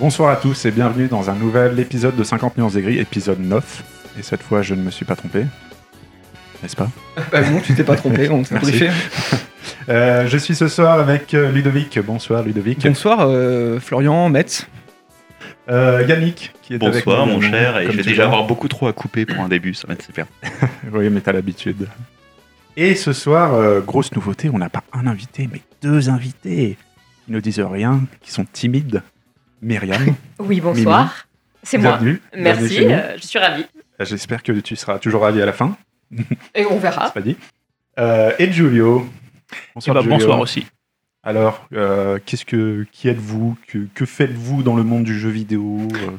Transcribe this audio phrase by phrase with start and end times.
[0.00, 3.82] Bonsoir à tous et bienvenue dans un nouvel épisode de 50 nuances gris, épisode 9.
[4.18, 5.44] Et cette fois, je ne me suis pas trompé.
[6.62, 6.88] N'est-ce pas?
[7.32, 8.90] Bah non, tu t'es pas trompé, on t'a briefé.
[9.90, 11.98] Euh, Je suis ce soir avec euh, Ludovic.
[12.00, 12.86] Bonsoir Ludovic.
[12.86, 14.66] Bonsoir, euh, Florian, Metz.
[15.70, 18.34] Euh, Yannick qui est avec Bonsoir mon cher, et je vais déjà vois.
[18.34, 20.26] avoir beaucoup trop à couper pour un début, ça va être super.
[20.92, 21.88] Oui, mais t'as l'habitude.
[22.76, 26.76] Et ce soir, euh, grosse nouveauté, on n'a pas un invité, mais deux invités.
[27.28, 29.02] Ils ne disent rien, qui sont timides.
[29.62, 31.26] Myriam, Oui, bonsoir.
[31.62, 31.98] C'est moi.
[32.36, 33.66] Merci, euh, je suis ravie.
[34.00, 35.76] J'espère que tu seras toujours ravi à la fin.
[36.54, 37.08] Et on verra.
[37.08, 37.36] C'est pas dit.
[37.98, 39.08] Euh, et Giulio.
[39.52, 40.16] Eh Bonsoir, Giulio.
[40.16, 40.66] bonsoir aussi.
[41.24, 43.56] Alors, euh, qu'est-ce que, qui êtes-vous?
[43.66, 45.80] Que, que faites-vous dans le monde du jeu vidéo?
[45.94, 46.10] Euh,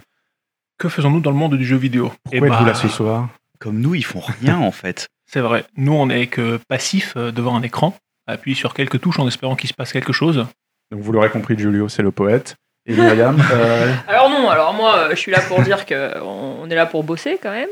[0.77, 2.11] Que faisons-nous dans le monde du jeu vidéo?
[2.23, 3.29] Pourquoi Eh êtes-vous bah, là ce soir?
[3.59, 5.07] Comme nous, ils font rien en fait.
[5.25, 5.63] C'est vrai.
[5.77, 7.95] Nous, on est que passifs euh, devant un écran,
[8.27, 10.45] appuie sur quelques touches en espérant qu'il se passe quelque chose.
[10.91, 12.57] Donc, vous l'aurez compris, Giulio, c'est le poète.
[12.85, 16.69] Et Myriam, euh, Alors non, alors moi, euh, je suis là pour dire que on
[16.69, 17.69] est là pour bosser quand même.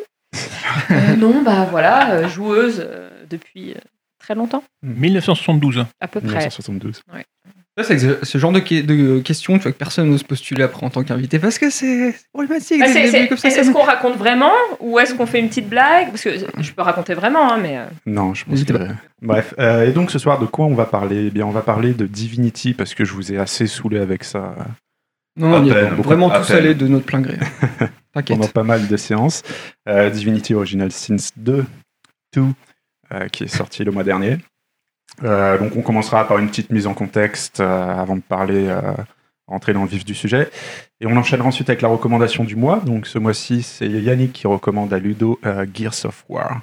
[0.92, 3.80] Euh, non, bah voilà, euh, joueuse euh, depuis euh,
[4.20, 5.86] très longtemps, 1972.
[6.00, 6.28] à peu près.
[6.30, 7.02] 1972.
[7.80, 10.84] Ça, c'est ce- genre de, que- de questions tu vois, que personne n'ose postuler après
[10.84, 12.82] en tant qu'invité parce que c'est problématique.
[12.84, 16.08] Ah, ça, Est-ce ça- qu'on raconte vraiment ou est-ce qu'on fait une petite blague?
[16.10, 18.74] Parce que je peux raconter vraiment, hein, mais euh, Non, je pense que...
[19.22, 21.28] Bref, euh, et donc ce soir, de quoi on va parler?
[21.28, 24.24] Eh bien, on va parler de Divinity, parce que je vous ai assez saoulé avec
[24.24, 24.56] ça
[25.38, 27.38] Non, non, on y est peine, vraiment tous allés de notre plein gré.
[28.14, 28.38] T'inquiète.
[28.38, 29.44] pendant pas mal de séances.
[29.88, 31.64] Euh, Divinity Original Sins 2,
[32.34, 32.44] 2
[33.14, 34.38] euh, qui est sorti le mois dernier.
[35.24, 38.82] Euh, donc on commencera par une petite mise en contexte euh, avant de parler, euh,
[39.48, 40.50] rentrer dans le vif du sujet.
[41.00, 42.80] Et on enchaînera ensuite avec la recommandation du mois.
[42.80, 46.62] Donc ce mois-ci, c'est Yannick qui recommande à Ludo euh, Gears of War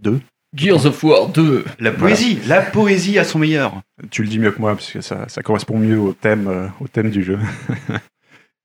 [0.00, 0.20] 2.
[0.54, 1.64] Gears of War 2.
[1.80, 3.80] La poésie, la poésie à son meilleur.
[4.10, 6.68] Tu le dis mieux que moi parce que ça, ça correspond mieux au thème, euh,
[6.80, 7.38] au thème du jeu.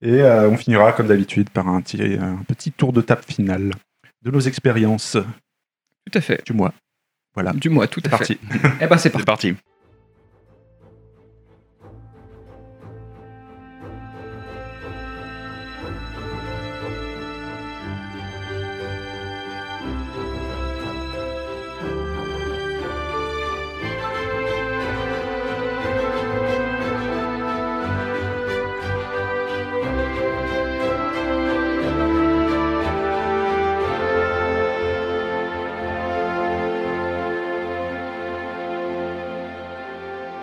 [0.00, 3.70] Et euh, on finira comme d'habitude par un petit, un petit tour de table final
[4.22, 6.42] de nos expériences Tout à fait.
[6.46, 6.72] du mois.
[7.34, 8.10] Voilà, Du mois, tout à fait.
[8.10, 8.38] parti.
[8.80, 9.18] Eh ben, c'est parti.
[9.20, 9.56] C'est parti.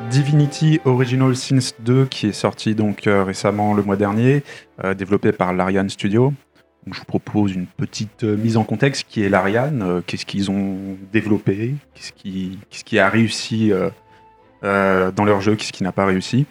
[0.09, 4.43] Divinity Original Sins 2 qui est sorti donc euh, récemment le mois dernier,
[4.83, 6.33] euh, développé par l'Ariane Studio.
[6.91, 10.77] Je vous propose une petite euh, mise en contexte qui est l'Ariane, qu'est-ce qu'ils ont
[11.11, 12.11] développé, qu'est-ce
[12.83, 13.71] qui, a réussi
[14.61, 16.45] dans leur jeu, qu'est-ce qui n'a pas réussi.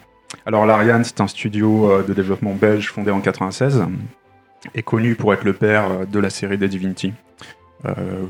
[0.45, 3.83] Alors l'Ariane c'est un studio de développement belge fondé en 96
[4.73, 7.13] et connu pour être le père de la série des Divinity.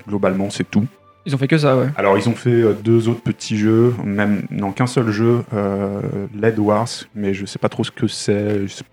[0.08, 0.88] Globalement c'est tout.
[1.26, 1.88] Ils ont fait que ça, ouais.
[1.96, 6.02] Alors, ils ont fait euh, deux autres petits jeux, même non qu'un seul jeu, euh,
[6.36, 8.68] Led Wars, mais je sais pas trop ce que c'est.
[8.68, 8.86] C'est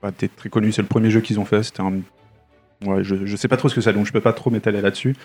[0.00, 0.72] pas très connu.
[0.72, 1.62] C'est le premier jeu qu'ils ont fait.
[1.62, 2.00] C'était un.
[2.84, 4.80] Ouais, je, je sais pas trop ce que c'est, donc je peux pas trop m'étaler
[4.80, 5.16] là-dessus.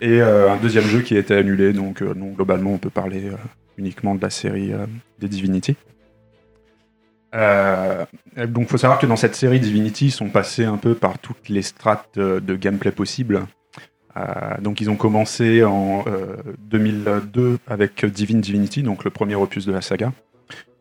[0.00, 3.30] Et euh, un deuxième jeu qui a été annulé, donc euh, globalement, on peut parler
[3.78, 4.72] uniquement de la série
[5.18, 5.76] des Divinity.
[7.34, 8.04] Euh,
[8.48, 11.48] donc, faut savoir que dans cette série Divinity, ils sont passés un peu par toutes
[11.48, 13.46] les strates de gameplay possibles.
[14.16, 14.22] Euh,
[14.60, 16.36] donc ils ont commencé en euh,
[16.70, 20.12] 2002 avec Divine Divinity, donc le premier opus de la saga.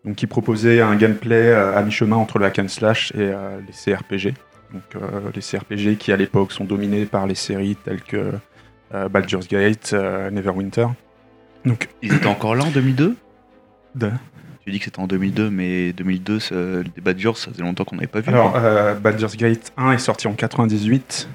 [0.06, 3.60] Donc qui proposait un gameplay euh, à mi-chemin entre le hack and slash et euh,
[3.68, 4.34] les CRPG.
[4.74, 8.32] Donc euh, les CRPG qui à l'époque sont dominés par les séries telles que
[8.94, 10.88] euh, Baldur's Gate, euh, Neverwinter.
[11.66, 13.16] Donc Ils étaient encore là en 2002
[13.96, 14.12] de-
[14.66, 17.84] Tu dis que c'était en 2002, mais 2002, c'est- le débat dur, ça faisait longtemps
[17.84, 18.30] qu'on n'avait pas vu.
[18.30, 21.28] alors euh, Baldur's Gate 1 est sorti en 98.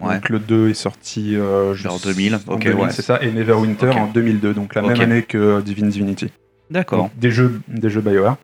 [0.00, 0.14] Ouais.
[0.14, 2.90] Donc le 2 est sorti euh, Vers juste 2000, en ok, 2000, ouais.
[2.90, 6.30] c'est ça, et Neverwinter en 2002, donc la même année que Divine Divinity.
[6.70, 7.10] D'accord.
[7.16, 8.36] Des jeux, des jeux BioWare.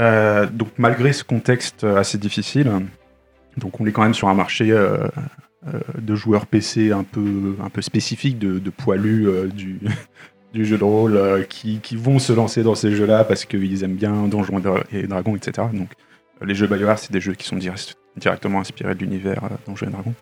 [0.00, 2.70] Euh, donc malgré ce contexte euh, assez difficile,
[3.56, 5.06] donc on est quand même sur un marché euh,
[5.68, 9.78] euh, de joueurs PC un peu, un peu spécifique, de, de poilus euh, du,
[10.52, 13.84] du jeu de rôle euh, qui, qui vont se lancer dans ces jeux-là parce qu'ils
[13.84, 15.68] aiment bien Donjons et Dra- et Dragons, etc.
[15.72, 15.90] Donc
[16.42, 19.48] euh, les jeux BioWare, c'est des jeux qui sont direct- directement inspirés de l'univers euh,
[19.68, 20.14] Donjons et Dragons.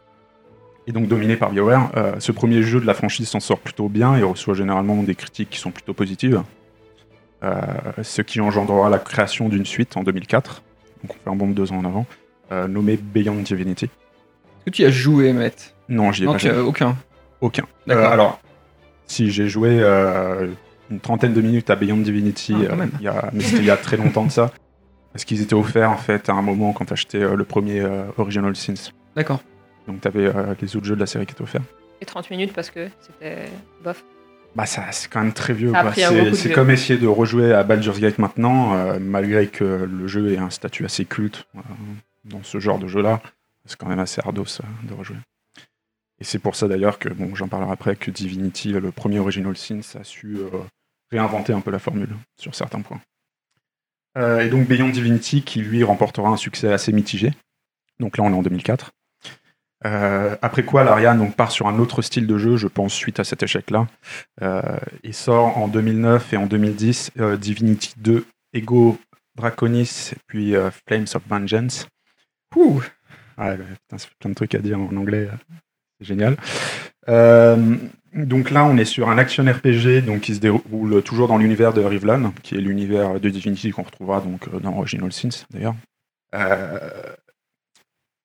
[0.86, 3.88] Et donc dominé par BioWare, euh, ce premier jeu de la franchise s'en sort plutôt
[3.88, 6.42] bien et reçoit généralement des critiques qui sont plutôt positives.
[7.44, 7.60] Euh,
[8.02, 10.62] ce qui engendrera la création d'une suite en 2004,
[11.02, 12.06] donc on fait un bond de deux ans en avant,
[12.52, 13.86] euh, nommée Beyond Divinity.
[13.86, 15.74] Est-ce que tu y as joué, Matt?
[15.88, 16.56] Non, j'y ai Non, pas tu joué.
[16.56, 16.96] as aucun.
[17.40, 17.64] Aucun.
[17.86, 18.12] D'accord.
[18.12, 18.40] Alors,
[19.06, 19.80] si j'ai joué
[20.90, 23.70] une trentaine de minutes à Beyond Divinity, Ah, il y a- mais c'était il y
[23.70, 24.52] a très longtemps de ça.
[25.12, 27.84] Parce qu'ils étaient offerts en fait à un moment quand t'achetais le premier
[28.18, 28.92] Original Sins.
[29.16, 29.42] D'accord.
[29.86, 31.62] Donc t'avais euh, les autres jeux de la série qui étaient offerts.
[32.00, 33.48] Et 30 minutes parce que c'était
[33.82, 34.04] bof.
[34.54, 35.72] Bah ça, c'est quand même très vieux.
[35.72, 35.92] Ça
[36.34, 40.38] C'est comme essayer de rejouer à Baldur's Gate maintenant, euh, malgré que le jeu ait
[40.38, 41.60] un statut assez culte euh,
[42.24, 43.22] dans ce genre de jeu-là.
[43.64, 45.16] C'est quand même assez ardos euh, de rejouer.
[46.20, 49.56] Et c'est pour ça d'ailleurs que, bon, j'en parlerai après, que Divinity, le premier Original
[49.56, 50.38] Sins, a su
[51.10, 53.00] réinventer un peu la formule sur certains points.
[54.18, 57.32] Euh, et donc Beyond Divinity, qui lui remportera un succès assez mitigé.
[57.98, 58.92] Donc là, on est en 2004.
[59.84, 63.20] Euh, après quoi, l'Ariane donc, part sur un autre style de jeu, je pense, suite
[63.20, 63.86] à cet échec-là.
[64.42, 64.62] Euh,
[65.02, 68.98] il sort en 2009 et en 2010 euh, Divinity 2, Ego
[69.36, 71.88] Draconis, et puis euh, Flames of Vengeance.
[72.56, 72.82] Ouh.
[73.38, 75.54] Ouais, bah, putain, ça fait plein de trucs à dire en anglais, euh,
[75.98, 76.36] c'est génial.
[77.08, 77.76] Euh,
[78.14, 81.72] donc là, on est sur un action RPG donc, qui se déroule toujours dans l'univers
[81.72, 85.74] de Rivlan, qui est l'univers de Divinity qu'on retrouvera donc, dans Original Sins d'ailleurs.
[86.34, 86.78] Euh,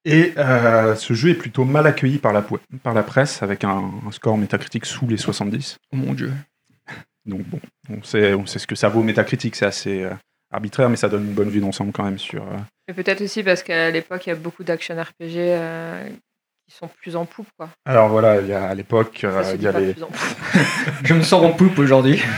[0.10, 3.64] et euh, ce jeu est plutôt mal accueilli par la, po- par la presse, avec
[3.64, 5.78] un, un score métacritique sous les 70.
[5.92, 6.32] Oh mon dieu.
[7.26, 7.60] Donc bon,
[7.90, 10.14] on sait, on sait ce que ça vaut métacritique, c'est assez euh,
[10.52, 12.42] arbitraire, mais ça donne une bonne vue d'ensemble quand même sur...
[12.42, 12.58] euh,
[12.88, 15.36] Mais peut-être aussi parce qu'à l'époque, il y a beaucoup d'action RPG
[16.68, 17.70] qui sont plus en poupe, quoi.
[17.86, 19.96] Alors voilà, il y a, à l'époque, euh, il y a les.
[21.06, 22.22] Je me sens en poupe aujourd'hui.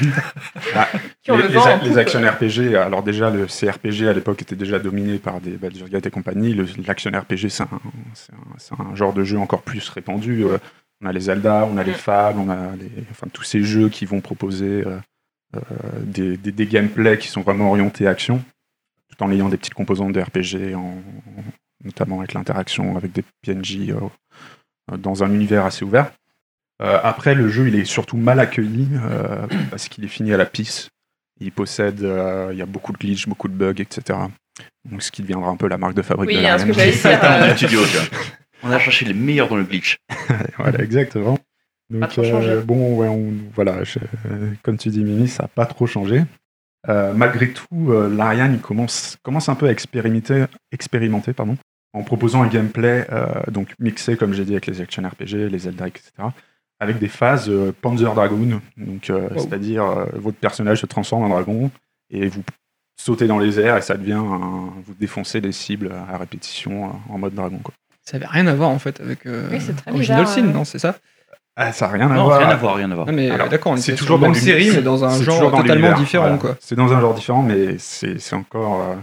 [1.30, 1.98] Ont les, le les vent a- en les poupe.
[1.98, 6.06] action RPG, alors déjà le CRPG à l'époque était déjà dominé par des Baldur's Gate
[6.08, 6.54] et compagnie.
[6.54, 10.44] Le- L'action RPG, c'est un, genre de jeu encore plus répandu.
[10.46, 10.58] Euh,
[11.02, 11.96] on a les Zelda, on a les Mm.
[11.96, 14.98] Fable, on a les, enfin, tous ces jeux qui vont proposer euh,
[15.56, 15.60] euh,
[16.04, 18.44] des, des, des gameplays qui sont vraiment orientés action,
[19.10, 20.98] tout en ayant des petites composantes de RPG, en-
[21.84, 26.12] notamment avec l'interaction avec des PNJ euh, dans un univers assez ouvert.
[26.81, 30.38] Euh, après, le jeu, il est surtout mal accueilli euh, parce qu'il est fini à
[30.38, 30.90] la pisse.
[31.42, 34.18] Il possède, euh, il y a beaucoup de glitch, beaucoup de bugs, etc.
[34.90, 36.72] Donc, ce qui deviendra un peu la marque de fabrique Oui, de hein, ce que.
[37.22, 38.20] Dans euh, le studio, tu vois.
[38.64, 39.98] On a cherché les meilleurs dans le glitch.
[40.58, 41.38] voilà, exactement.
[41.90, 42.62] Donc, Pas trop changé.
[42.62, 44.00] bon, ouais, on- voilà, je-
[44.30, 46.24] euh, comme tu dis, Mimi, ça n'a pas trop changé.
[46.88, 51.58] Euh, malgré tout, euh, l'Ariane commence, commence un peu à expérimenter, expérimenter pardon,
[51.94, 55.59] en proposant un gameplay euh, donc mixé, comme j'ai dit, avec les action RPG, les
[55.59, 56.12] Zelda, etc.,
[56.80, 59.39] avec des phases euh, Panzer Dragoon, donc euh, Wow.
[59.39, 61.69] c'est-à-dire euh, votre personnage se transforme en dragon
[62.09, 62.41] et vous
[62.95, 67.13] sautez dans les airs et ça devient un- vous défoncez des cibles à répétition euh,
[67.13, 67.59] en mode dragon.
[67.63, 67.74] Quoi.
[68.06, 70.51] Ça avait rien à voir en fait avec euh, Oui, c'est très Original Sin, euh.
[70.53, 70.95] non C'est ça?
[71.57, 72.39] Ah, ça n'a rien à Non, voir.
[72.39, 73.07] rien à voir, rien à voir.
[73.07, 74.62] Non mais Alors, euh, d'accord, c'est toujours dans même l'univers.
[74.63, 76.38] série mais dans un genre totalement différent voilà.
[76.38, 76.56] quoi.
[76.62, 78.81] C'est dans un genre différent, mais c'est c'est encore.
[78.81, 78.95] euh,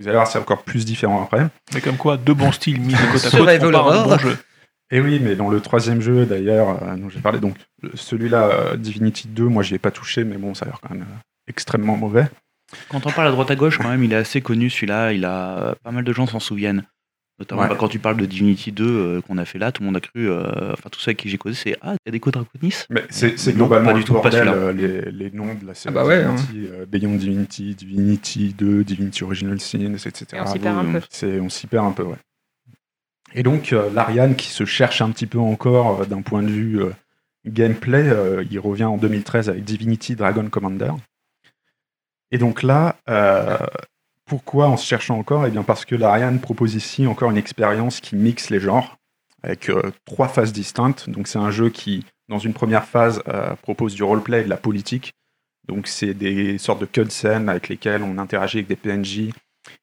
[0.00, 1.46] vous allez voir, c'est encore plus différent après.
[1.72, 4.36] Mais comme quoi, deux bons styles mis de côte à côte un bon jeu.
[4.90, 7.56] Et oui, mais dans le troisième jeu, d'ailleurs, euh, dont j'ai parlé, donc
[7.94, 10.90] celui-là, euh, Divinity 2, moi, j'y ai pas touché, mais bon, ça a l'air quand
[10.90, 12.26] même euh, extrêmement mauvais.
[12.88, 15.12] Quand on parle à droite à gauche, quand même, il est assez connu celui-là.
[15.12, 16.84] Il a pas mal de gens s'en souviennent.
[17.40, 17.68] Notamment Ouais.
[17.68, 19.96] bah, quand tu parles de Divinity 2 euh, qu'on a fait là, tout le monde
[19.96, 22.12] a cru, euh, enfin tous ceux avec qui j'ai causé, c'est ah, il y a
[22.12, 22.84] des codes Draconis.
[22.90, 24.54] Mais c'est Non, globalement pas du tout, pas bordel, celui-là.
[24.54, 25.92] euh, les, les noms de la série.
[25.96, 30.24] Ah bah ouais, Divinity, euh, Beyond Divinity, Divinity 2, Divinity Original Sin, etc.
[30.34, 31.00] Et on s'y perd un peu.
[31.10, 32.16] C'est- on s'y perd un peu, ouais.
[33.34, 36.50] Et donc, euh, l'Ariane, qui se cherche un petit peu encore euh, d'un point de
[36.50, 36.90] vue euh,
[37.46, 40.92] gameplay, euh, il revient en 2013 avec Divinity Dragon Commander.
[42.30, 43.56] Et donc là, euh,
[44.26, 48.00] pourquoi on se cherche encore Eh bien parce que l'Ariane propose ici encore une expérience
[48.00, 48.96] qui mixe les genres,
[49.42, 51.10] avec euh, trois phases distinctes.
[51.10, 54.50] Donc c'est un jeu qui, dans une première phase, euh, propose du roleplay et de
[54.50, 55.12] la politique.
[55.68, 59.30] Donc c'est des sortes de cutscenes avec lesquelles on interagit avec des PNJ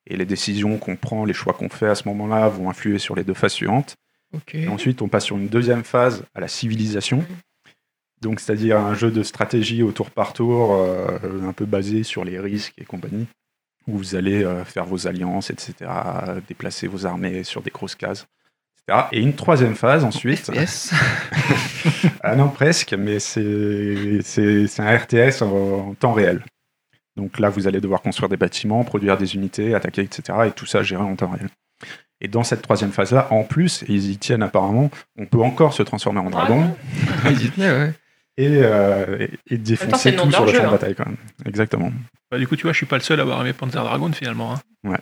[0.08, 3.16] et les décisions qu'on prend, les choix qu'on fait à ce moment-là vont influer sur
[3.16, 3.96] les deux phases suivantes.
[4.54, 7.26] Et ensuite, on passe sur une deuxième phase à la civilisation.
[8.22, 12.24] Donc, c'est-à-dire un jeu de stratégie au tour par tour, euh, un peu basé sur
[12.24, 13.28] les risques et compagnie,
[13.88, 17.96] où vous allez euh, faire vos alliances, etc., euh, déplacer vos armées sur des grosses
[17.96, 18.28] cases,
[18.88, 19.08] etc.
[19.12, 20.52] Et une troisième phase ensuite.
[20.52, 20.94] FPS.
[22.24, 24.20] Ah non, presque, mais c'est
[24.78, 26.44] un RTS en, en temps réel.
[27.16, 30.38] Donc là, vous allez devoir construire des bâtiments, produire des unités, attaquer, etc.
[30.48, 31.50] Et tout ça géré en temps réel.
[32.22, 35.74] Et dans cette troisième phase-là, en plus, et ils y tiennent apparemment, on peut encore
[35.74, 36.76] se transformer en dragon
[37.26, 37.94] Ils y tenaient, ouais.
[38.38, 40.72] Et, euh, et- défoncer tout sur le champ de hein.
[40.72, 41.18] bataille quand même.
[41.46, 41.92] Exactement.
[42.32, 44.12] Bah, du coup, tu vois, je suis pas le seul à avoir aimé Panzer Dragon
[44.14, 44.54] finalement.
[44.54, 44.98] hein.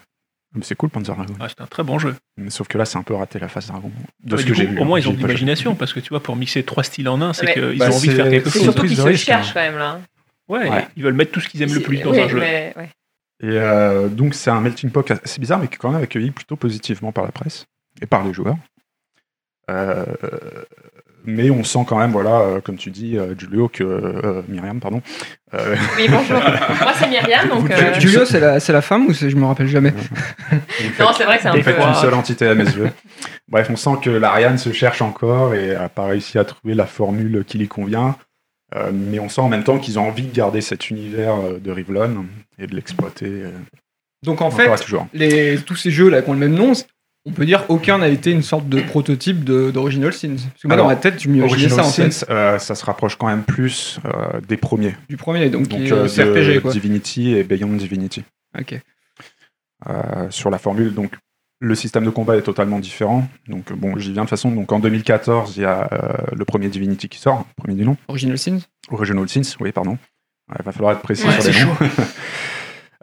[0.56, 1.34] Mais C'est cool Panzer Dragon.
[1.40, 2.16] Ouais, c'est un très bon jeu.
[2.38, 3.92] Mais Sauf que là, c'est un peu raté la phase dragon.
[4.24, 4.80] De Ouais, ce que j'ai vu.
[4.80, 5.02] Au moins, hein.
[5.02, 7.46] ils ont de l'imagination parce que tu vois, pour mixer trois styles en un, c'est
[7.46, 7.54] Ouais.
[7.54, 8.64] qu'ils Bah, ont envie de faire quelque chose.
[8.64, 10.02] surtout qu'ils se cherchent quand même là.
[10.48, 10.88] Ouais, Ouais.
[10.98, 12.40] ils veulent mettre tout ce qu'ils aiment le plus dans oui, un jeu.
[12.40, 12.90] mais- ouais.
[13.42, 16.32] Et euh, donc c'est un melting pot assez bizarre, mais qui est quand même accueilli
[16.32, 17.66] plutôt positivement par la presse
[18.02, 18.58] et par les joueurs.
[19.70, 20.04] Euh,
[21.26, 24.80] mais on sent quand même, voilà, euh, comme tu dis, euh, Julio, que euh, Myriam,
[24.80, 25.02] pardon.
[25.54, 26.40] euh, Oui, bonjour.
[26.82, 27.70] Moi, c'est Myriam, donc.
[27.72, 29.92] euh, Julio, c'est la, c'est la femme ou c'est- je me rappelle jamais
[31.00, 31.62] Non, c'est vrai que c'est un peu.
[31.62, 32.90] fait une seule entité à mes yeux.
[33.48, 36.86] Bref, on sent que l'Ariane se cherche encore et n'a pas réussi à trouver la
[36.86, 38.16] formule qui lui convient.
[38.76, 41.72] Euh, mais on sent en même temps qu'ils ont envie de garder cet univers de
[41.72, 42.26] Rivlon
[42.60, 43.26] et de l'exploiter.
[43.26, 43.52] euh,
[44.24, 44.70] Donc en fait,
[45.14, 46.86] les, tous ces jeux là qui ont le même nom, c'est-
[47.30, 50.36] on peut dire aucun n'a été une sorte de prototype d'Original Sins.
[50.36, 52.76] Parce que moi Alors, dans ma tête, je m'imaginais ça en fait, Sins, euh, ça
[52.76, 54.96] se rapproche quand même plus euh, des premiers.
[55.08, 56.72] du premier, donc, Donc euh, de quoi.
[56.72, 58.24] Divinity et Beyond Divinity.
[58.60, 58.80] Ok.
[60.32, 60.94] sur la formule.
[60.94, 61.14] Donc,
[61.62, 63.28] le système de combat est totalement différent.
[63.48, 64.52] Donc, bon, j'y viens de toute façon.
[64.52, 65.90] Donc, en 2014, il y a
[66.34, 67.96] le premier Divinity qui sort, premier du nom.
[68.08, 69.98] Original Sins Original Sins, oui, pardon.
[70.58, 71.76] Il va falloir être précis Ouais, sur les noms.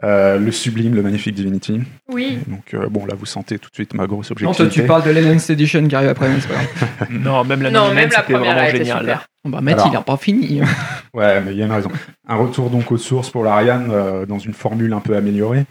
[0.03, 1.81] Euh, le sublime, le magnifique Divinity.
[2.09, 2.37] Oui.
[2.45, 4.63] Et donc, euh, bon, là, vous sentez tout de suite ma grosse Non, objectivité.
[4.63, 7.07] toi tu parles de l'Enhanced Edition qui arrive après, c'est pas grave.
[7.09, 9.19] Non, même la Non, même la première vraiment génial.
[9.45, 9.89] bah, Matt, Alors.
[9.91, 10.61] il a pas fini.
[11.15, 11.89] Ouais, mais il y a une raison.
[12.27, 15.65] Un retour donc aux sources pour l'Ariane euh, dans une formule un peu améliorée.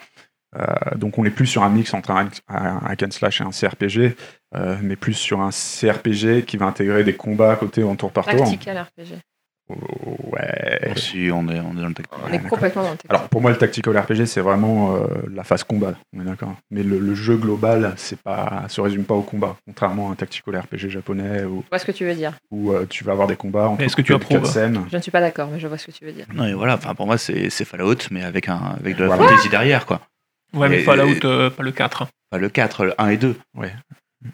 [0.58, 0.64] Euh,
[0.96, 3.50] donc on est plus sur un mix entre un, un hack and slash et un
[3.50, 4.16] CRPG,
[4.56, 8.10] euh, mais plus sur un CRPG qui va intégrer des combats à côté en tour
[8.10, 8.38] par tour.
[8.40, 9.12] Tactical RPG.
[9.68, 10.92] Ouais.
[10.96, 12.12] Si, on est, on est dans le tactique.
[12.24, 13.16] On est complètement dans le tactical.
[13.16, 16.54] Alors pour moi le tactical RPG c'est vraiment euh, la phase combat, on est d'accord.
[16.70, 20.14] Mais le, le jeu global c'est pas, se résume pas au combat, contrairement à un
[20.14, 22.34] tactical RPG japonais où, Je vois ce que tu veux dire.
[22.50, 24.84] où, euh, tu vas avoir des combats entre est-ce que tu approuves scènes.
[24.90, 26.26] Je ne suis pas d'accord, mais je vois ce que tu veux dire.
[26.34, 29.08] Non, et voilà, enfin, pour moi, c'est c'est Fallout, mais avec, un, avec de la
[29.16, 29.28] Voilà.
[29.30, 30.00] fantasy derrière, quoi.
[30.54, 32.02] Ouais, mais Et- Fallout, euh, pas le 4.
[32.30, 33.36] Enfin, le 4, le 1 et 2.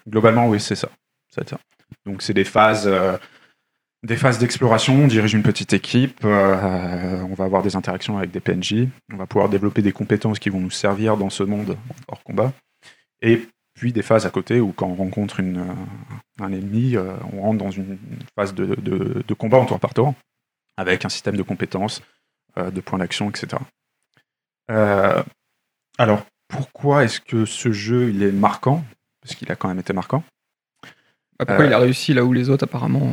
[0.09, 0.89] Globalement, oui, c'est ça.
[1.35, 1.59] C'est ça.
[2.07, 3.17] Donc, c'est des phases, euh,
[4.02, 4.94] des phases d'exploration.
[4.97, 6.25] On dirige une petite équipe.
[6.25, 8.88] euh, on va avoir des interactions avec des PNJ.
[9.12, 11.76] On va pouvoir développer des compétences qui vont nous servir dans ce monde
[12.09, 12.52] hors combat.
[13.21, 15.64] Et puis des phases à côté où, quand on rencontre une,
[16.40, 17.99] un ennemi, euh, on rentre dans une
[18.37, 20.14] phase de, de- de combat en tour par tour,
[20.76, 22.02] avec un système de compétences,
[22.59, 23.62] euh, de points d'action, etc.
[24.71, 25.23] Euh,
[25.99, 28.85] alors, pourquoi est-ce que ce jeu il est marquant?
[29.23, 30.23] Parce qu'il a quand même été marquant.
[31.38, 31.68] Bah, pourquoi Euh.
[31.68, 33.11] il a réussi là où les autres apparemment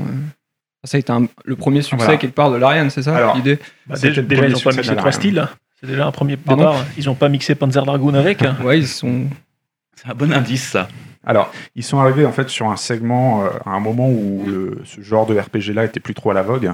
[0.85, 2.17] Ça a été un- le premier succès Voilà.
[2.17, 5.47] quelque part de l'Ariane, c'est ça l'idée Bah, déjà, ils n'ont pas mixé trois styles.
[5.81, 6.85] C'est déjà un premier Pardon départ.
[6.97, 8.39] Ils n'ont pas mixé Panzer Dragoon avec.
[8.63, 9.25] Ouais, ils sont.
[9.95, 10.87] C'est un bon indice, ça.
[11.25, 14.81] Alors, ils sont arrivés en fait sur un segment euh, à un moment où le-
[14.85, 16.71] ce genre de RPG-là était plus trop à la vogue.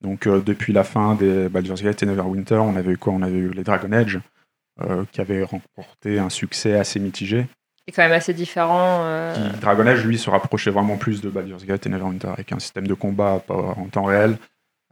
[0.00, 3.12] Donc, euh, depuis la fin des Baldur's Gate et Neverwinter, on avait eu quoi?
[3.12, 4.20] On avait eu les Dragon Age,
[4.82, 7.46] euh, qui avaient remporté un succès assez mitigé.
[7.88, 9.00] C'est quand même assez différent.
[9.04, 12.52] euh, Qui- Dragon Age, lui, se rapprochait vraiment plus de Baldur's Gate et Neverwinter, avec
[12.52, 14.36] un système de combat en temps réel,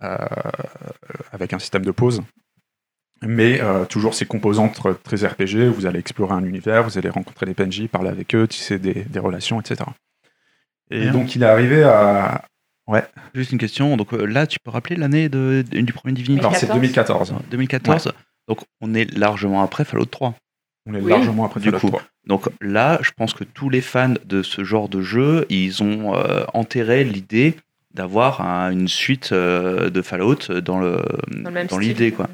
[0.03, 0.17] euh,
[1.31, 2.23] avec un système de pause.
[3.23, 7.11] Mais euh, toujours ces composantes tr- très RPG, vous allez explorer un univers, vous allez
[7.11, 9.85] rencontrer des PNJ, parler avec eux, tisser des, des relations, etc.
[10.91, 11.13] Et Bien.
[11.13, 12.45] donc il est arrivé à...
[13.35, 13.97] Juste une question.
[13.99, 16.41] Donc là, tu peux rappeler l'année de, de- du premier Divinity?
[16.41, 18.13] Alors c'est 2014, 2014.
[18.49, 20.35] Donc on est largement après Fallout 3.
[20.87, 21.11] On est Oui.
[21.11, 21.89] largement après Du Fallout coup.
[21.89, 22.03] 3.
[22.27, 26.15] Donc là, je pense que tous les fans de ce genre de jeu, ils ont
[26.17, 27.55] euh, enterré l'idée
[27.95, 31.01] d'avoir un- une suite euh, de Fallout dans le
[31.71, 32.29] dans l'idée quoi.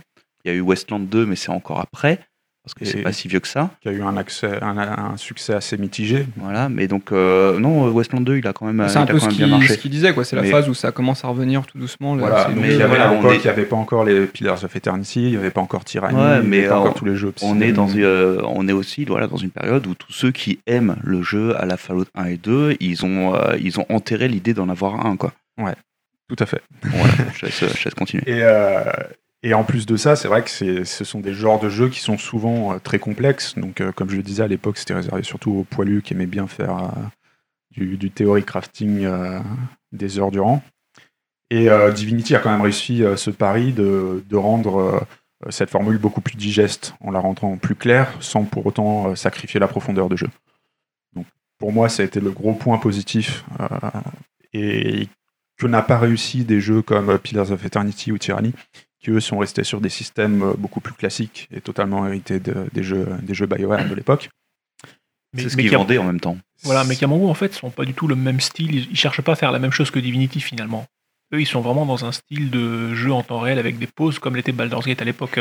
[0.44, 2.18] Il y a eu Westland 2, mais c'est encore après
[2.64, 3.70] parce que c'est pas si vieux que ça.
[3.80, 6.26] Qui a eu un, accès, un, un succès assez mitigé.
[6.36, 9.06] Voilà, mais donc euh, non, Westland 2, il a quand même, C'est un il a
[9.06, 9.74] peu quand ce même bien marché.
[9.74, 10.24] ce qu'il disait, quoi.
[10.24, 12.14] C'est la Mais- phase où ça commence à revenir tout doucement.
[12.14, 13.76] là, Voilà, c'est mais il y avait voilà, à l'époque, est- il n'y avait pas
[13.76, 16.46] encore les Pillars of Eternity, il n'y avait pas encore Tyranny, Ouais, il n'y avait
[16.46, 17.32] mais pas encore tous les jeux.
[17.42, 20.60] On est dans euh, on est aussi voilà dans une période où tous ceux qui
[20.66, 24.28] aiment le jeu à la Fallout 1 et 2, ils ont euh, ils ont enterré
[24.28, 25.32] l'idée d'en avoir un quoi.
[26.28, 26.62] Tout à fait.
[26.82, 28.22] Voilà, je laisse, je laisse continuer.
[28.26, 28.80] Et, euh,
[29.44, 30.50] et en plus de ça, c'est vrai que
[30.84, 33.56] ce sont des genres de jeux qui sont souvent euh, très complexes.
[33.56, 36.26] Donc, euh, comme je le disais à l'époque, c'était réservé surtout aux poilus qui aimaient
[36.26, 36.88] bien faire euh,
[37.72, 39.08] du, du theory crafting
[39.90, 40.62] des heures durant.
[41.50, 45.06] Et Divinity a quand même réussi ce pari de, de rendre
[45.50, 49.68] cette formule beaucoup plus digeste en la rendant plus claire sans pour autant sacrifier la
[49.68, 50.28] profondeur de jeu.
[51.14, 51.26] Donc,
[51.58, 53.44] pour moi, ça a été le gros point positif.
[54.54, 55.08] et
[55.58, 58.54] que n'a pas réussi des jeux comme Pillars of Eternity ou Tyranny,
[59.02, 62.68] qui eux sont restés sur des systèmes euh, beaucoup plus classiques et totalement hérités de-
[62.72, 64.30] des jeux, des jeux BioWare de l'époque.
[65.34, 66.36] Mais, C'est ce qu'ils vendaient en même temps.
[66.62, 68.74] Voilà, mais Cameroun, en fait, sont pas du tout le même style.
[68.74, 70.86] Ils, ils cherchent pas à faire la même chose que Divinity finalement.
[71.34, 74.18] Eux, ils sont vraiment dans un style de jeu en temps réel avec des pauses
[74.18, 75.40] comme l'était Baldur's Gate à l'époque.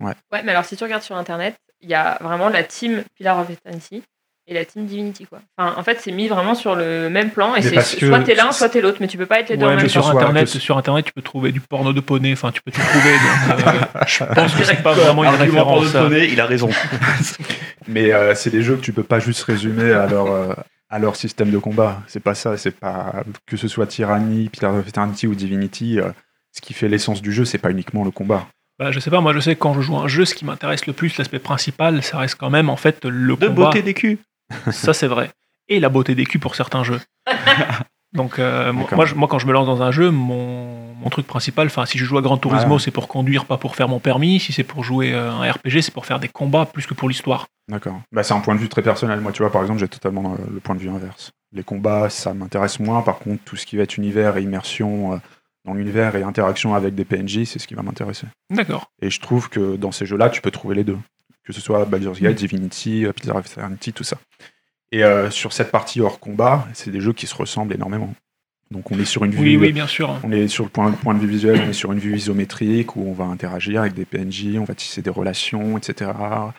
[0.00, 3.38] Ouais, mais alors si tu regardes sur internet, il y a vraiment la team Pillar
[3.40, 4.02] of Eternity
[4.48, 5.40] et la team Divinity quoi.
[5.56, 8.50] Enfin, en fait, c'est mis vraiment sur le même plan et c'est soit t'es l'un,
[8.52, 10.02] soit t'es l'autre, mais tu peux pas être les deux en Ouais, même que sur
[10.04, 12.32] soit- internet, sur internet, tu peux trouver du porno de poney.
[12.32, 13.12] Enfin, tu peux tout trouver.
[13.12, 15.94] donc, euh, je pense que c'est pas vraiment une Argument référence.
[15.94, 16.70] le donner, il a raison.
[17.88, 20.52] Mais euh, c'est des jeux que tu peux pas juste résumer à leur, euh,
[20.90, 22.02] à leur système de combat.
[22.06, 26.00] C'est pas ça, c'est pas que ce soit Tyranny, Pillars of Eternity ou Divinity.
[26.00, 26.10] euh,
[26.54, 28.46] ce qui fait l'essence du jeu, c'est pas uniquement le combat.
[28.78, 30.34] Bah, je sais pas, moi je sais que quand je joue à un jeu, ce
[30.34, 33.64] qui m'intéresse le plus, l'aspect principal, ça reste quand même en fait le De combat.
[33.66, 34.18] beauté des culs.
[34.70, 35.30] Ça c'est vrai.
[35.68, 37.00] Et la beauté des culs pour certains jeux.
[38.14, 41.68] Donc euh, moi, je- quand je me lance dans un jeu, mon, mon truc principal,
[41.68, 42.78] enfin si je joue à Gran Turismo, Ouais.
[42.78, 44.38] c'est pour conduire, pas pour faire mon permis.
[44.38, 47.08] Si c'est pour jouer euh, un RPG, c'est pour faire des combats plus que pour
[47.08, 47.46] l'histoire.
[47.70, 48.02] D'accord.
[48.12, 49.20] Bah, c'est un point de vue très personnel.
[49.20, 51.30] Moi, tu vois, par exemple, j'ai totalement euh, le point de vue inverse.
[51.54, 53.00] Les combats, ça m'intéresse moins.
[53.00, 55.16] Par contre, tout ce qui va être univers et immersion euh,
[55.64, 58.26] dans l'univers et interaction avec des PNJ, c'est ce qui va m'intéresser.
[58.50, 58.88] D'accord.
[59.00, 60.98] Et je trouve que dans ces jeux-là, tu peux trouver les deux.
[61.44, 64.18] Que ce soit Baldur's Gate, Divinity, euh, Pillars of Eternity, tout ça.
[64.92, 68.14] Et euh, sur cette partie hors combat, c'est des jeux qui se ressemblent énormément.
[68.70, 70.18] Donc on est sur une vue, Oui, oui, bien sûr.
[70.22, 72.96] on est sur le point, point de vue visuel, on est sur une vue isométrique
[72.96, 76.10] où on va interagir avec des PNJ, on va tisser des relations, etc.
[76.10, 76.52] Euh,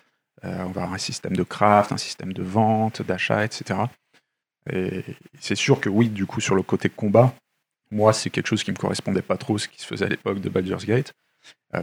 [0.43, 3.79] on va avoir un système de craft, un système de vente, d'achat, etc.
[4.71, 5.03] Et
[5.39, 7.33] c'est sûr que oui, du coup, sur le côté combat,
[7.91, 10.39] moi, c'est quelque chose qui me correspondait pas trop, ce qui se faisait à l'époque
[10.39, 11.13] de Baldur's Gate,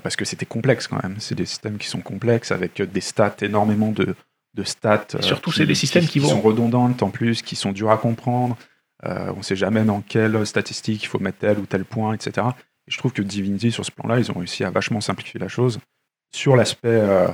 [0.02, 1.16] parce que c'était complexe quand même.
[1.18, 4.14] C'est des systèmes qui sont complexes, avec euh, des stats, énormément de,
[4.54, 5.06] de stats.
[5.16, 7.98] euh, surtout, c'est des systèmes qui vont- sont redondantes en plus, qui sont durs à
[7.98, 8.56] comprendre.
[9.04, 12.14] Euh, on ne sait jamais dans quelle statistique il faut mettre tel ou tel point,
[12.14, 12.46] etc.
[12.86, 15.48] Et je trouve que Divinity, sur ce plan-là, ils ont réussi à vachement simplifier la
[15.48, 15.78] chose
[16.34, 17.28] sur l'aspect, euh,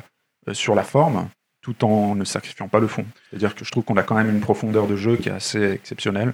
[0.49, 1.29] euh, sur la forme,
[1.63, 3.05] tout en ne sacrifiant pas le fond.
[3.31, 5.63] C'est-à-dire que je trouve qu'on a quand même une profondeur de jeu qui est assez
[5.73, 6.33] exceptionnelle.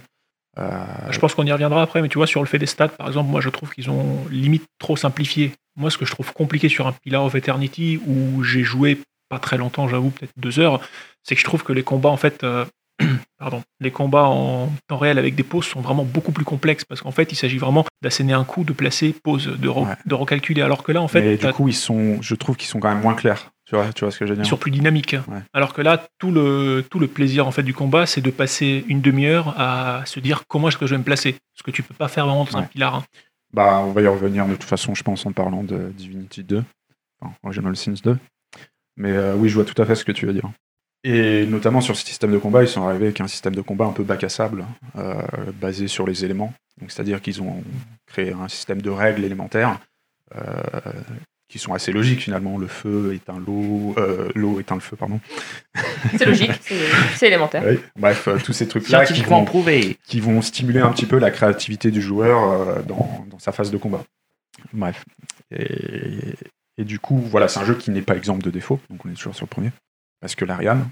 [0.56, 3.06] Je pense qu'on y reviendra après, mais tu vois, sur le fait des stats, par
[3.06, 5.52] exemple, moi je trouve qu'ils ont limite trop simplifié.
[5.76, 8.98] Moi, ce que je trouve compliqué sur un Pillar of Eternity, où j'ai joué
[9.30, 10.80] pas très longtemps, j'avoue, peut-être deux heures,
[11.22, 12.66] c'est que je trouve que les combats, en fait, euh,
[13.38, 17.00] pardon, les combats en temps réel avec des pauses sont vraiment beaucoup plus complexes, parce
[17.00, 19.94] qu'en fait, il s'agit vraiment d'asséner un coup, de placer, pause, de, re- Ouais.
[20.04, 22.68] de recalculer, alors que là, en fait, mais du coup, ils sont, je trouve qu'ils
[22.68, 23.51] sont quand même moins clairs.
[23.72, 25.16] Tu vois, tu vois ce que je veux ils dire sont plus dynamiques.
[25.28, 25.38] Ouais.
[25.54, 28.84] Alors que là, tout le, tout le plaisir en fait du combat, c'est de passer
[28.86, 31.36] une demi-heure à se dire comment est-ce que je vais me placer.
[31.54, 32.96] Ce que tu peux pas faire vraiment dans un pilar.
[32.96, 33.04] hein.
[33.54, 36.62] Bah, on va y revenir de toute façon, je pense, en parlant de Divinity 2,
[37.22, 38.18] enfin, Original Sins 2.
[38.98, 40.50] Mais euh, oui, je vois tout à fait ce que tu veux dire.
[41.02, 43.86] Et notamment sur ce système de combat, ils sont arrivés avec un système de combat
[43.86, 44.66] un peu bac à sable,
[44.98, 45.14] euh,
[45.58, 46.52] basé sur les éléments.
[46.78, 47.64] Donc, c'est-à-dire qu'ils ont
[48.06, 49.80] créé un système de règles élémentaires
[50.36, 50.40] euh,
[51.52, 52.56] qui sont assez logiques finalement.
[52.56, 55.20] Le feu éteint l'eau, euh, l'eau éteint le feu, pardon.
[56.16, 56.50] C'est logique,
[57.14, 57.62] c'est élémentaire.
[57.66, 57.78] Oui.
[57.94, 59.98] Bref, euh, tous ces trucs-là qui Scientifiquement vont, prouvé.
[60.06, 63.70] qui vont stimuler un petit peu la créativité du joueur euh, dans, dans sa phase
[63.70, 64.02] de combat.
[64.72, 65.04] Bref.
[65.54, 66.34] Et,
[66.78, 69.10] et du coup, voilà, c'est un jeu qui n'est pas exemple de défaut, donc on
[69.10, 69.72] est toujours sur le premier,
[70.22, 70.88] parce que l'Ariane,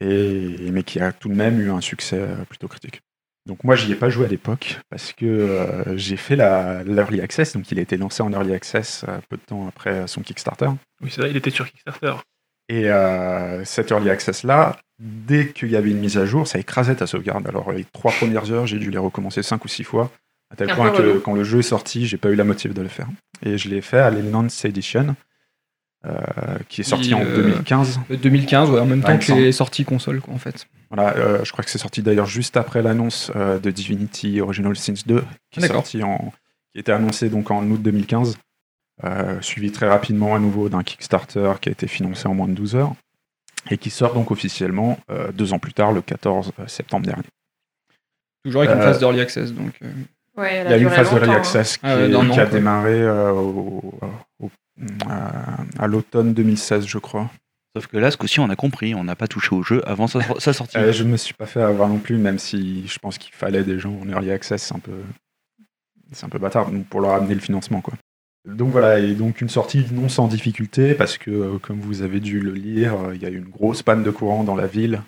[0.00, 3.00] et, mais qui a tout de même eu un succès plutôt critique.
[3.46, 7.20] Donc moi, j'y ai pas joué à l'époque, parce que euh, j'ai fait la- l'Early
[7.20, 10.20] Access, donc il a été lancé en Early Access euh, peu de temps après son
[10.22, 10.68] Kickstarter.
[11.00, 12.14] Oui, c'est vrai, il était sur Kickstarter.
[12.68, 16.58] Et euh, cet early access là, dès qu'il y avait une mise à jour, ça
[16.58, 17.46] écrasait ta sauvegarde.
[17.46, 20.10] Alors les trois premières heures, j'ai dû les recommencer cinq ou six fois,
[20.52, 22.82] à tel point que quand le jeu est sorti, j'ai pas eu la motive de
[22.82, 23.06] le faire.
[23.44, 25.12] Et je l'ai fait à l'Enhanced Edition, euh,
[26.68, 28.00] qui est sorti en euh, 2015.
[28.10, 30.66] Euh, 2015, ouais, en même temps que les sorties console, quoi, en fait.
[30.90, 34.76] Voilà, euh, je crois que c'est sorti d'ailleurs juste après l'annonce euh, de Divinity Original
[34.76, 36.32] Sins 2, qui est sorti en,
[36.72, 38.38] qui était annoncé donc en août 2015,
[39.04, 42.52] euh, suivi très rapidement à nouveau d'un Kickstarter qui a été financé en moins de
[42.54, 42.94] 12 heures
[43.70, 47.24] et qui sort donc officiellement euh, deux ans plus tard, le 14 septembre dernier.
[48.44, 49.72] Toujours avec une Euh, phase d'early access, donc.
[49.82, 49.90] euh,
[50.36, 51.36] Ouais, elle Il y a eu une phase de longtemps, hein.
[51.36, 52.44] access qui, Ah est- qui a quoi.
[52.46, 53.98] démarré euh, au-
[54.40, 54.50] au-
[55.08, 57.30] à, à l'automne 2016, je crois.
[57.76, 60.06] Sauf que là, ce coup-ci, on a compris, on n'a pas touché au jeu avant
[60.06, 60.78] sa, sa sortie.
[60.78, 63.34] Euh, je ne me suis pas fait avoir non plus, même si je pense qu'il
[63.34, 64.98] fallait des gens en early access, c'est un peu,
[66.10, 67.94] c'est un peu bâtard donc pour leur amener le financement, quoi.
[68.46, 72.20] Donc voilà, et donc une sortie non sans difficulté, parce que euh, comme vous avez
[72.20, 74.66] dû le lire, euh, il y a eu une grosse panne de courant dans la
[74.66, 75.02] ville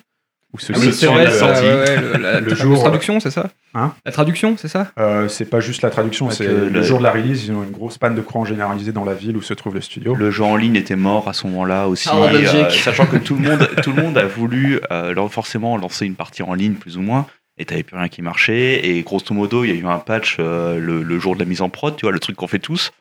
[0.53, 1.61] où se Ah oui, c'est vrai, la sortie.
[1.63, 5.27] ouais, le- la Le la jour, traduction, c'est ça Hein La traduction, c'est ça Euh,
[5.27, 7.69] c'est pas juste la traduction, c'est le, le- jour de la release, ils ont une
[7.71, 10.15] grosse panne de courant généralisée dans la ville où se trouve le studio.
[10.15, 13.17] Le jeu en ligne était mort à ce moment-là aussi, Ah, en euh, sachant que
[13.17, 16.73] tout le monde, tout le monde a voulu euh, forcément lancer une partie en ligne
[16.73, 17.27] plus ou moins,
[17.59, 18.87] et t'avais plus rien qui marchait.
[18.87, 21.45] Et grosso modo, il y a eu un patch euh, le, le jour de la
[21.45, 22.91] mise en prod, tu vois, le truc qu'on fait tous,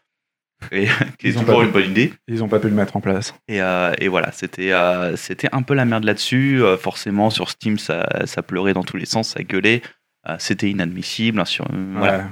[0.72, 0.86] et
[1.18, 2.12] qui est Ils ont toujours une bonne idée.
[2.28, 3.34] Ils ont pas pu le mettre en place.
[3.48, 6.62] Et, euh, et voilà, c'était euh, c'était un peu la merde là-dessus.
[6.62, 9.82] Euh, forcément, sur Steam, ça, ça pleurait dans tous les sens, ça gueulait.
[10.28, 11.40] Euh, c'était inadmissible.
[11.40, 12.18] hein, sur, euh, voilà.
[12.18, 12.24] Ouais.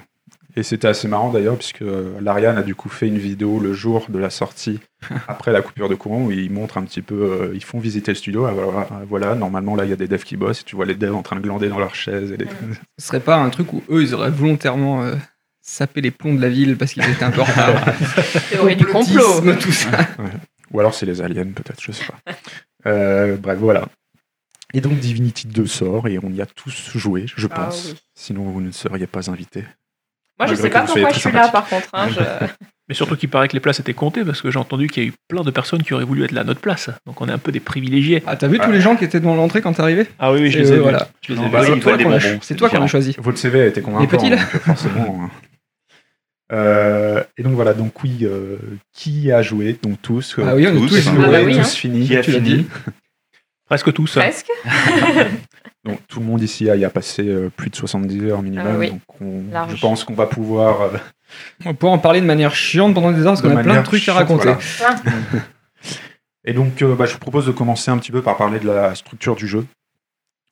[0.59, 1.85] Et c'était assez marrant d'ailleurs, puisque
[2.19, 4.81] l'Ariane a du coup fait une vidéo le jour de la sortie,
[5.29, 8.11] après la coupure de courant, où ils montrent un petit peu, euh, ils font visiter
[8.13, 8.47] le studio.
[8.47, 10.75] Ah, voilà, ah, voilà, normalement là il y a des devs qui bossent, et tu
[10.75, 12.33] vois les devs en train de glander dans leurs chaises.
[12.33, 12.47] Et les-
[12.99, 15.05] Ce serait pas un truc où eux, ils auraient volontairement
[15.67, 17.85] sapé les plombs de la ville parce qu'ils étaient un peu en retard.
[18.51, 19.23] Théorie du complot.
[19.35, 19.91] Complotisme, tout ça.
[20.73, 22.33] Ou alors c'est les aliens, peut-être, je sais pas.
[22.87, 23.87] Euh, bref, voilà.
[24.75, 27.87] Et donc Divinity 2 sort et on y a tous joué, je Ah pense.
[27.93, 27.99] oui.
[28.15, 29.65] Sinon, vous ne seriez pas invités.
[30.39, 31.89] Moi, je Malgré sais que pas pourquoi je suis là, par contre.
[31.95, 32.47] hein, je-
[32.89, 35.07] Mais surtout qu'il paraît que les places étaient comptées parce que j'ai entendu qu'il y
[35.07, 36.89] a eu plein de personnes qui auraient voulu être là à notre place.
[37.05, 38.23] Donc on est un peu des privilégiés.
[38.29, 40.07] Ah, t'as vu tous les gens qui étaient devant l'entrée quand t'es arrivé?
[40.21, 40.83] Ah oui, oui, je les ai euh, vus.
[40.83, 41.09] voilà.
[41.21, 41.63] Je les bah,
[42.43, 43.17] C'est toi qu'on a- choisi.
[43.19, 45.29] Votre CV a été convaincant, petits, là donc, forcément.
[46.51, 46.55] Hein.
[46.57, 48.57] Euh, et donc voilà, donc oui, euh,
[48.93, 49.79] qui a joué?
[49.83, 50.39] Donc tous.
[50.39, 51.15] euh, Ah oui, on a tous, tous hein.
[51.15, 51.25] joué.
[51.27, 51.65] Ah bah oui, tous hein.
[51.65, 52.07] fini.
[52.07, 52.67] Qui a tu l'as fini?
[53.67, 54.15] Presque tous.
[54.15, 54.49] Presque.
[55.85, 58.67] Donc tout le monde ici a y a passé euh, plus de 70 heures minimum.
[58.69, 58.91] Ah oui.
[58.91, 60.83] donc on- je pense qu'on va pouvoir.
[60.83, 60.89] euh,
[61.65, 63.79] On peut en parler de manière chiante pendant des heures parce De qu'on a plein
[63.81, 64.51] de trucs à raconter.
[64.79, 64.97] voilà.
[66.45, 68.67] Et donc, euh, bah, je vous propose de commencer un petit peu par parler de
[68.69, 69.65] la structure du jeu.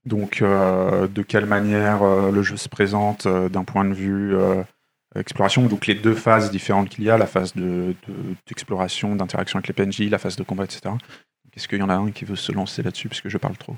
[0.07, 4.35] Donc, euh, de quelle manière euh, le jeu se présente euh, d'un point de vue
[4.37, 4.63] euh,
[5.21, 5.67] exploration.
[5.67, 8.15] Donc, les deux phases différentes qu'il y a, la phase de- de-
[8.47, 10.95] d'exploration, d'interaction avec les PNJ, la phase de combat, etc.
[11.57, 13.57] Est-ce qu'il y en a un qui veut se lancer là-dessus parce que je parle
[13.57, 13.77] trop?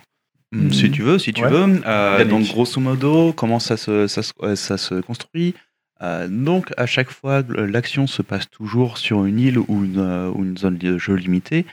[0.52, 1.50] Mm, Si tu veux, si tu Ouais.
[1.50, 1.82] veux.
[1.86, 5.54] Euh, donc, grosso modo, comment ça se, ça se, ça se construit?
[6.02, 10.30] Euh, Donc, à chaque fois, l'action se passe toujours sur une île ou une, euh,
[10.30, 11.66] ou une zone de jeu limitée.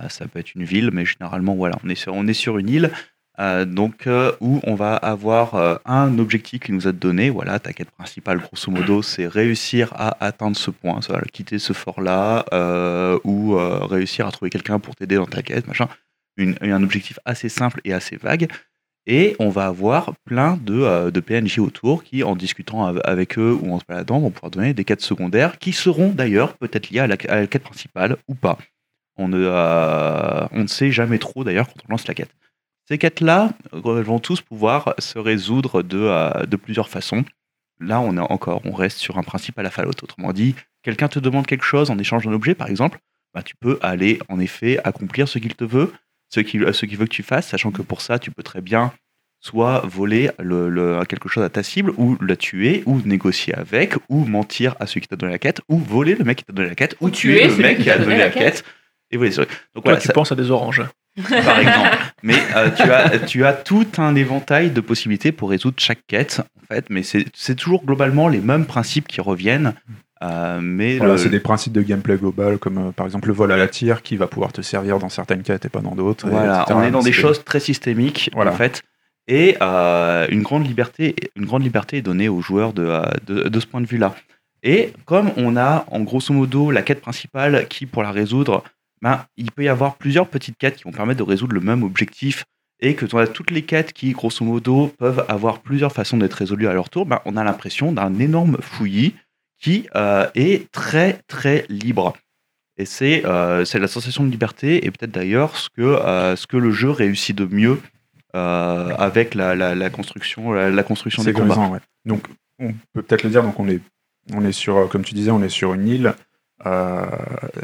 [0.00, 2.58] Euh, ça peut être une ville, mais généralement, voilà, on est sur, on est sur
[2.58, 2.90] une île.
[3.40, 7.30] Euh, donc, euh, où on va avoir euh, un objectif qui nous a donné.
[7.30, 11.72] Voilà, ta quête principale, grosso modo, c'est réussir à atteindre ce point, ça, quitter ce
[11.72, 12.44] fort-là,
[13.24, 13.54] ou
[13.86, 15.88] réussir à trouver quelqu'un pour t'aider dans ta quête, machin
[16.36, 18.48] une- un objectif assez simple et assez vague.
[19.06, 23.56] Et on va avoir plein de, de PNJ autour qui, en discutant av- avec eux
[23.60, 27.00] ou en se baladant, vont pouvoir donner des quêtes secondaires qui seront d'ailleurs peut-être liées
[27.00, 28.58] à la, à la quête principale ou pas.
[29.16, 29.46] On ne,
[30.52, 32.30] on ne sait jamais trop d'ailleurs quand on lance la quête.
[32.88, 37.24] Ces quêtes-là euh, vont tous pouvoir se résoudre de, euh, de plusieurs façons.
[37.80, 39.92] Là, on est encore, on reste sur un principe à la Fallout.
[40.02, 42.98] Autrement dit, quelqu'un te demande quelque chose en échange d'un objet, par exemple,
[43.34, 45.92] bah, tu peux aller en effet accomplir ce qu'il te veut,
[46.28, 48.60] ce qu'il ce qu'il veut que tu fasses, sachant que pour ça, tu peux très
[48.60, 48.92] bien
[49.40, 53.94] soit voler le, le- quelque chose à ta cible, ou la tuer, ou négocier avec,
[54.08, 56.52] ou mentir à celui qui t'a donné la quête, ou voler le mec qui t'a
[56.52, 58.64] donné la quête, ou, Ou tuer, tuer le mec qui a donné la quête.
[59.10, 60.82] Et voilà, donc Toi, voilà, tu ça- penses à des oranges.
[61.28, 61.98] par exemple.
[62.26, 66.40] Mais euh, tu, as, tu as tout un éventail de possibilités pour résoudre chaque quête,
[66.62, 69.74] en fait, mais c'est toujours globalement les mêmes principes qui reviennent.
[70.22, 73.34] euh, mais Voilà, le- C'est des principes de gameplay global, comme euh, par exemple le
[73.34, 75.94] vol à la tire, qui va pouvoir te servir dans certaines quêtes et pas dans
[75.94, 76.26] d'autres.
[76.28, 76.78] Voilà, etc.
[76.78, 78.52] on est dans des choses très systémiques Voilà.
[78.52, 78.82] en fait,
[79.28, 82.90] et une grande liberté, une grande liberté est donnée aux joueurs de,
[83.26, 84.14] de, de ce point de vue-là.
[84.62, 88.64] Et comme on a en grosso modo la quête principale qui, pour la résoudre,
[89.02, 91.82] ben, il peut y avoir plusieurs petites quêtes qui vont permettre de résoudre le même
[91.82, 92.44] objectif,
[92.80, 96.68] et que as toutes les quêtes qui, grosso modo, peuvent avoir plusieurs façons d'être résolues
[96.68, 99.14] à leur tour, ben, on a l'impression d'un énorme fouillis
[99.60, 102.14] qui euh, est très très libre.
[102.76, 106.56] Et c'est euh, la sensation de liberté et peut-être d'ailleurs ce, que euh, ce que
[106.56, 107.80] le jeu réussit de mieux
[108.34, 111.68] euh, avec la, la- la construction, la, la construction C'est des combats.
[111.68, 111.78] ouais.
[112.04, 112.26] Donc,
[112.58, 113.80] on peut peut-être le dire, donc on est,
[114.34, 116.14] on est sur, comme tu disais, on est sur une île.
[116.66, 117.04] Euh,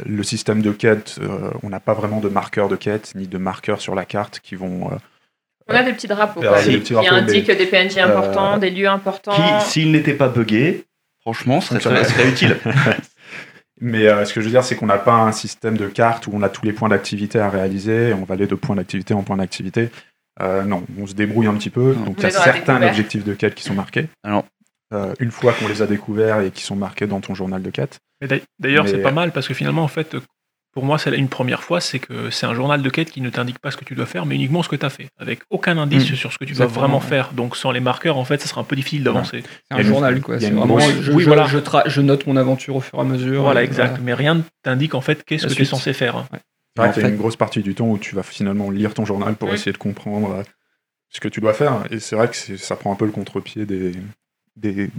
[0.05, 3.37] le système de quête, euh, on n'a pas vraiment de marqueurs de quête, ni de
[3.37, 4.91] marqueurs sur la carte qui vont.
[4.91, 4.95] euh,
[5.69, 8.57] On a des petits drapeaux quoi, des qui petits drapeaux, indiquent des PNJ importants, euh,
[8.57, 9.31] des lieux importants.
[9.33, 10.85] Qui, s'il n'était pas buggé,
[11.21, 12.03] franchement, serait, Fonctionnerait.
[12.05, 12.57] serait utile.
[13.79, 16.27] Mais euh, ce que je veux dire, c'est qu'on n'a pas un système de carte
[16.27, 18.75] où on a tous les points d'activité à réaliser, et on va aller de point
[18.75, 19.89] d'activité en point d'activité.
[20.41, 21.93] Euh, non, on se débrouille un petit peu.
[21.93, 22.05] Non.
[22.05, 24.07] Donc On il y a certains objectifs de quête qui sont marqués.
[24.23, 24.45] Alors-
[24.93, 27.69] Euh, une fois qu'on les a découverts et qui sont marqués dans ton journal de
[27.69, 27.99] quête.
[28.59, 30.15] D'ailleurs, Mais- c'est pas mal parce que finalement, en fait,
[30.73, 33.29] pour moi, c'est une première fois, c'est que c'est un journal de quête qui ne
[33.29, 35.41] t'indique pas ce que tu dois faire, mais uniquement ce que tu as fait, avec
[35.49, 36.15] aucun indice Mm.
[36.15, 37.05] sur ce que tu dois vraiment ouais.
[37.05, 37.31] faire.
[37.33, 39.43] Donc, sans les marqueurs, en fait, ça sera un peu difficile d'avancer.
[39.69, 40.39] C'est un journal, quoi.
[40.39, 41.45] C'est vraiment, je, oui, je- voilà.
[41.47, 43.43] je, tra- je note mon aventure au fur et à mesure.
[43.43, 43.99] Voilà, exact.
[44.03, 46.25] Mais rien ne t'indique, en fait, qu'est-ce que tu es censé faire.
[46.31, 48.23] C'est vrai En qu'il y a fait- une grosse partie du temps où tu vas
[48.23, 50.43] finalement lire ton journal pour essayer de comprendre euh,
[51.09, 51.83] ce que tu dois faire.
[51.91, 53.91] Et c'est vrai que ça prend un peu le contre-pied des,
[54.55, 54.89] des,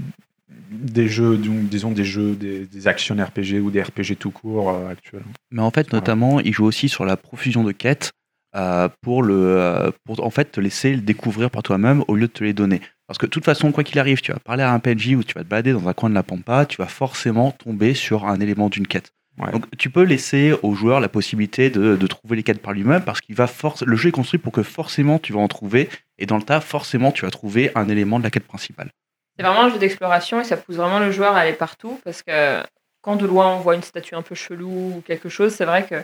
[0.71, 4.91] des jeux, disons des jeux, des, des actions RPG ou des RPG tout court euh,
[4.91, 5.25] actuels.
[5.51, 6.01] Mais en fait, Voilà.
[6.01, 8.13] notamment, il joue aussi sur la profusion de quêtes
[8.55, 12.27] euh, pour, le, euh, pour en fait te laisser le découvrir par toi-même au lieu
[12.27, 12.81] de te les donner.
[13.07, 15.23] Parce que de toute façon, quoi qu'il arrive, tu vas parler à un PNJ ou
[15.25, 18.27] tu vas te balader dans un coin de la pampa, tu vas forcément tomber sur
[18.27, 19.13] un élément d'une quête.
[19.39, 19.51] Ouais.
[19.51, 23.03] Donc tu peux laisser au joueur la possibilité de, de trouver les quêtes par lui-même
[23.03, 25.89] parce qu'il va force le jeu est construit pour que forcément tu vas en trouver
[26.19, 28.91] et dans le tas forcément tu vas trouver un élément de la quête principale.
[29.37, 32.23] C'est vraiment un jeu d'exploration et ça pousse vraiment le joueur à aller partout parce
[32.23, 32.63] que
[33.01, 35.87] quand de loin on voit une statue un peu chelou ou quelque chose, c'est vrai
[35.87, 35.97] que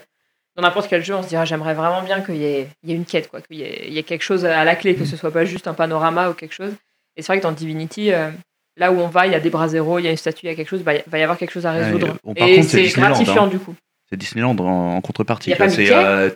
[0.57, 2.93] dans n'importe quel jeu on se dira j'aimerais vraiment bien qu'il y, ait il y
[2.93, 4.97] ait une quête, quoi, qu'il y, ait il y ait quelque chose à la clé,
[4.97, 6.73] que ce soit pas juste un panorama ou quelque chose.
[7.17, 8.31] Et c'est vrai que dans Divinity, euh,
[8.77, 10.47] là où on va, il y a des bras zéro, il y a une statue,
[10.47, 12.17] il y a quelque chose, bah, il va y avoir quelque chose à résoudre.
[12.25, 13.49] par et contre, c'est gratifiant hein.
[13.49, 13.75] du coup.
[14.11, 15.51] C'est Disneyland en, en contrepartie.
[15.51, 15.67] Y a quoi.
[15.67, 16.31] pas C'est, Mickey euh,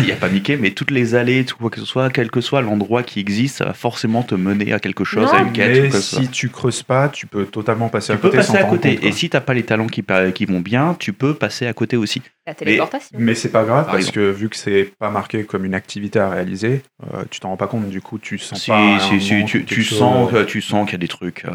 [0.00, 2.30] Il n'y a pas Mickey, mais toutes les allées, tout quoi que ce soit, quel
[2.30, 5.32] que soit l'endroit qui existe, ça va forcément te mener à quelque chose, Non.
[5.38, 5.92] à une quête.
[5.92, 8.64] Mais si tu creuses pas, tu peux totalement passer Tu à peux côté sans passer
[8.64, 8.94] à côté.
[8.96, 9.04] compte.
[9.04, 10.02] Et si t'as pas les talents qui,
[10.34, 12.22] qui vont bien, tu peux passer à côté aussi.
[12.46, 13.18] La téléportation.
[13.20, 14.14] Mais c'est pas grave Par parce exemple.
[14.18, 17.56] que vu que c'est pas marqué comme une activité à réaliser, euh, tu t'en rends
[17.58, 17.88] pas compte.
[17.90, 18.98] Du coup, tu sens Si, pas.
[19.00, 21.50] si, si, tu, tu sens, que- tu sens qu'il y a des trucs euh,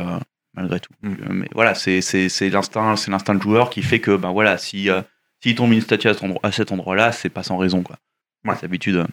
[0.56, 0.92] malgré tout.
[1.02, 1.10] Mm.
[1.14, 4.32] Euh, Mais voilà, c'est c'est- c'est l'instinct, c'est l'instinct de joueur qui fait que ben
[4.32, 5.02] voilà, si euh,
[5.44, 7.98] s'il tombe une statue à cet endroit, à cet endroit-là, c'est pas sans raison quoi.
[8.46, 8.56] Ouais.
[8.56, 9.06] Les habitudes, euh,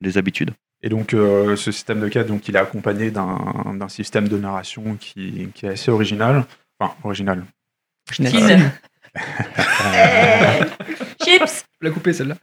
[0.00, 0.50] les habitudes.
[0.84, 4.38] Et donc, euh, ce système de quête, donc, il est accompagné d'un d'un système de
[4.38, 6.44] narration qui, qui est assez original.
[6.80, 7.44] Enfin, original.
[8.10, 8.58] Tease.
[11.24, 12.36] Chips La couper celle-là.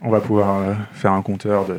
[0.00, 1.78] On va pouvoir euh, faire un compteur de,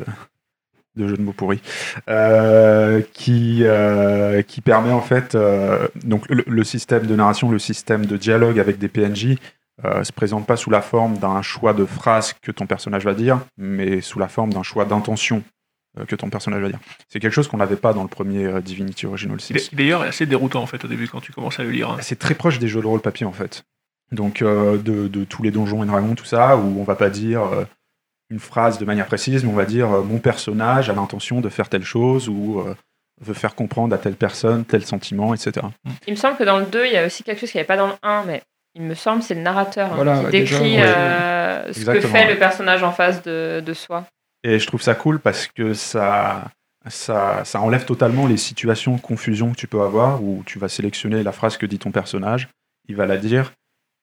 [0.96, 1.60] de jeux de mots pourris.
[2.08, 5.34] Euh, qui, euh, qui permet en fait.
[5.34, 9.36] euh, donc, le, le système de narration, le système de dialogue avec des PNJ.
[9.84, 13.14] Euh, se présente pas sous la forme d'un choix de phrase que ton personnage va
[13.14, 15.44] dire, mais sous la forme d'un choix d'intention
[16.00, 16.80] euh, que ton personnage va dire.
[17.08, 19.68] C'est quelque chose qu'on n'avait pas dans le premier euh, Divinity Original 6.
[19.68, 21.90] Qui d'ailleurs est assez déroutant en fait au début quand tu commences à le lire.
[21.90, 21.98] hein.
[22.00, 23.62] C'est très proche des jeux de rôle papier en fait.
[24.10, 27.10] Donc euh, de, de tous les donjons et dragons, tout ça, où on va pas
[27.10, 27.64] dire euh,
[28.30, 31.48] une phrase de manière précise, mais on va dire euh, mon personnage a l'intention de
[31.48, 32.74] faire telle chose ou euh,
[33.20, 35.66] veut faire comprendre à telle personne tel sentiment, etc.
[36.08, 37.60] Il me semble que dans le 2, il y a aussi quelque chose qui n'y
[37.60, 38.42] avait pas dans le 1, mais
[38.78, 40.86] il me semble que c'est le narrateur hein, Voilà, qui ouais, décrit déjà, ouais.
[40.86, 42.32] euh, ce que fait ouais.
[42.32, 44.04] le personnage en face de, de soi.
[44.44, 46.44] Et je trouve ça cool parce que ça,
[46.86, 50.68] ça, ça enlève totalement les situations de confusion que tu peux avoir où tu vas
[50.68, 52.48] sélectionner la phrase que dit ton personnage,
[52.88, 53.52] il va la dire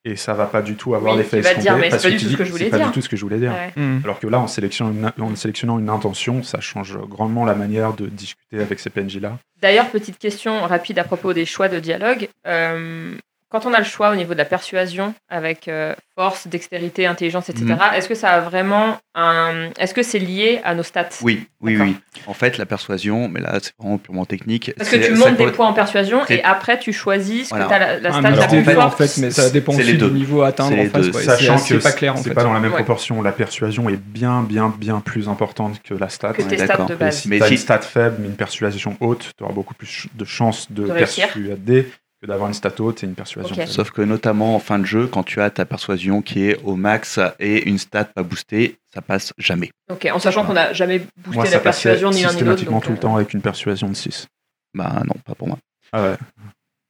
[0.07, 2.35] et ça va pas du tout avoir Oui, l'effet escompté parce pas que tu dis,
[2.35, 2.87] que c'est pas dire.
[2.87, 3.51] du tout ce que je voulais dire.
[3.53, 3.73] Ouais.
[3.81, 4.01] Hmm.
[4.03, 7.93] Alors que là, en sélectionnant, une, en sélectionnant une intention, ça change grandement la manière
[7.93, 9.39] de discuter avec ces PNJ-là.
[9.61, 12.29] D'ailleurs, petite question rapide à propos des choix de dialogue.
[12.45, 13.15] Euh,
[13.55, 17.49] quand on a le choix au niveau de la persuasion avec euh, force, dextérité, intelligence,
[17.49, 17.77] etc., Mhm.
[17.95, 19.69] est-ce que ça a vraiment un.
[19.79, 21.07] Est-ce que c'est lié à nos stats?
[21.21, 21.95] Oui, oui, oui.
[22.27, 24.73] En fait, la persuasion, mais là, c'est vraiment purement technique.
[24.77, 27.65] Parce que c'est- tu montes des points en persuasion et après tu choisis ce Voilà.
[27.65, 28.97] que tu as la, la Un stat la alors, plus multivers, en forte.
[28.97, 31.23] fait, mais ça dépend aussi du niveau à atteindre C'est en face.
[31.23, 32.33] Sachant c'est que pas clair en fait.
[32.33, 32.77] pas dans la même Ouais.
[32.77, 33.21] proportion.
[33.21, 36.33] La persuasion est bien, bien, bien plus importante que la stat.
[36.33, 36.87] que Ouais, tes stats d'accord.
[36.87, 37.19] de base.
[37.21, 39.73] si Mais tu as si- une stat faible mais une persuasion haute, tu auras beaucoup
[39.73, 41.89] plus de chances de, persuader
[42.25, 43.55] que d'avoir une stat haute et une persuasion.
[43.67, 46.75] Sauf que notamment en fin de jeu, quand tu as ta persuasion qui est au
[46.75, 49.71] max et une stat pas boostée, ça passe jamais.
[49.91, 52.31] Ok, en sachant qu'on n'a jamais boosté Moi, la persuasion ni l'un ni l'autre.
[52.31, 54.27] systématiquement donc, tout le euh, temps avec une persuasion de 6.
[54.73, 55.57] Bah non, pas pour moi.
[55.91, 56.15] Ah ouais.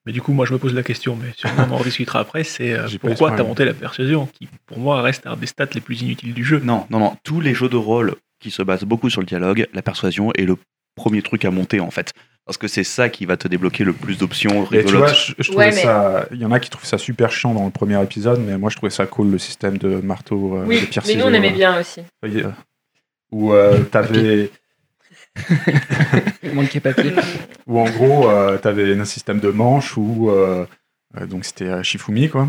[0.06, 2.44] Mais du coup, moi je me pose la question, mais sûrement on en rediscutera après,
[2.44, 5.82] c'est euh, pourquoi t'as monté la persuasion, qui pour moi reste un des stats les
[5.82, 6.62] plus inutiles du jeu?
[6.64, 7.18] Non, non, non.
[7.24, 10.46] Tous les jeux de rôle qui se basent beaucoup sur le dialogue, la persuasion est
[10.46, 10.58] le
[10.96, 12.14] premier truc à monter en fait.
[12.46, 15.16] Parce que c'est ça qui va te débloquer le plus d'options Et tu vois, rigolotes.
[15.16, 16.28] je, je trouvais Ouais, mais- ça.
[16.32, 18.70] Il y en a qui trouvent ça super chiant dans le premier épisode, mais moi
[18.70, 21.34] je trouvais ça cool le système de marteau, euh, Oui, de pierre mais nous on
[21.34, 22.02] aimait euh, bien aussi.
[22.24, 22.52] euh,
[23.32, 24.52] Où euh, t'avais.
[26.54, 27.12] Manquer papier.
[27.68, 30.30] Où en gros, euh, t'avais un système de manche où.
[30.30, 30.66] euh,
[31.20, 32.48] euh, donc c'était euh, Shifumi, quoi.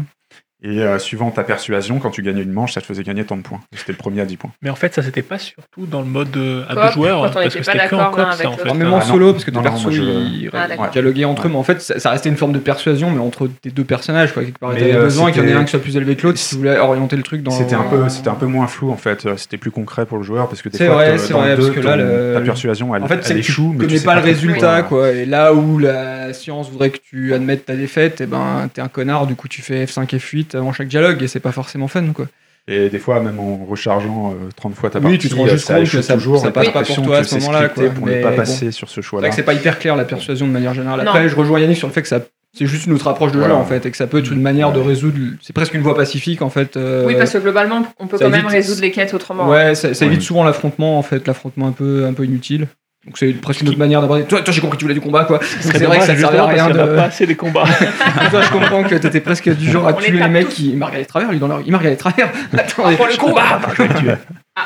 [0.63, 3.37] Et euh, suivant ta persuasion, quand tu gagnais une manche, ça te faisait gagner tant
[3.37, 3.61] de points.
[3.77, 4.51] C'était le premier à 10 points.
[4.63, 7.29] Mais en fait, ça c'était pas surtout dans le mode euh, à deux joueurs, quand
[7.29, 8.63] on parce était que pas c'était que en d'accord l'un coop, avec ça en l'autre.
[8.73, 8.75] fait.
[8.75, 9.05] Même en Ah, non.
[9.05, 10.89] solo, parce que tes Non, non, persos moi, je- ils Ah, d'accord.
[10.91, 13.49] dialoguaient entre eux, mais en fait ça, ça restait une forme de persuasion, mais entre
[13.61, 14.45] tes deux personnages, quoi.
[14.45, 15.97] Quelque part, Mais, t'avais euh, besoin qu'il y en ait c'était- un qui soit plus
[15.99, 17.51] élevé que l'autre si tu voulais orienter le truc dans.
[17.51, 19.27] C'était un, peu, c'était un peu moins flou en fait.
[19.27, 21.33] Euh, C'était plus concret pour le joueur parce que des C'est fois, vrai, t'as- c'est
[21.35, 23.35] dans vrai, le parce deux, que là, ton- le- ta persuasion, elle, En fait, c'est
[23.35, 25.11] elle que tu échoue, mais tu connais sais pas le résultat, quoi.
[25.13, 28.89] Et là où la science voudrait que tu admettes ta défaite, et ben t'es un
[28.89, 32.05] connard, du coup tu fais F5 F8 avant chaque dialogue, et c'est pas forcément fun,
[32.13, 32.27] quoi.
[32.69, 35.47] Et des fois, même en rechargeant euh, 30 fois ta Oui, partie, tu te rends
[35.47, 36.41] juste ça compte que ça- toujours.
[36.41, 37.89] ça passe pas pour toi à ce moment-là, quoi.
[37.91, 38.37] pour Mais ne pas bon.
[38.39, 39.29] passer sur ce C'est vrai choix-là.
[39.29, 41.01] que c'est pas hyper clair la persuasion de manière générale.
[41.05, 41.07] Non.
[41.13, 42.21] Après, je rejoins Yannick sur le fait que ça.
[42.59, 43.55] C'est juste une autre approche de Voilà.
[43.55, 45.19] jeu en fait, et que ça peut être une manière de résoudre.
[45.43, 46.77] C'est presque une voie pacifique en fait.
[46.79, 49.49] euh, Oui, parce que globalement, on peut quand même résoudre les quêtes autrement.
[49.49, 50.25] Ouais, ça, ça évite Ouais.
[50.25, 52.67] souvent l'affrontement en fait, l'affrontement un peu, un peu inutile.
[53.07, 54.25] Donc c'est presque une autre manière d'aborder.
[54.25, 55.39] Toi, toi j'ai compris que tu voulais du combat quoi.
[55.61, 56.97] C'est vrai que ça servait à rien de.
[56.97, 57.65] pas assez des combats.
[58.31, 60.55] Toi, je comprends que t'étais presque du genre à tuer les mecs tous.
[60.55, 60.71] qui.
[60.71, 61.61] Il m'a regardé travers, lui dans leur.
[61.65, 62.31] Il m'a regardé travers.
[62.59, 63.61] Attends, pour le combat.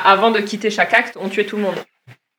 [0.05, 1.75] Avant de quitter chaque acte, on tuait tout le monde.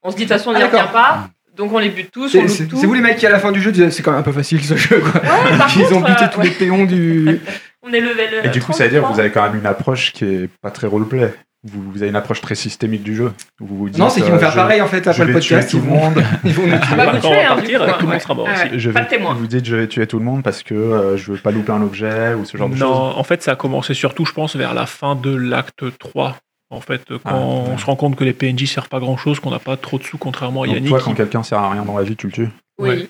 [0.03, 0.91] On se dit de toute façon, on Ah, n'y revient d'accord.
[0.93, 2.77] pas, donc on les bute tous, on C'est loupe c'est- tout.
[2.81, 4.25] c'est vous les mecs qui à la fin du jeu disaient c'est quand même un
[4.25, 5.21] peu facile ce jeu quoi.
[5.21, 7.41] Ouais, par Ils ont buté euh, tous ouais, les péons du.
[7.85, 8.41] On est level.
[8.45, 9.21] Et du coup, ça veut dire que vous 33.
[9.25, 11.33] avez quand même une approche qui est pas très roleplay.
[11.64, 13.33] Vous, vous avez une approche très systémique du jeu.
[13.61, 15.38] Vous vous dites, Non, c'est qu'ils vont euh, faire pareil en fait je après le
[15.38, 15.70] tuer podcast.
[15.70, 16.25] tout Ils le vont, monde.
[16.44, 16.96] ils vont nous Ah tuer.
[16.96, 18.81] bah, Quand on va hein, partir, tout le monde sera mort Ah aussi.
[18.81, 19.35] Je Pas vais, de témoin.
[19.35, 21.70] vous dites je vais tuer tout le monde parce que euh, je veux pas louper
[21.70, 23.14] un objet ou ce genre de Non, choses.
[23.16, 26.37] en fait, ça a commencé surtout, je pense, vers la fin de l'acte 3.
[26.70, 27.40] En fait, quand Ah, ouais.
[27.75, 29.98] on se rend compte que les PNJ servent pas grand chose, qu'on n'a pas trop
[29.98, 30.88] de sous, contrairement à Donc Yannick.
[30.90, 32.48] toi, qui- quand quelqu'un sert à rien dans la vie, tu le tues.
[32.81, 32.88] Oui.
[32.88, 33.09] Ouais.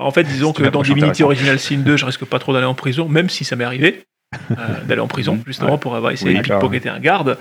[0.00, 1.22] En fait, disons que dans Divinity.
[1.22, 4.02] Original Sin 2, je risque pas trop d'aller en prison, même si ça m'est arrivé.
[4.50, 4.54] euh,
[4.88, 5.78] d'aller en prison, justement, Ouais.
[5.78, 7.36] pour avoir essayé Oui, de pickpocketer un garde.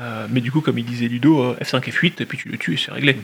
[0.00, 2.58] Euh, mais du coup, comme il disait Ludo, euh, F5, F8, et puis tu le
[2.58, 3.16] tues et c'est réglé.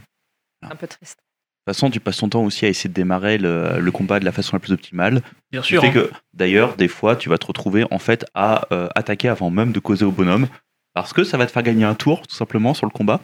[0.62, 1.18] Un peu triste.
[1.66, 4.20] De toute façon, tu passes ton temps aussi à essayer de démarrer le, le combat
[4.20, 5.20] de la façon la plus optimale.
[5.50, 5.80] Bien Ce qui sûr.
[5.82, 5.92] fait hein.
[5.92, 9.72] que, d'ailleurs, des fois, tu vas te retrouver en fait à euh, attaquer avant même
[9.72, 10.46] de causer au bonhomme,
[10.94, 13.20] parce que ça va te faire gagner un tour, tout simplement, sur le combat.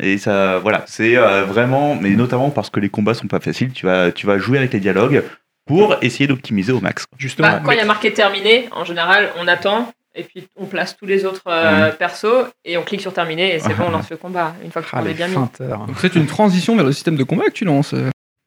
[0.00, 3.72] Et ça, voilà, c'est euh, vraiment, mais notamment parce que les combats sont pas faciles,
[3.72, 5.22] tu vas, tu vas jouer avec les dialogues
[5.66, 7.06] pour essayer d'optimiser au max.
[7.16, 10.66] Justement, Bah, quand il y a marqué terminé, en général, on attend et puis on
[10.66, 13.90] place tous les autres euh, persos et on clique sur terminer et c'est bon, on
[13.90, 14.54] lance le combat.
[14.64, 15.34] Une fois que Ah, on est bien mis.
[15.34, 17.94] Donc c'est une transition vers le système de combat que tu lances.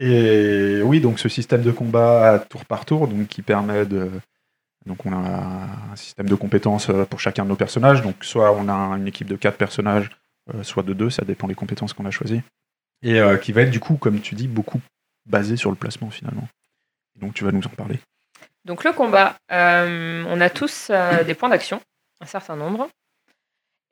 [0.01, 4.09] Et oui, donc ce système de combat à tour par tour, donc qui permet de.
[4.87, 8.01] Donc on a un système de compétences euh, pour chacun de nos personnages.
[8.01, 10.09] Donc soit on a une équipe de quatre personnages,
[10.55, 12.41] euh, soit de deux, ça dépend des compétences qu'on a choisies.
[13.03, 14.81] Et euh, qui va être du coup, comme tu dis, beaucoup
[15.27, 16.47] basé sur le placement finalement.
[17.19, 17.99] Donc tu vas nous en parler.
[18.65, 21.81] Donc le combat, euh, on a tous euh, des points d'action,
[22.21, 22.87] un certain nombre.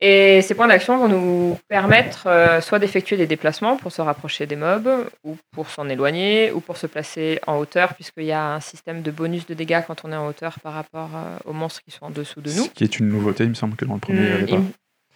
[0.01, 4.45] Et ces points d'action vont nous permettre euh, soit d'effectuer des déplacements pour se rapprocher
[4.45, 8.53] des mobs, ou pour s'en éloigner, ou pour se placer en hauteur, puisqu'il y a
[8.53, 11.51] un système de bonus de dégâts quand on est en hauteur par rapport euh, aux
[11.53, 12.63] monstres qui sont en dessous de nous.
[12.63, 14.43] Ce qui est une nouveauté, il me semble que dans le premier, il Hmm, avait
[14.43, 14.55] il, pas.
[14.57, 14.63] me-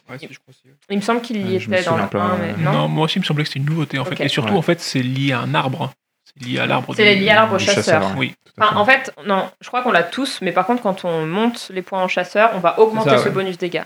[0.09, 0.63] Ouais, si, je crois aussi.
[0.89, 2.71] il me semble qu'il y je était dans le souviens pas, 1, mais euh, non.
[2.73, 4.19] Non, moi aussi, il me semblait que c'était une nouveauté, en fait.
[4.19, 4.57] Et surtout, Ouais.
[4.57, 5.93] en fait, c'est lié à un arbre.
[6.41, 6.95] C'est lié à l'arbre.
[6.95, 7.83] C'est lié à l'arbre chasseur.
[8.01, 8.33] chasseur, Oui.
[8.59, 11.69] Enfin, en fait, non, je crois qu'on l'a tous, mais par contre, quand on monte
[11.73, 13.29] les points en chasseur, on va augmenter ça, ce ouais.
[13.31, 13.83] bonus dégâts.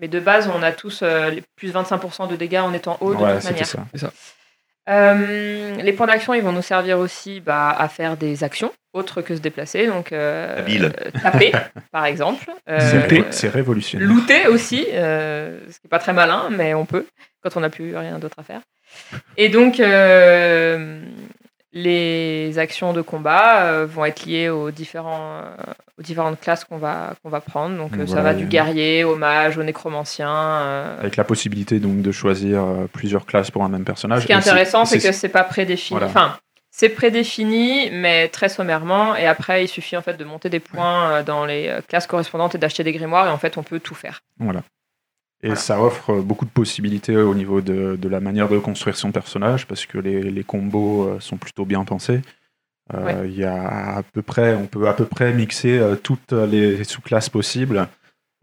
[0.00, 3.20] Mais de base, on a tous euh, plus 25% de dégâts en étant haut de
[3.20, 3.66] ouais, toute manière.
[3.66, 3.78] ça.
[4.88, 9.22] Euh, les points d'action, ils vont nous servir aussi bah, à faire des actions autres
[9.22, 9.86] que se déplacer.
[9.86, 10.90] Donc, euh, euh,
[11.22, 11.52] taper,
[11.92, 12.44] par exemple.
[12.66, 14.08] C'est ré- euh, C'est révolutionnaire.
[14.08, 17.06] looter aussi, euh, ce qui n'est pas très malin, mais on peut
[17.42, 18.60] quand on n'a plus rien d'autre à faire.
[19.36, 21.00] Et donc, euh,
[21.72, 26.78] les actions de combat euh, vont être liées aux, différents, euh, aux différentes classes qu'on
[26.78, 27.76] va, qu'on va prendre.
[27.76, 30.96] Donc, euh, ça va du guerrier au mage, au nécromancien.
[30.98, 34.22] Avec la possibilité donc de choisir plusieurs classes pour un même personnage.
[34.22, 35.98] Ce qui est intéressant, c'est que c'est pas prédéfini.
[35.98, 36.10] Voilà.
[36.10, 36.36] Enfin,
[36.72, 39.14] c'est prédéfini, mais très sommairement.
[39.14, 42.58] Et après, il suffit en fait de monter des points dans les classes correspondantes et
[42.58, 43.26] d'acheter des grimoires.
[43.26, 44.22] Et en fait, on peut tout faire.
[44.38, 44.62] Voilà.
[45.42, 45.60] Et Voilà.
[45.60, 49.10] ça offre euh, beaucoup de possibilités au niveau de, de la manière de construire son
[49.10, 52.20] personnage parce que les, les combos euh, sont plutôt bien pensés.
[52.92, 53.30] Euh, Ouais.
[53.30, 57.28] Y a à peu près, on peut à peu près mixer euh, toutes les sous-classes
[57.28, 57.88] possibles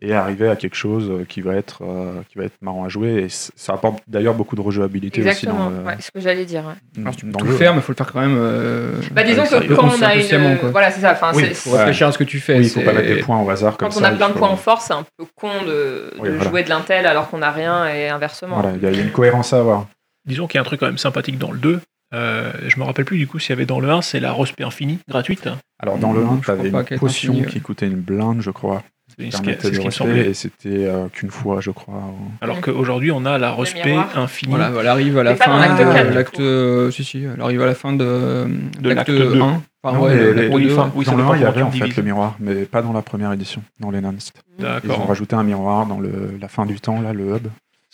[0.01, 2.89] et arriver à quelque chose euh, qui va être euh, qui va être marrant à
[2.89, 3.23] jouer.
[3.23, 6.45] Et ça apporte d'ailleurs beaucoup de rejouabilité Exactement, aussi dans le, ouais, ce que j'allais
[6.45, 6.63] dire.
[6.65, 6.73] ouais.
[6.97, 8.35] dans Alors, tu peux dans tout le faire, mais il faut le faire quand même.
[8.37, 9.75] euh, Bah, disons que sérieux.
[9.75, 10.57] quand on a une.
[10.59, 10.69] quoi.
[10.69, 11.13] Voilà, c'est ça.
[11.13, 11.79] Enfin, Oui, c'est- Faut Ouais.
[11.79, 12.59] réfléchir à ce que tu fais.
[12.59, 14.01] Oui, il faut pas c'est- mettre des points au hasard comme quand ça.
[14.01, 16.49] on a plein de points en force, c'est un peu con de, Oui, de voilà.
[16.49, 18.59] jouer de l'intel alors qu'on n'a rien et inversement.
[18.61, 19.87] Voilà, il y a une cohérence à avoir.
[20.27, 21.79] Disons qu'il y a un truc quand même sympathique dans le 2.
[22.13, 24.31] Euh, je me rappelle plus du coup s'il y avait dans le 1, c'est la
[24.31, 25.49] respect infinie gratuite.
[25.79, 27.51] Alors dans le 1, Je tu avais une potion infinie, ouais.
[27.51, 28.83] qui coûtait une blinde, je crois.
[29.19, 30.27] C'est ce qui, permettait de semblait.
[30.29, 32.13] et c'était euh, qu'une fois, je crois.
[32.39, 36.39] Alors qu'aujourd'hui, on a la respect infinie Voilà, elle arrive à la fin de l'acte.
[36.39, 38.47] euh, Si, si, elle arrive à la fin de,
[38.79, 39.13] De l'acte 1.
[39.13, 39.41] 2.
[39.41, 40.91] Enfin, Non, ouais, mais de les- l'acte oui, 2, enfin, ouais.
[40.95, 42.81] oui, ça dans le dépend 1, il y avait en fait le miroir, mais pas
[42.83, 44.33] dans la première édition, dans l'Enhanced.
[44.59, 47.47] Ils ont rajouté un miroir dans le, la fin du temps, là, le hub.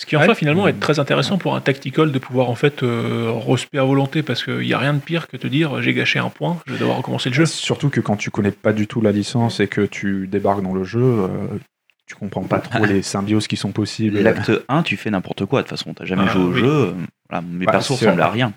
[0.04, 0.26] Ce qui en Ouais.
[0.28, 3.32] fait finalement est très intéressant pour un tactical de pouvoir en fait euh,
[3.74, 6.28] à volonté parce qu'il n'y a rien de pire que de dire j'ai gâché un
[6.28, 7.46] point, je vais devoir recommencer le jeu.
[7.46, 10.74] Surtout que quand tu connais pas du tout la licence et que tu débarques dans
[10.74, 11.28] le jeu, euh,
[12.06, 14.20] tu comprends pas trop les symbioses qui sont possibles.
[14.20, 15.62] L'acte 1, tu fais n'importe quoi.
[15.62, 16.60] De toute façon, t'as jamais Ah, joué au oui.
[16.60, 16.68] jeu.
[16.68, 16.92] euh,
[17.30, 18.52] Voilà, mes Bah, persos ressemblent à rien.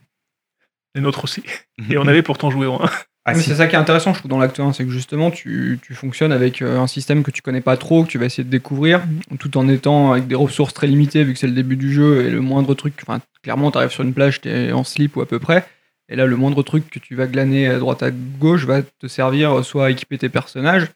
[0.97, 1.45] Les nôtres aussi.
[1.91, 2.91] Et on avait pourtant joué au 1.
[3.29, 3.43] Ah, si.
[3.43, 5.95] c'est ça qui est intéressant, je trouve, dans l'acte 1, c'est que justement, tu, tu
[5.95, 8.51] fonctionnes avec euh, un système que tu connais pas trop, que tu vas essayer de
[8.51, 9.03] découvrir,
[9.41, 12.25] tout en étant avec des ressources très limitées, vu que c'est le début du jeu,
[12.25, 15.17] et le moindre truc, enfin, clairement, tu arrives sur une plage, tu es en slip
[15.17, 15.67] ou à peu près,
[16.09, 19.09] et là, le moindre truc que tu vas glaner à droite à gauche va te
[19.09, 20.87] servir soit à équiper tes personnages,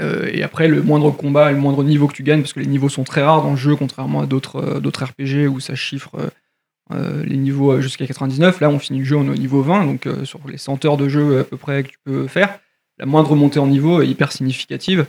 [0.00, 2.66] euh, et après, le moindre combat, le moindre niveau que tu gagnes, parce que les
[2.66, 6.10] niveaux sont très rares dans le jeu, contrairement à d'autres euh, RPG où ça chiffre
[6.18, 6.28] euh,
[6.92, 8.60] euh, les niveaux euh, jusqu'à 99.
[8.60, 10.84] Là, on finit le jeu, on est au niveau 20, donc euh, sur les 100
[10.84, 12.58] heures de jeu à peu près que tu peux faire,
[12.98, 15.06] la moindre montée en niveau est hyper significative.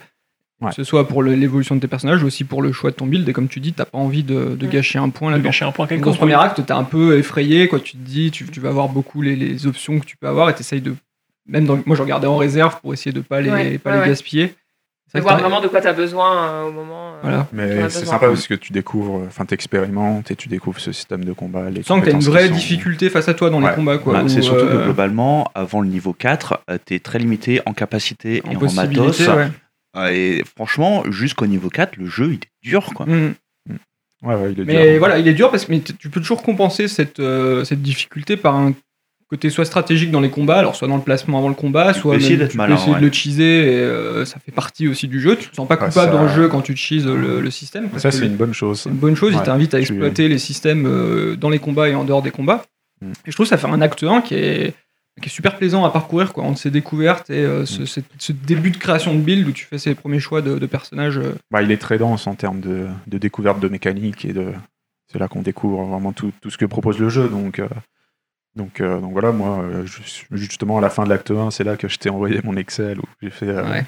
[0.61, 0.69] Ouais.
[0.69, 3.07] Que ce soit pour l'évolution de tes personnages, ou aussi pour le choix de ton
[3.07, 3.27] build.
[3.27, 5.49] Et comme tu dis, t'as pas envie de, de gâcher un point De là-dedans.
[5.49, 5.87] gâcher un point.
[5.87, 7.79] Dans ce premier acte, t'es un peu effrayé, quoi.
[7.79, 10.51] Tu te dis, tu, tu vas voir beaucoup les, les options que tu peux avoir
[10.51, 10.93] et t'essayes de.
[11.47, 13.95] Même dans, moi, je regardais en réserve pour essayer de pas les, Ouais, pas ouais,
[13.95, 14.07] les ouais.
[14.09, 14.53] gaspiller.
[15.11, 17.15] C'est De voir vraiment de quoi tu as besoin euh, au moment.
[17.15, 17.47] euh, Voilà.
[17.51, 21.33] Mais c'est sympa parce que tu découvres, enfin, t'expérimentes et tu découvres ce système de
[21.33, 21.69] combat.
[21.69, 23.75] Les Tu sens que t'as une vraie sont- difficulté face à toi dans les Ouais.
[23.75, 24.13] combats, quoi.
[24.13, 27.73] Bah, c'est surtout que euh, globalement, avant le niveau 4, euh, t'es très limité en
[27.73, 29.19] capacité et en en matos.
[29.27, 29.47] ouais.
[29.97, 33.05] Euh, Et franchement, jusqu'au niveau 4, le jeu il est dur quoi.
[33.05, 33.33] Mhm.
[34.23, 34.99] Ouais, ouais, il est Mais dur.
[34.99, 38.55] voilà, il est dur parce que tu peux toujours compenser cette, euh, cette difficulté par
[38.55, 38.71] un
[39.31, 42.17] côté soit stratégique dans les combats, alors soit dans le placement avant le combat, soit
[42.17, 42.99] même tu malin, peux essayer ouais.
[42.99, 45.35] de le cheeser et euh, ça fait partie aussi du jeu.
[45.37, 47.49] Tu te sens pas Ouais, coupable ça- dans le jeu quand tu cheeses le, le
[47.49, 47.87] système.
[47.89, 48.83] parce Ça, c'est une bonne chose.
[48.87, 51.87] une bonne chose, il Ouais, t'invite à tu- exploiter les systèmes euh, dans les combats
[51.89, 52.65] et en dehors des combats.
[53.01, 53.11] Mm.
[53.11, 54.73] Et je trouve que ça fait un acte 1 qui est,
[55.21, 57.85] qui est super plaisant à parcourir quoi, entre ces découvertes et euh, Mm.
[58.19, 61.21] ce, début de création de build où tu fais ces premiers choix de, de personnages.
[61.51, 64.47] Bah, il est très dense en termes de, de découverte de mécanique et de.
[65.11, 67.27] C'est là qu'on découvre vraiment tout, tout ce que propose le jeu.
[67.29, 67.67] Donc, euh,
[68.55, 69.85] donc, euh, donc voilà, moi, euh,
[70.31, 72.99] justement, à la fin de l'acte 1, c'est là que je t'ai envoyé mon Excel
[72.99, 73.85] où j'ai fait, euh, Ouais.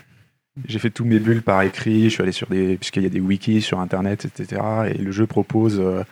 [0.65, 2.05] j'ai fait tous mes bulles par écrit.
[2.05, 2.77] Je suis allé sur des.
[2.77, 4.61] Puisqu'il y a des wikis sur Internet, etc.
[4.93, 5.79] Et le jeu propose.
[5.79, 6.03] euh,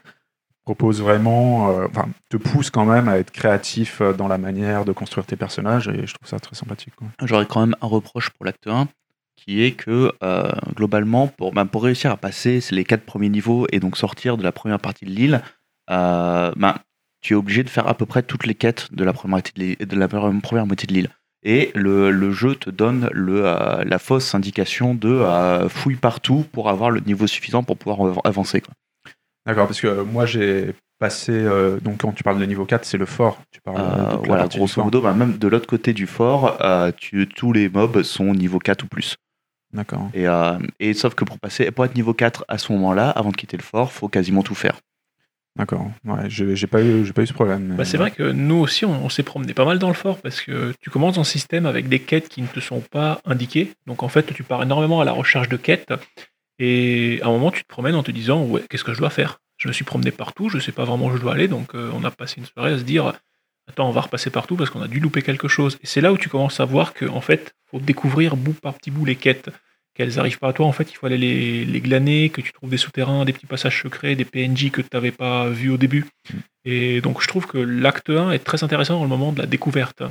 [0.64, 4.92] propose vraiment, euh, enfin, te pousse quand même à être créatif dans la manière de
[4.92, 6.94] construire tes personnages et je trouve ça très sympathique.
[7.24, 8.88] J'aurais quand même un reproche pour l'acte 1,
[9.36, 13.66] qui est que euh, globalement, pour, ben, pour réussir à passer les quatre premiers niveaux
[13.72, 15.42] et donc sortir de la première partie de l'île,
[15.90, 16.76] euh, ben,
[17.22, 19.54] tu es obligé de faire à peu près toutes les quêtes de la première moitié
[19.56, 19.78] de l'île.
[19.88, 21.10] De la première moitié de l'île.
[21.44, 26.46] Et le, le jeu te donne le, euh, la fausse indication de euh, fouille partout
[26.52, 28.62] pour avoir le niveau suffisant pour pouvoir av- avancer.
[29.48, 32.86] D'accord, parce que euh, moi j'ai passé, euh, donc quand tu parles de niveau 4,
[32.86, 33.42] c'est le fort.
[33.52, 33.78] Tu parles
[34.22, 36.60] de voilà, grosso modo, ben, même de l'autre côté du fort,
[36.98, 39.16] tu, tous les mobs sont niveau 4 ou plus.
[39.74, 40.10] D'accord.
[40.14, 40.26] Et,
[40.80, 43.58] et sauf que pour passer, pour être niveau 4 à ce moment-là, avant de quitter
[43.58, 44.80] le fort, faut quasiment tout faire.
[45.58, 45.92] D'accord.
[46.06, 47.76] Ouais, j'ai pas, eu- j'ai pas eu ce problème.
[47.76, 50.18] Bah, c'est vrai que nous aussi, on, on s'est promené pas mal dans le fort
[50.22, 53.74] parce que tu commences un système avec des quêtes qui ne te sont pas indiquées.
[53.86, 55.94] Donc en fait, tu pars énormément à la recherche de quêtes.
[56.60, 59.10] Et à un moment, tu te promènes en te disant ouais, qu'est-ce que je dois
[59.10, 59.40] faire?
[59.58, 61.48] Je me suis promené partout, je sais pas vraiment où je dois aller.
[61.48, 63.14] Donc euh, on a passé une soirée à se dire
[63.68, 65.78] attends, on va repasser partout parce qu'on a dû louper quelque chose.
[65.84, 68.74] Et c'est là où tu commences à voir que en fait, faut découvrir bout par
[68.76, 69.50] petit bout les quêtes.
[69.94, 72.54] Qu'elles arrivent pas à toi, en fait, il faut aller les, les glaner, que tu
[72.54, 75.78] trouves des souterrains, des petits passages secrets, des PNJ que tu n'avais pas vus au
[75.78, 76.06] début.
[76.64, 79.48] Et donc je trouve que l'acte 1 est très intéressant dans le moment de la
[79.48, 80.04] découverte.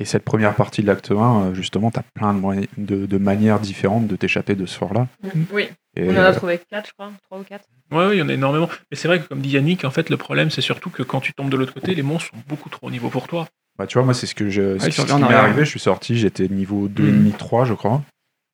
[0.00, 3.06] Et cette première partie de l'acte 1, euh, justement, tu as plein de, moyens- de,
[3.06, 5.08] de manières différentes de t'échapper de ce fort-là.
[5.52, 7.64] Oui, Et, on en a euh, trouvé 4, je crois, 3 ou 4.
[7.90, 8.68] Ouais, oui, il y en a énormément.
[8.90, 11.20] Mais c'est vrai que comme dit Yannick, en fait, le problème, c'est surtout que quand
[11.20, 13.48] tu tombes de l'autre côté, les monstres sont beaucoup trop au niveau pour toi.
[13.78, 15.64] bah, tu vois, moi, c'est ce que je, c'est tu ce qui m'est arrivé.
[15.64, 18.02] Je suis sorti, j'étais niveau 2,5, 3, je crois.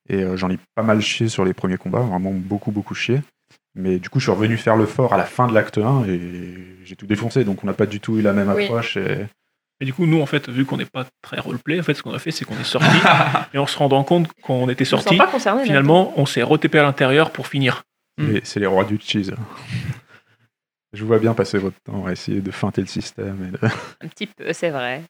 [0.08, 3.22] Et euh, j'en ai pas mal chié sur les premiers combats, vraiment beaucoup, beaucoup chié.
[3.74, 6.04] Mais du coup, je suis revenu faire le fort à la fin de l'acte 1
[6.04, 7.44] et j'ai tout défoncé.
[7.44, 8.64] Donc, on n'a pas du tout eu la même Oui.
[8.64, 8.96] approche.
[8.96, 9.26] Et...
[9.80, 12.02] Et du coup, nous, en fait, vu qu'on n'est pas très roleplay, en fait, ce
[12.02, 12.86] qu'on a fait, c'est qu'on est sorti
[13.54, 15.18] et en se rendant compte qu'on était sorti,
[15.64, 17.82] finalement, on s'est retépé à l'intérieur pour finir.
[18.18, 18.36] Mm.
[18.36, 19.32] Et C'est les rois du cheese.
[20.92, 23.48] je vous vois bien passer votre temps à essayer de feinter le système.
[23.48, 25.02] et de- Un petit peu, c'est vrai.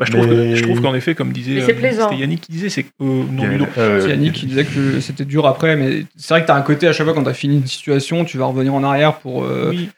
[0.00, 2.50] Bah, je trouve Mais- que- je trouve qu'en effet, comme disait euh, c'était Yannick qui
[2.52, 5.76] disait, c'est que euh, non, Ludo, Euh, C'est Yannick qui disait que c'était dur après,
[5.76, 8.24] mais c'est vrai que t'as un côté à chaque fois quand t'as fini une situation,
[8.24, 9.44] tu vas revenir en arrière pour.
[9.44, 9.90] euh, oui,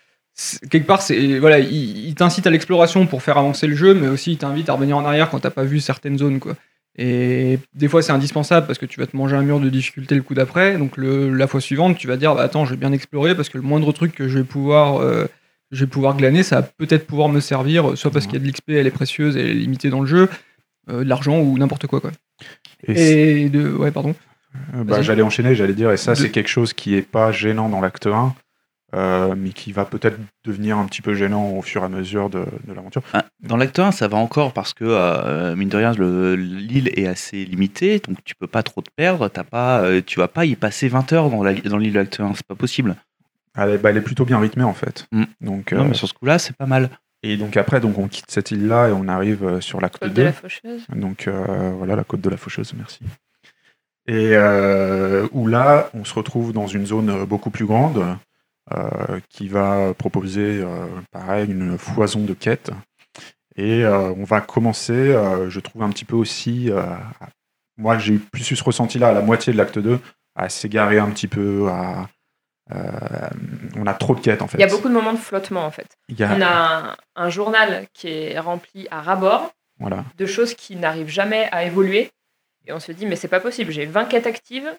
[0.71, 4.09] quelque part, c'est voilà, il, il t'incite à l'exploration pour faire avancer le jeu, mais
[4.09, 6.57] aussi il t'invite à revenir en arrière quand t'as pas vu certaines zones, quoi.
[6.99, 10.15] Et des fois, c'est indispensable parce que tu vas te manger un mur de difficulté
[10.15, 10.77] le coup d'après.
[10.77, 13.49] Donc le, la fois suivante, tu vas dire, bah, attends, je vais bien explorer parce
[13.49, 15.01] que le moindre truc que je vais pouvoir
[15.73, 18.45] je vais pouvoir glaner, ça va peut-être pouvoir me servir, soit parce qu'il y a
[18.45, 20.29] de l'XP, elle est précieuse, elle est limitée dans le jeu,
[20.91, 22.11] euh, de l'argent ou n'importe quoi, quoi.
[22.89, 24.15] et de, ouais, pardon.
[24.75, 25.01] Euh, bah.
[25.03, 27.81] J'allais enchaîner, j'allais dire, et ça, De- c'est quelque chose qui est pas gênant dans
[27.81, 28.35] l'acte 1,
[28.95, 32.29] euh, mais qui va peut-être devenir un petit peu gênant au fur et à mesure
[32.29, 33.03] de, de l'aventure.
[33.15, 36.91] Ah, Dans l'acte 1, ça va encore parce que, euh, mine de rien, le- l'île
[36.97, 39.29] est assez limitée, donc tu peux pas trop te perdre.
[39.29, 41.99] T'as pas, euh, tu vas pas y passer 20 heures dans la- dans l'île de
[42.01, 42.97] l'acte 1, c'est pas possible.
[43.57, 45.07] Elle, est- bah, elle est plutôt bien rythmée, en fait.
[45.13, 45.25] Mm.
[45.41, 46.91] Donc, Non, euh, mais sur ce coup-là, c'est pas mal.
[47.25, 50.09] Et donc après, donc, on quitte cette île-là et on arrive euh, sur l'acte Côte
[50.11, 50.25] de 2.
[50.25, 50.87] la faucheuse.
[50.95, 52.99] Donc euh, voilà, la côte de la Faucheuse, merci.
[54.09, 58.05] Et euh, où là, on se retrouve dans une zone euh, beaucoup plus grande
[58.75, 62.71] euh, qui va proposer, euh, pareil, une foison de quêtes.
[63.55, 66.83] Et euh, on va commencer, euh, je trouve un petit peu aussi, euh,
[67.77, 70.01] moi j'ai eu plus eu ce ressenti-là à la moitié de l'acte 2,
[70.35, 72.03] à s'égarer un petit peu, à, euh,
[73.77, 74.59] on a trop de quêtes en fait.
[74.59, 75.89] Il y a beaucoup de moments de flottement en fait.
[76.09, 76.97] Il y a- On a un,
[77.27, 80.05] un journal qui est rempli à ras-bord voilà.
[80.17, 82.11] de choses qui n'arrivent jamais à évoluer.
[82.67, 84.71] Et on se dit, mais c'est pas possible, j'ai 20 quêtes actives,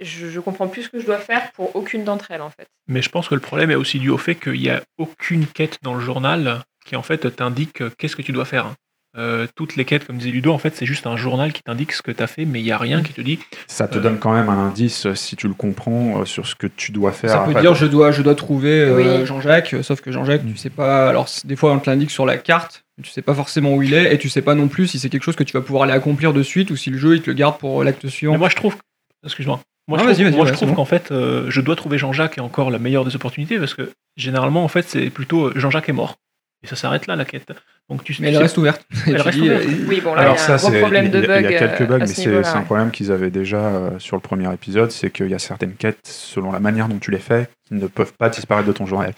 [0.00, 2.66] je, je comprends plus ce que je dois faire pour aucune d'entre elles en fait.
[2.86, 5.46] mais je pense que le problème est aussi dû au fait qu'il n'y a aucune
[5.46, 8.72] quête dans le journal qui en fait t'indique euh, qu'est-ce que tu dois faire.
[9.18, 11.92] Euh, toutes les quêtes, comme disait Ludo, en fait, c'est juste un journal qui t'indique
[11.92, 13.96] ce que tu as fait, mais il n'y a rien qui te dit Ça te
[13.98, 16.66] Euh, donne quand même un indice, euh, si tu le comprends, euh, sur ce que
[16.66, 17.30] tu dois faire.
[17.30, 17.62] Ça peut après.
[17.62, 19.26] dire je dois, je dois trouver euh, Oui.
[19.26, 21.08] Jean-Jacques, sauf que Jean-Jacques, tu sais pas.
[21.08, 23.82] Alors des fois on te l'indique sur la carte, mais tu sais pas forcément où
[23.82, 25.62] il est, et tu sais pas non plus si c'est quelque chose que tu vas
[25.62, 28.04] pouvoir aller accomplir de suite ou si le jeu il te le garde pour l'acte
[28.04, 28.36] Mais suivant.
[28.36, 28.76] moi, je trouve.
[29.24, 29.60] Excuse-moi.
[29.88, 30.74] Moi, Non, je vas-y, trouve, vas-y, moi, ouais, trouve bon.
[30.74, 33.92] qu'en fait, euh, je dois trouver Jean-Jacques est encore la meilleure des opportunités parce que
[34.16, 36.16] généralement, en fait, c'est plutôt Jean-Jacques est mort.
[36.64, 37.52] Et ça s'arrête là, la quête.
[37.88, 38.84] Donc tu Mais elle reste ouverte.
[39.06, 39.62] Elle reste dis, ouverte.
[39.64, 41.22] euh, Oui, bon, là, Alors il y a ça, un gros c'est problème de il
[41.22, 41.44] y a- bug.
[41.44, 43.90] il y a quelques euh, bugs, mais ce c'est un problème qu'ils avaient déjà euh,
[44.00, 47.12] sur le premier épisode, c'est qu'il y a certaines quêtes, selon la manière dont tu
[47.12, 49.12] les fais, qui ne peuvent pas disparaître de ton journal.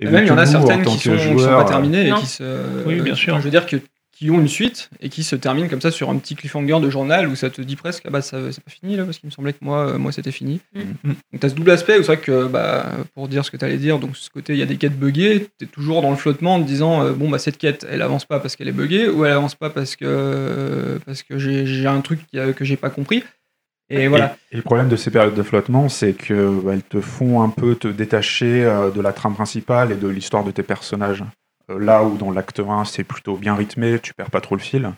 [0.00, 2.26] Et même, il y en a certaines qui sont, qui sont pas terminées et qui
[2.26, 2.84] se.
[2.86, 3.36] Oui, bien sûr.
[3.38, 3.76] Je veux dire que
[4.18, 6.90] qui ont une suite et qui se terminent comme ça sur un petit cliffhanger de
[6.90, 9.28] journal où ça te dit presque ah bah ça c'est pas fini là parce qu'il
[9.28, 10.60] me semblait que moi euh, moi c'était fini.
[10.74, 10.80] Mm.
[10.80, 11.14] Mm.
[11.32, 13.76] Donc t'as ce double aspect où c'est vrai que bah pour dire ce que t'allais
[13.76, 16.56] dire donc ce côté il y a des quêtes buggées t'es toujours dans le flottement
[16.56, 19.08] en te disant euh, bon bah cette quête elle avance pas parce qu'elle est buggée
[19.08, 23.22] ou elle avance pas parce que parce que j'ai un truc que j'ai pas compris
[23.90, 24.36] et voilà.
[24.50, 27.74] Et, et le problème de ces périodes de flottement, c'est qu'elles te font un peu
[27.74, 31.24] te détacher euh, de la trame principale et de l'histoire de tes personnages.
[31.70, 34.60] Euh, là où dans l'acte 1, c'est plutôt bien rythmé, tu perds pas trop le
[34.60, 34.92] fil.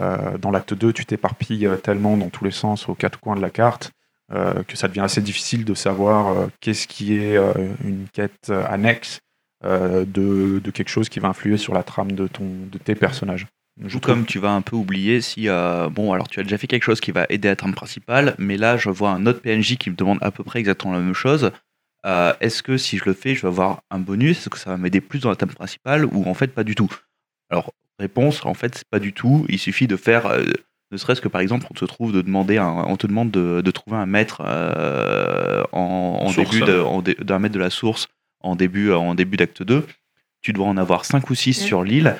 [0.00, 3.36] Euh, dans l'acte 2, tu t'éparpilles euh, tellement dans tous les sens aux quatre coins
[3.36, 3.92] de la carte
[4.32, 7.38] euh, que ça devient assez difficile de savoir euh, qu'est-ce qui est
[7.84, 9.20] une quête annexe
[9.64, 13.46] de, de quelque chose qui va influer sur la trame de, ton, de tes personnages.
[13.84, 15.48] Je comme tu vas un peu oublier si,
[15.90, 18.36] bon, alors tu as déjà fait quelque chose qui va aider à la trame principale,
[18.38, 21.00] mais là je vois un autre PNJ qui me demande à peu près exactement la
[21.00, 21.50] même chose.
[22.06, 24.38] Euh, Est-ce que si je le fais, je vais avoir un bonus?
[24.38, 26.74] Est-ce que ça va m'aider plus dans la trame principale ou en fait pas du
[26.74, 26.90] tout?
[27.50, 29.44] Alors, réponse, en fait, c'est pas du tout.
[29.48, 30.44] Il suffit de faire, euh,
[30.92, 33.60] ne serait-ce que par exemple, on te trouve de demander, un- on te demande de,
[33.60, 36.50] de trouver un maître euh, en, en Source.
[36.50, 38.08] début de- en dé- d'un maître de la source
[38.40, 39.84] en début, en début d'acte 2.
[40.42, 41.64] Tu dois en avoir 5 ou 6 Mm.
[41.66, 42.16] sur l'île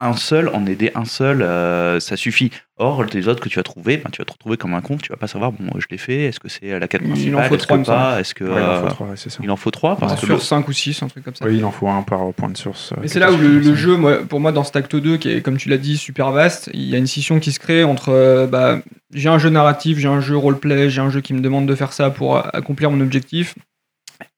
[0.00, 2.50] un seul, en aider un seul, euh, ça suffit.
[2.76, 4.96] Or, les autres que tu vas trouver, ben, tu vas te retrouver comme un con,
[4.96, 7.38] tu vas pas savoir, bon, je l'ai fait, est-ce que c'est la quête Il en
[7.38, 7.98] principale, faut est-ce trois, que il me semble.
[7.98, 8.44] pas, est-ce que...
[8.44, 9.38] Ouais, il en faut euh, trois, ouais, c'est ça.
[9.42, 11.44] il en faut trois, parce que sur le- 5 ou 6 un truc comme ça.
[11.46, 12.92] Oui, il en faut un par point de source.
[12.92, 15.16] euh, Mais c'est est là où le, jeu, moi, pour moi, dans cet acte 2,
[15.16, 17.60] qui est, comme tu l'as dit, super vaste, il y a une scission qui se
[17.60, 18.80] crée entre euh, bah,
[19.14, 21.74] j'ai un jeu narratif, j'ai un jeu roleplay, j'ai un jeu qui me demande de
[21.76, 23.54] faire ça pour accomplir mon objectif,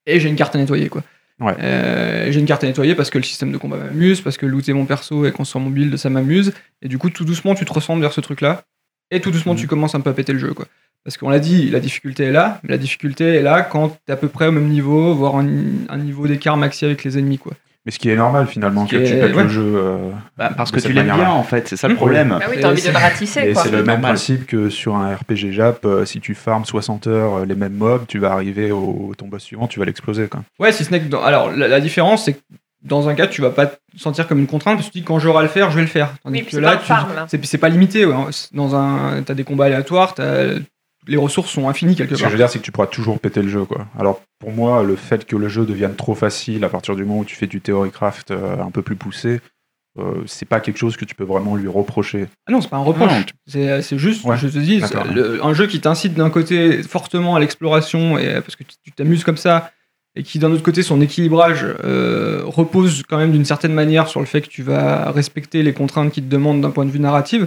[0.04, 1.02] et j'ai une carte à nettoyer, quoi.
[1.40, 1.54] Ouais.
[1.60, 4.46] Euh, j'ai une carte à nettoyer parce que le système de combat m'amuse, parce que
[4.46, 7.64] looter mon perso et construire mon build, ça m'amuse, et du coup, tout doucement, tu
[7.66, 8.62] te ressembles vers ce truc-là,
[9.10, 9.58] et tout doucement, Mhm.
[9.60, 10.66] tu commences un peu à péter le jeu, quoi.
[11.04, 14.12] Parce qu'on l'a dit, la difficulté est là, mais la difficulté est là quand t'es
[14.12, 15.46] à peu près au même niveau, voire un,
[15.88, 17.52] un niveau d'écart maxi avec les ennemis, quoi.
[17.86, 19.44] Mais ce qui est normal finalement, que tu pètes ouais.
[19.44, 19.62] le jeu.
[19.76, 21.96] euh, bah, parce que tu l'aimes bien, en fait, c'est ça le Mmh.
[21.96, 22.28] problème.
[22.40, 24.00] Bah oui, Et t'as envie c'est- de le ratisser, c'est le même normal.
[24.12, 27.74] principe que sur un RPG Jap, euh, si tu farmes 60 heures euh, les mêmes
[27.74, 30.28] mobs, tu vas arriver au ton boss suivant, tu vas l'exploser.
[30.58, 31.08] Ouais, si ce n'est que.
[31.08, 32.40] dans- Alors, la, la différence, c'est que
[32.82, 35.04] dans un cas, tu vas pas te sentir comme une contrainte parce que tu dis
[35.04, 36.14] quand j'aurai à le faire, je vais le faire.
[36.24, 36.80] Tandis Oui, puis que c'est là,
[37.28, 38.04] c'est c'est pas limité.
[38.04, 38.14] ouais.
[38.52, 40.54] Dans un, t'as des combats aléatoires, t'as-
[41.06, 42.30] les ressources sont infinies quelque Ce que part.
[42.30, 43.64] je veux dire, c'est que tu pourras toujours péter le jeu.
[43.64, 43.86] quoi.
[43.98, 47.20] Alors pour moi, le fait que le jeu devienne trop facile à partir du moment
[47.20, 49.40] où tu fais du theorycraft euh, un peu plus poussé,
[49.98, 52.26] euh, c'est pas quelque chose que tu peux vraiment lui reprocher.
[52.46, 53.26] Ah non, c'est pas un reproche.
[53.26, 54.80] Tu- C'est juste, Ouais, je te dis,
[55.14, 58.92] le- un jeu qui t'incite d'un côté fortement à l'exploration et parce que tu tu
[58.92, 59.72] t'amuses comme ça,
[60.18, 64.20] et qui d'un autre côté son équilibrage euh, repose quand même d'une certaine manière sur
[64.20, 67.00] le fait que tu vas respecter les contraintes qui te demandent d'un point de vue
[67.00, 67.42] narratif.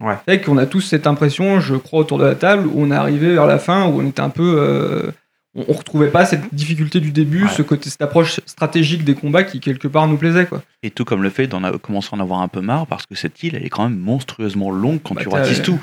[0.00, 0.16] Ouais.
[0.26, 2.94] Fait qu'on a tous cette impression, je crois, autour de la table, où on est
[2.94, 4.54] arrivé vers la fin, où on était un peu.
[4.58, 5.10] euh,
[5.54, 7.48] on, on retrouvait pas cette difficulté du début, Ouais.
[7.50, 10.62] ce côté, cette approche stratégique des combats qui quelque part nous plaisait quoi.
[10.84, 13.14] Et tout comme le fait d'en commencer à en avoir un peu marre, parce que
[13.16, 15.80] cette île, elle est quand même monstrueusement longue quand Bah, tu ratisses tout.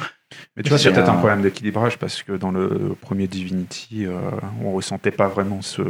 [0.55, 3.28] Mais tu vois, c'est C'est peut-être un- un problème d'équilibrage parce que dans le premier
[3.28, 4.18] Divinity, euh,
[4.63, 5.82] on ressentait pas vraiment ce,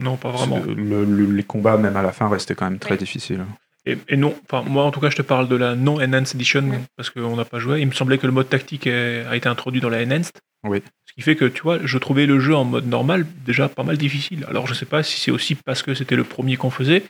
[0.00, 0.60] Non, pas vraiment.
[0.64, 2.98] ce- le- le- les combats, même à la fin, restaient quand même très Oui.
[2.98, 3.44] difficiles.
[3.88, 6.34] Et, et non, enfin moi en tout cas je te parle de la non Enhanced
[6.36, 6.80] Edition Ouais.
[6.96, 7.80] parce qu'on n'a pas joué.
[7.80, 10.32] Il me semblait que le mode tactique a été introduit dans la Enhanced.
[10.64, 10.82] Oui.
[11.06, 13.84] Ce qui fait que tu vois, je trouvais le jeu en mode normal déjà pas
[13.84, 14.44] mal difficile.
[14.48, 17.04] Alors je sais pas si c'est aussi parce que c'était le premier qu'on faisait,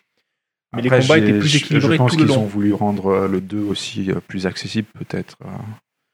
[0.76, 2.46] mais les combats étaient plus équilibrés Je pense tout le qu'ils ont long.
[2.46, 5.36] voulu rendre euh, le 2 aussi euh, plus accessible, peut-être.
[5.44, 5.48] euh.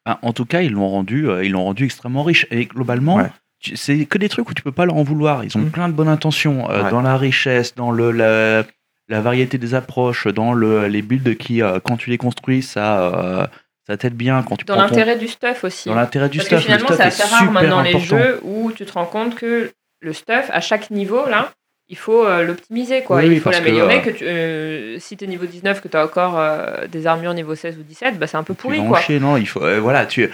[0.07, 2.47] Ah, en tout cas, ils l'ont rendu, ils l'ont rendu extrêmement riche.
[2.51, 3.31] Et globalement, Ouais.
[3.75, 5.45] c'est que des trucs où tu peux pas leur en vouloir.
[5.45, 5.71] Ils ont Mm.
[5.71, 6.91] plein de bonnes intentions euh, Ouais.
[6.91, 8.65] dans la richesse, dans le la,
[9.09, 13.03] la variété des approches, dans le, les builds qui, euh, quand tu les construis, ça,
[13.15, 13.47] euh,
[13.87, 14.43] ça t'aide bien.
[14.43, 15.89] Quand tu Dans ton- l'intérêt du stuff aussi.
[15.89, 16.69] dans l'intérêt du Parce que stuff.
[16.69, 19.73] le finalement, c'est est assez rare maintenant les jeux où tu te rends compte que
[20.01, 21.53] le stuff, à chaque niveau, là,
[21.89, 23.19] il faut euh, l'optimiser, quoi.
[23.19, 23.99] Oui, oui, il faut parce que, l'améliorer.
[23.99, 26.41] euh, Que, tu, euh, si t'es niveau 19, que t'as encore
[26.89, 29.01] des armures niveau 16 ou 17, bah, c'est un peu pourri, quoi.
[29.01, 30.31] chier, non, il faut, voilà, tu,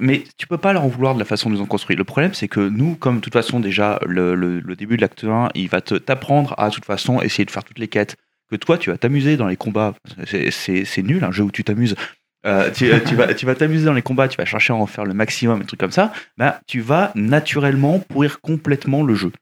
[0.00, 1.96] mais tu peux pas leur en vouloir de la façon dont ils ont construit.
[1.96, 5.24] Le problème, c'est que nous, comme de toute façon déjà le, le- début de l'acte
[5.24, 8.16] 1, il va t'apprendre à de toute façon essayer de faire toutes les quêtes.
[8.50, 9.94] Que toi, tu vas t'amuser dans les combats.
[10.26, 11.96] C'est, c'est, nul un jeu où tu t'amuses.
[12.44, 14.86] Euh, tu, tu vas, tu vas t'amuser dans les combats, tu vas chercher à en
[14.86, 16.12] faire le maximum, et trucs comme ça.
[16.36, 19.32] Ben, tu vas naturellement pourrir complètement le jeu.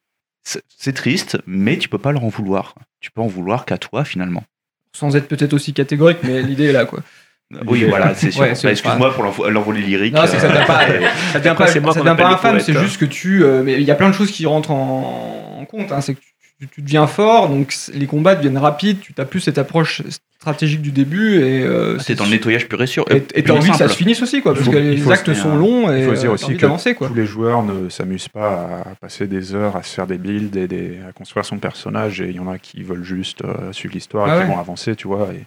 [0.44, 2.74] C'est, c'est triste, mais tu peux pas leur en vouloir.
[3.00, 4.44] Tu peux en vouloir qu'à toi finalement.
[4.92, 7.00] Sans être peut-être aussi catégorique, mais l'idée est là quoi.
[7.66, 8.42] Oui, voilà, c'est sûr.
[8.42, 10.14] Ouais, Bah, excuse-moi pour l'envo- l'envolée lyrique.
[10.14, 11.00] Non, c'est que ça devient pas, euh,
[11.32, 12.82] ça devient Après, pas, c'est moi ça qu'on devient pas les infâme, c'est hein.
[12.82, 13.42] juste que tu.
[13.44, 15.90] euh, mais il y a plein de choses qui rentrent en, en compte.
[15.92, 16.20] hein, c'est que
[16.74, 20.02] tu, deviens fort, donc les combats deviennent rapides, tu n'as plus cette approche
[20.38, 23.04] stratégique du début et euh, C'est dans le nettoyage pur et sûr.
[23.10, 25.56] Et t'as envie que ça se finisse aussi, quoi, parce faut- que les actes sont
[25.56, 27.08] longs et Il faut dire euh, aussi que d'avancer, quoi.
[27.08, 30.56] tous les joueurs ne s'amusent pas à passer des heures à se faire des builds
[30.56, 32.20] et des- à construire son personnage.
[32.20, 34.44] Et il y en a qui veulent juste euh, suivre l'histoire Ah et ouais.
[34.44, 35.28] qui vont avancer, tu vois.
[35.34, 35.44] Et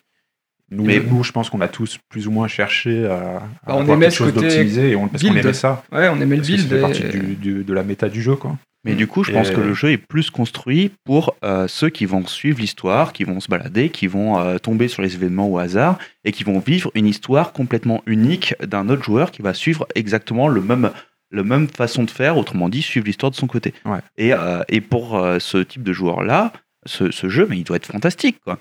[0.74, 3.76] nous, Mais- nous, je pense qu'on a tous plus ou moins cherché à, à Bah,
[3.76, 5.84] on avoir quelque chose d'optimisé et on, parce qu'on aimait ça.
[5.92, 6.62] Ouais, on aimait le Parce build.
[6.64, 8.58] ça fait partie et- du- du- de la méta du jeu, quoi.
[8.86, 11.90] Mais du coup, je pense Et- que le jeu est plus construit pour euh, ceux
[11.90, 15.48] qui vont suivre l'histoire, qui vont se balader, qui vont euh, tomber sur les événements
[15.48, 19.54] au hasard et qui vont vivre une histoire complètement unique d'un autre joueur qui va
[19.54, 20.92] suivre exactement le même,
[21.32, 23.74] le même façon de faire, autrement dit, suivre l'histoire de son côté.
[23.86, 24.00] Ouais.
[24.18, 26.52] Et, euh, et pour euh, ce type de joueur-là,
[26.86, 28.40] ce, ce jeu, mais il doit être fantastique.
[28.44, 28.60] Quoi.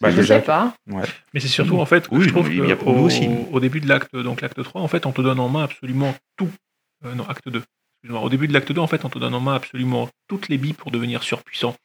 [0.00, 0.74] Bah, je déjà, sais pas.
[1.34, 3.28] Mais c'est surtout en fait Oui, je trouve a que au, aussi.
[3.52, 6.14] au début de l'acte, donc l'acte 3, en fait, on te donne en main absolument
[6.36, 6.48] tout.
[7.04, 7.62] Euh, non, acte 2.
[8.02, 8.22] Excuse-moi.
[8.22, 10.56] Au début de l'acte 2, en fait, on te donne en main absolument toutes les
[10.58, 11.76] billes pour devenir surpuissant.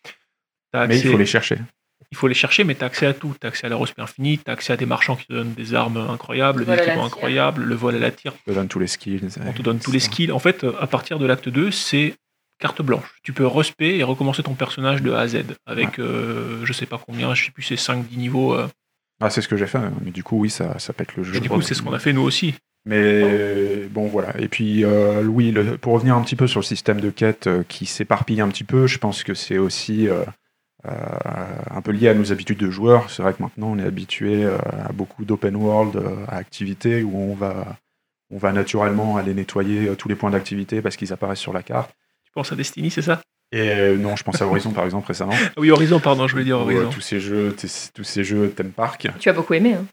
[0.73, 1.57] Mais il faut les chercher.
[2.11, 3.33] il faut les chercher, mais tu as accès à tout.
[3.39, 5.33] Tu as accès à la respect infinie, tu as accès à des marchands qui te
[5.33, 7.15] donnent des armes incroyables, Le des vol à la équipements tire.
[7.17, 9.21] incroyables, le vol à la tire, On te donne tous les skills.
[9.45, 10.31] on te donne tous les skills.
[10.31, 12.15] En fait, euh, à partir de l'acte 2, c'est
[12.59, 13.15] carte blanche.
[13.23, 16.85] Tu peux respect et recommencer ton personnage de A à Z avec euh, je sais
[16.85, 18.53] pas combien, je sais plus, c'est 5-10 niveaux.
[18.53, 18.67] euh.
[19.21, 19.79] Ah, c'est ce que j'ai fait.
[20.03, 21.35] Mais du coup, oui, ça, ça pète le jeu.
[21.35, 22.53] Et du coup, c'est ce qu'on a fait nous aussi.
[22.85, 24.39] Mais bon, voilà.
[24.39, 27.47] Et puis, euh, Louis, le- pour revenir un petit peu sur le système de quête
[27.47, 30.07] euh, qui s'éparpille un petit peu, je pense que c'est aussi
[30.87, 33.09] un peu lié à nos habitudes de joueurs.
[33.09, 37.33] C'est vrai que maintenant, on est habitué à beaucoup d'open world, à activités où on
[37.33, 37.77] va,
[38.31, 41.91] on va naturellement aller nettoyer tous les points d'activité parce qu'ils apparaissent sur la carte
[42.35, 43.21] penses à Destiny, c'est ça?
[43.51, 45.33] Et euh, non, je pense à Horizon par exemple récemment.
[45.57, 46.89] Oui, Horizon, pardon, je voulais dire euh, Horizon.
[46.89, 47.55] Tous ces jeux,
[47.93, 49.07] tous ces jeux thème park.
[49.19, 49.73] Tu as beaucoup aimé.
[49.73, 49.85] Hein.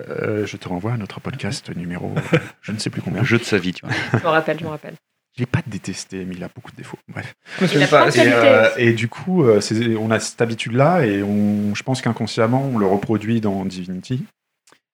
[0.00, 2.12] Euh, je te renvoie à notre podcast numéro,
[2.62, 3.20] je ne sais plus combien.
[3.20, 3.94] Le jeu de sa vie, tu vois.
[4.12, 4.94] Je m'en rappelle, je m'en rappelle.
[5.36, 6.98] Je l'ai pas détesté, mais il a beaucoup de défauts.
[7.08, 7.34] Bref.
[7.60, 8.08] Il pas.
[8.78, 12.86] Et, et, du coup, on a cette habitude-là, et on, je pense qu'inconsciemment, on le
[12.86, 14.24] reproduit dans Divinity,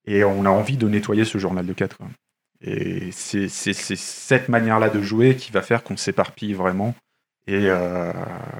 [0.07, 1.99] et on a envie de nettoyer ce journal de 4.
[2.63, 6.95] Et c'est cette manière-là de jouer qui va faire qu'on s'éparpille vraiment.
[7.47, 8.13] Et euh,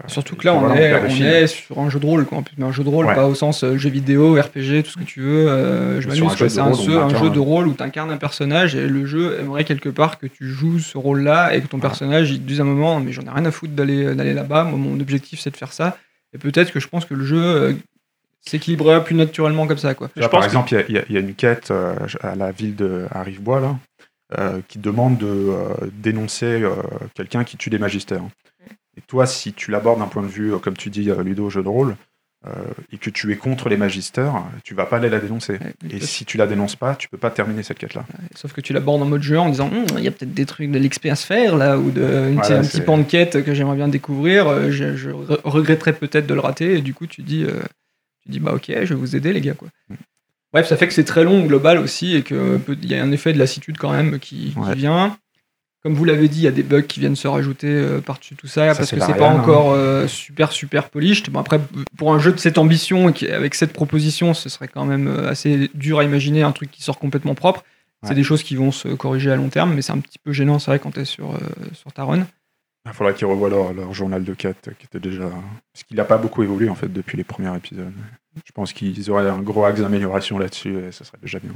[0.09, 2.39] Surtout que là, on, est, on sur un jeu de rôle, quoi.
[2.39, 3.15] En plus, mais un jeu de rôle, Ouais.
[3.15, 5.49] pas au sens euh, jeu vidéo, RPG, tout ce que tu veux.
[5.49, 8.11] euh, je un m'amuse, C'est un, jeu- un incarne- jeu de rôle où tu incarnes
[8.11, 11.67] un personnage et le jeu aimerait quelque part que tu joues ce rôle-là et que
[11.69, 14.13] ton personnage, il te dise à un moment, mais j'en ai rien à foutre d'aller
[14.15, 14.65] d'aller là-bas.
[14.65, 15.97] Moi, mon objectif, c'est de faire ça.
[16.35, 17.73] Et peut-être que je pense que le jeu euh,
[18.41, 20.09] s'équilibrerait plus naturellement comme ça, quoi.
[20.17, 22.75] Je par pense exemple, il y a- y, y une quête euh, à la ville
[22.75, 23.73] de à Rivebois, là, euh,
[24.69, 26.71] qui demande de euh, dénoncer euh,
[27.15, 28.23] quelqu'un qui tue des magistères.
[28.97, 31.49] Et toi, si tu l'abordes d'un point de vue, euh, comme tu dis, euh, Ludo,
[31.51, 31.97] jeu de rôle,
[32.47, 32.51] euh,
[32.91, 35.55] et que tu es contre les magistères, tu vas pas aller la dénoncer.
[35.55, 38.07] Ouais, Et si tu la dénonces pas, tu peux pas terminer cette quête-là.
[38.35, 40.47] Sauf que tu l'abordes en mode jeu en disant Hum, il y a peut-être des
[40.47, 43.03] trucs de l'XP à se faire là, ou de, une- Voilà, un petit pan de
[43.05, 44.47] quête que j'aimerais bien découvrir.
[44.49, 47.61] euh, Je, je re- regretterais peut-être de le rater, et du coup, tu dis, euh,
[48.25, 49.55] tu dis bah ok, je vais vous aider, les gars.
[49.55, 49.69] Quoi.
[50.53, 50.55] Mm.
[50.55, 53.13] Bref, ça fait que c'est très long au global aussi, et qu'il y a un
[53.13, 54.75] effet de lassitude quand même qui, qui Ouais.
[54.75, 55.17] vient.
[55.83, 58.35] Comme vous l'avez dit, il y a des bugs qui viennent se rajouter euh, par-dessus
[58.37, 59.41] tout ça, Ça, parce que c'est pas hein.
[59.41, 61.31] encore euh, super super polished.
[61.31, 61.59] Bon, après,
[61.97, 65.31] pour un jeu de cette ambition et avec cette proposition, ce serait quand même euh,
[65.31, 67.65] assez dur à imaginer un truc qui sort complètement propre.
[68.03, 70.33] C'est des choses qui vont se corriger à long terme, mais c'est un petit peu
[70.33, 71.39] gênant, c'est vrai, quand tu es sur, euh,
[71.75, 72.27] sur ta run.
[72.87, 75.29] Il faudra qu'ils revoient leur, leur journal de quête, qui était déjà.
[75.73, 77.93] Parce qu'il n'a pas beaucoup évolué, en fait, depuis les premiers épisodes.
[78.47, 81.51] Je pense qu'ils auraient un gros axe d'amélioration là-dessus, et ça serait déjà bien.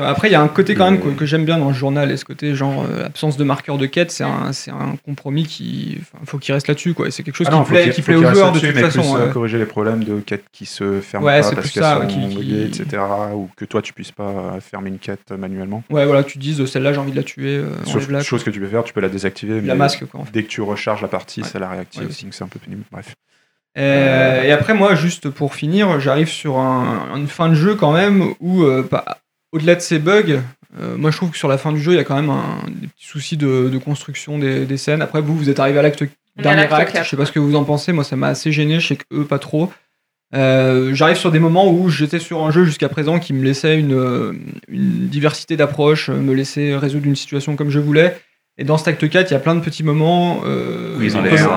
[0.00, 2.10] Après, il y a un côté quand même que, que j'aime bien dans le journal,
[2.10, 5.44] et ce côté, genre, euh, absence de marqueur de quête, c'est un, c'est un compromis
[5.44, 5.98] qui.
[6.24, 7.10] Faut qu'il reste là-dessus, quoi.
[7.10, 8.80] C'est quelque chose Ah non, qui plaît, qu'il- qui plaît aux joueurs de toute mais
[8.80, 9.02] façon.
[9.02, 12.00] plus, euh, corriger les problèmes de quêtes qui se ferment Ouais, pas parce qu'elles ça,
[12.00, 13.02] sont qui- qui- etc.
[13.34, 15.84] Ou que toi, tu puisses pas fermer une quête manuellement.
[15.90, 18.22] Ouais, voilà, tu dis, celle-là, j'ai envie de la tuer, euh, Chose, enlève-la.
[18.22, 20.20] chose que tu peux faire, tu peux la désactiver, mais La masque, quoi.
[20.20, 20.32] en fait.
[20.32, 21.48] dès que tu recharges la partie, Ouais.
[21.48, 22.24] ça la réactive, Ouais, aussi.
[22.24, 22.84] donc c'est un peu pénible.
[22.90, 23.14] Bref.
[23.78, 27.92] Euh, et après, moi, juste pour finir, j'arrive sur un- une fin de jeu quand
[27.92, 29.18] même où, euh, pas-
[29.52, 30.40] au-delà de ces bugs,
[30.80, 32.30] euh, moi je trouve que sur la fin du jeu, il y a quand même
[32.30, 35.00] un, des petits soucis de, de construction des, des scènes.
[35.02, 36.92] Après, vous, vous êtes arrivé à l'acte à dernier acte.
[37.04, 37.92] Je sais pas ce que vous en pensez.
[37.92, 38.78] Moi, ça m'a assez gêné.
[38.80, 39.70] Je sais que eux, pas trop.
[40.34, 44.34] J'arrive sur des moments où j'étais sur un jeu jusqu'à présent qui me laissait une,
[44.68, 48.16] une diversité d'approches, me laissait résoudre une situation comme je voulais.
[48.58, 51.10] Et dans cet acte 4, il y a plein de petits moments euh, Oui,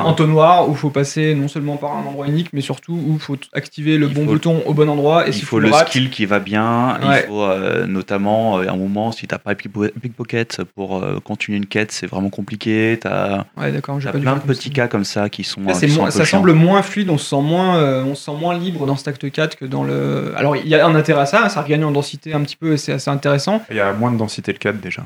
[0.05, 3.19] entonnoir où il faut passer non seulement par un endroit unique, mais surtout où il
[3.19, 5.25] faut activer le Il bon faut- bouton au bon endroit.
[5.27, 6.97] Et il si faut le skill qui va bien.
[7.05, 7.23] Ouais.
[7.23, 11.19] Il faut euh, notamment, euh, à un moment, si t'as pas pickpo- pickpocket pour euh,
[11.19, 12.97] continuer une quête, c'est vraiment compliqué.
[13.01, 14.73] T'as Ouais, as plein de petits ça.
[14.73, 15.61] cas comme ça qui sont.
[15.61, 16.37] Là, euh, c'est qui sont moins- un peu ça chiants.
[16.37, 19.09] semble moins fluide, on se sent moins, euh, on se sent moins libre dans cet
[19.09, 20.33] acte 4 que dans le.
[20.37, 22.71] Alors il y a un intérêt à ça, ça regagne en densité un petit peu
[22.73, 23.61] et c'est assez intéressant.
[23.69, 25.03] Il y a moins de densité le 4 déjà.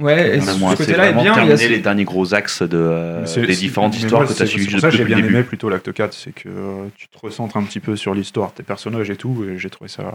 [0.00, 1.34] Ouais, et ce côté-là est bien.
[1.44, 4.42] il y a les derniers gros axes de, euh, des différentes histoires moi, que tu
[4.42, 5.34] as suivies pour ça que j'ai depuis le bien début.
[5.36, 8.52] aimé plutôt l'acte 4, c'est que euh, tu te recentres un petit peu sur l'histoire,
[8.54, 10.14] tes personnages et tout, et j'ai trouvé ça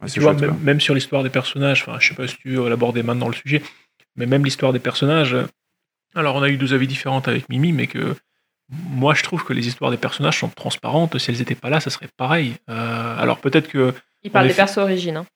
[0.00, 2.68] assez tu vois, même, sur l'histoire des personnages, enfin, je sais pas si tu veux
[2.68, 3.62] l'aborder maintenant le sujet,
[4.16, 5.34] mais même l'histoire des personnages.
[5.34, 5.44] euh,
[6.14, 8.14] Alors, on a eu deux avis différents avec Mimi, mais que
[8.70, 11.16] moi, je trouve que les histoires des personnages sont transparentes.
[11.18, 12.54] Si elles n'étaient pas là, ça serait pareil.
[12.68, 13.94] Euh, alors, peut-être que.
[14.22, 14.58] Il parle des effet.
[14.62, 15.16] persos origines.
[15.16, 15.26] hein.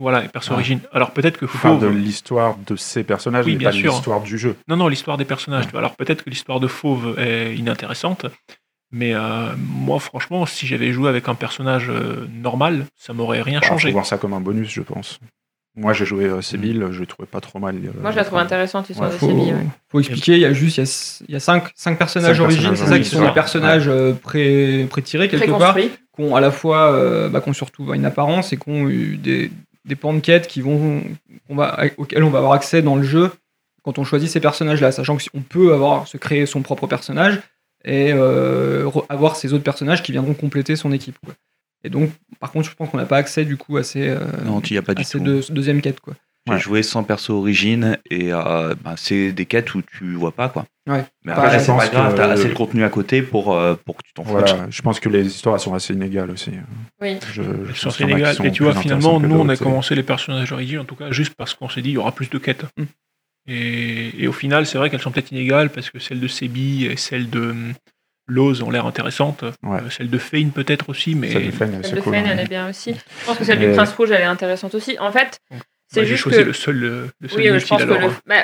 [0.00, 0.54] Voilà, les persos Ah.
[0.54, 0.80] origines.
[0.92, 1.96] Alors, peut-être que On parle de Fauve.
[1.96, 3.92] l'histoire de ces personnages, Oui, mais bien pas de sûr.
[3.92, 4.56] l'histoire du jeu.
[4.66, 5.66] Non, non, l'histoire des personnages.
[5.66, 5.78] Ouais.
[5.78, 8.26] Alors, peut-être que l'histoire de Fauve est inintéressante.
[8.92, 13.60] Mais euh, moi, franchement, si j'avais joué avec un personnage euh, normal, ça m'aurait rien
[13.62, 13.92] Il faut changé.
[13.92, 15.20] voir ça comme un bonus, je pense.
[15.76, 17.76] Moi, j'ai joué euh, Sébille, je l'ai trouvé pas trop mal.
[17.76, 19.52] euh, Moi, je la trouve intéressante, l'histoire Ouais, de faut, Séville.
[19.54, 19.66] ouais.
[19.88, 22.40] faut expliquer, il y a juste il y a, il y a cinq, cinq personnages
[22.40, 26.40] origines, c'est ça, qui sont des personnages euh, pré, pré-tirés quelque part, qui ont à
[26.40, 29.52] la fois, euh, bah, qui ont surtout une apparence et qui ont eu des,
[29.84, 31.02] des pans de quête qui vont,
[31.48, 33.30] qu'on va, auxquels on va avoir accès dans le jeu
[33.82, 37.40] quand on choisit ces personnages-là, sachant qu'on peut avoir se créer son propre personnage
[37.84, 41.16] et euh, avoir ces autres personnages qui viendront compléter son équipe.
[41.24, 41.34] quoi.
[41.82, 42.10] Et donc,
[42.40, 44.76] par contre, je pense qu'on n'a pas accès du coup à ces, euh, Non, y
[44.76, 45.24] as pas à du ces tout.
[45.24, 46.00] deux, deuxième quête.
[46.00, 46.12] Quoi.
[46.46, 46.58] J'ai Ouais.
[46.60, 50.66] joué sans perso origine et euh, bah, c'est des quêtes où tu vois pas quoi.
[50.90, 51.04] Ouais.
[51.24, 53.96] Mais Bah, après, c'est pas grave, t'as assez de contenu à côté pour, euh, pour
[53.96, 54.32] que tu t'en foutes.
[54.32, 56.52] Voilà, je pense que les histoires sont assez inégales aussi.
[57.00, 57.18] Oui.
[57.32, 58.34] Je, je Elles sont qu'il y en a qui inégales.
[58.34, 61.10] sont Et tu vois, finalement, nous, on a commencé les personnages d'origine, en tout cas,
[61.12, 62.64] juste parce qu'on s'est dit, il y aura plus de quêtes.
[62.76, 62.84] Mm.
[63.48, 66.86] Et, et au final, c'est vrai qu'elles sont peut-être inégales, parce que celle de Sebi
[66.86, 67.72] et celle de hum,
[68.28, 69.44] Loz ont l'air intéressantes.
[69.62, 69.78] Ouais.
[69.78, 72.14] Euh, celle de Fane, peut-être aussi, mais Celle de Fane, elle, Celle c'est de cool,
[72.14, 72.30] Fane, hein.
[72.32, 72.94] elle est bien aussi.
[72.94, 74.96] Je pense que celle du Prince Rouge, elle est intéressante aussi.
[75.00, 76.44] En fait, c'est moi, j'ai juste choisi que...
[76.44, 77.96] le seul, euh, le seul Oui, euh, je pense que le...
[78.26, 78.36] bah,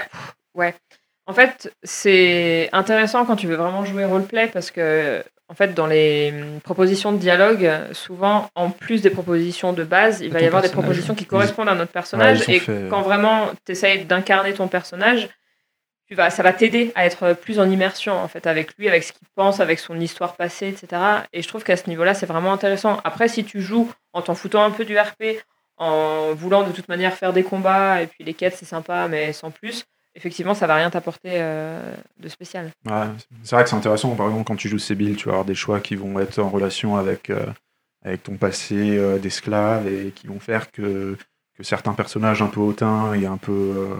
[0.54, 0.74] ouais.
[1.26, 5.86] En fait, c'est intéressant quand tu veux vraiment jouer roleplay parce que, en fait, dans
[5.86, 10.46] les hum, propositions de dialogue, souvent, en plus des propositions de base, il va y
[10.46, 12.38] avoir des propositions qui correspondent à notre personnage.
[12.48, 15.28] et fait- quand vraiment tu essayes d'incarner ton personnage,
[16.08, 19.02] tu vas, ça va t'aider à être plus en immersion en fait avec lui, avec
[19.02, 21.26] ce qu'il pense, avec son histoire passée, etc.
[21.32, 23.00] Et je trouve qu'à ce niveau-là, c'est vraiment intéressant.
[23.04, 25.40] Après, si tu joues en t'en foutant un peu du RP,
[25.78, 29.32] en voulant de toute manière faire des combats, et puis les quêtes, c'est sympa, mais
[29.32, 29.84] sans plus,
[30.16, 32.70] effectivement, ça va rien t'apporter euh, de spécial.
[32.86, 32.92] Ouais,
[33.44, 34.14] c'est vrai que c'est intéressant.
[34.16, 36.48] Par exemple, quand tu joues Sébille, tu vas avoir des choix qui vont être en
[36.48, 37.46] relation avec, euh,
[38.04, 41.16] avec ton passé euh, d'esclave et qui vont faire que,
[41.56, 43.52] que certains personnages un peu hautains et un peu.
[43.52, 43.94] euh,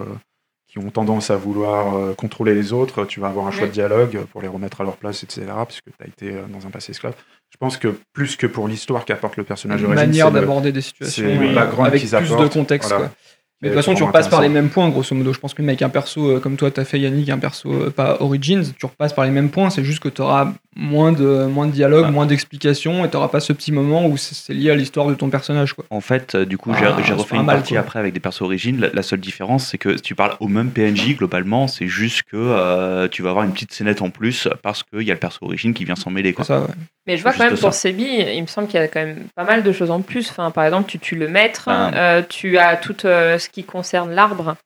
[0.69, 3.69] qui ont tendance à vouloir euh, contrôler les autres, tu vas avoir un choix Ouais.
[3.69, 5.43] de dialogue pour les remettre à leur place, etc.
[5.65, 7.15] Puisque tu as été euh, dans un passé esclave.
[7.51, 10.41] Je pense que plus que pour l'histoire qu'apporte le personnage Une d'origine, manière c'est le-
[10.41, 12.89] d'aborder des situations avec plus de apportent, contexte.
[12.91, 13.07] voilà.
[13.07, 13.17] quoi.
[13.63, 15.33] Mais de est toute façon, tu repasses par les mêmes points, grosso modo.
[15.33, 17.73] Je pense que avec un perso euh, comme toi, tu as fait Yannick, un perso
[17.73, 19.71] euh, pas Origins, tu repasses par les mêmes points.
[19.71, 22.11] C'est juste que tu auras moins de, moins de dialogue, Ah.
[22.11, 25.15] moins d'explications et tu n'auras pas ce petit moment où c'est lié à l'histoire de
[25.15, 25.73] ton personnage.
[25.73, 25.87] Quoi.
[25.89, 27.81] En fait, euh, du coup, Ah, j'ai refait pas une mal, partie quoi.
[27.81, 28.79] après avec des persos origines.
[28.79, 32.25] La, la seule différence, c'est que si tu parles au même PNJ, globalement, c'est juste
[32.25, 35.21] que euh, tu vas avoir une petite scénette en plus parce qu'il y a le
[35.21, 36.35] perso origine qui vient s'en mêler.
[36.35, 36.45] Quoi.
[36.45, 36.67] C'est ça, ouais.
[37.07, 37.73] Mais je vois quand même pour.
[37.73, 38.05] Sebi,
[38.35, 40.29] il me semble qu'il y a quand même pas mal de choses en plus.
[40.29, 41.91] Enfin, par exemple, tu tues le maître, Ah.
[41.95, 44.57] euh, tu as tout euh, ce qui concerne l'arbre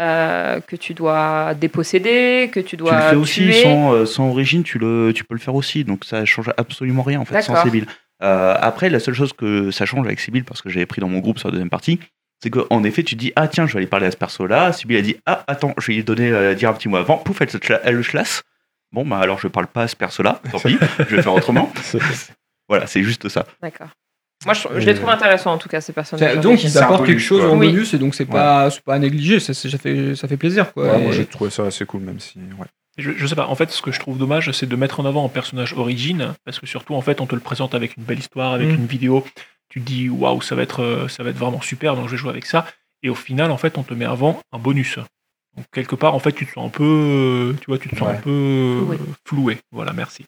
[0.00, 3.62] euh, que tu dois déposséder, que tu Tu dois le fais aussi tuer.
[3.62, 5.84] sans, euh, sans origine, tu, le, tu peux le faire aussi.
[5.84, 7.54] Donc ça change absolument rien en fait sans.
[7.62, 7.86] Sibyl.
[8.22, 11.08] Euh, après, la seule chose que ça change avec Sibyl, parce que j'avais pris dans
[11.08, 11.98] mon groupe sur la deuxième partie,
[12.42, 14.72] c'est qu'en effet, tu dis Ah tiens, je vais aller parler à ce perso-là.
[14.72, 17.16] Sibyl a dit Ah attends, je vais lui donner euh, dire un petit mot avant.
[17.18, 18.42] Pouf, elle, se chla- elle le chlasse.
[18.92, 21.72] Bon, bah alors je parle pas à ce perso-là, tant pis, je vais faire autrement.
[22.68, 23.44] Voilà, c'est juste ça.
[23.62, 23.88] D'accord.
[24.44, 26.38] Moi, je, je les Euh, trouve intéressants en tout cas, ces personnages.
[26.40, 27.50] Donc, ils apportent quelque chose quoi.
[27.52, 27.68] en Oui.
[27.70, 29.40] bonus et donc c'est pas, c'est pas à négliger.
[29.40, 30.72] Ça, fait, ça fait plaisir.
[30.72, 30.84] Quoi.
[30.92, 32.38] Ouais, moi, j'ai trouvé ça assez cool, même si.
[32.58, 32.66] Ouais.
[32.98, 35.04] Je, je sais pas, en fait, ce que je trouve dommage, c'est de mettre en
[35.06, 38.04] avant un personnage origine, parce que surtout, en fait, on te le présente avec une
[38.04, 38.74] belle histoire, avec Mm.
[38.74, 39.24] une vidéo.
[39.70, 42.12] Tu te dis, waouh, ça, va être, euh, ça va être vraiment super, donc je
[42.12, 42.66] vais jouer avec ça.
[43.02, 44.98] Et au final, en fait, on te met avant un bonus.
[45.56, 47.96] Donc, quelque part, en fait, tu te sens un peu, euh, tu vois, tu te
[47.96, 48.14] sens Ouais.
[48.14, 48.98] un peu euh, Floué.
[49.26, 49.58] floué.
[49.72, 50.24] Voilà, merci.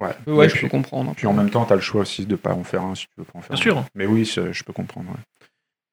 [0.00, 1.12] Ouais, je puis, peux comprendre.
[1.14, 3.04] puis en même temps, tu as le choix aussi de pas en faire un si
[3.06, 3.62] tu veux pas en faire Bien un.
[3.62, 3.84] sûr.
[3.94, 5.10] Mais oui, je peux comprendre.
[5.10, 5.16] ouais.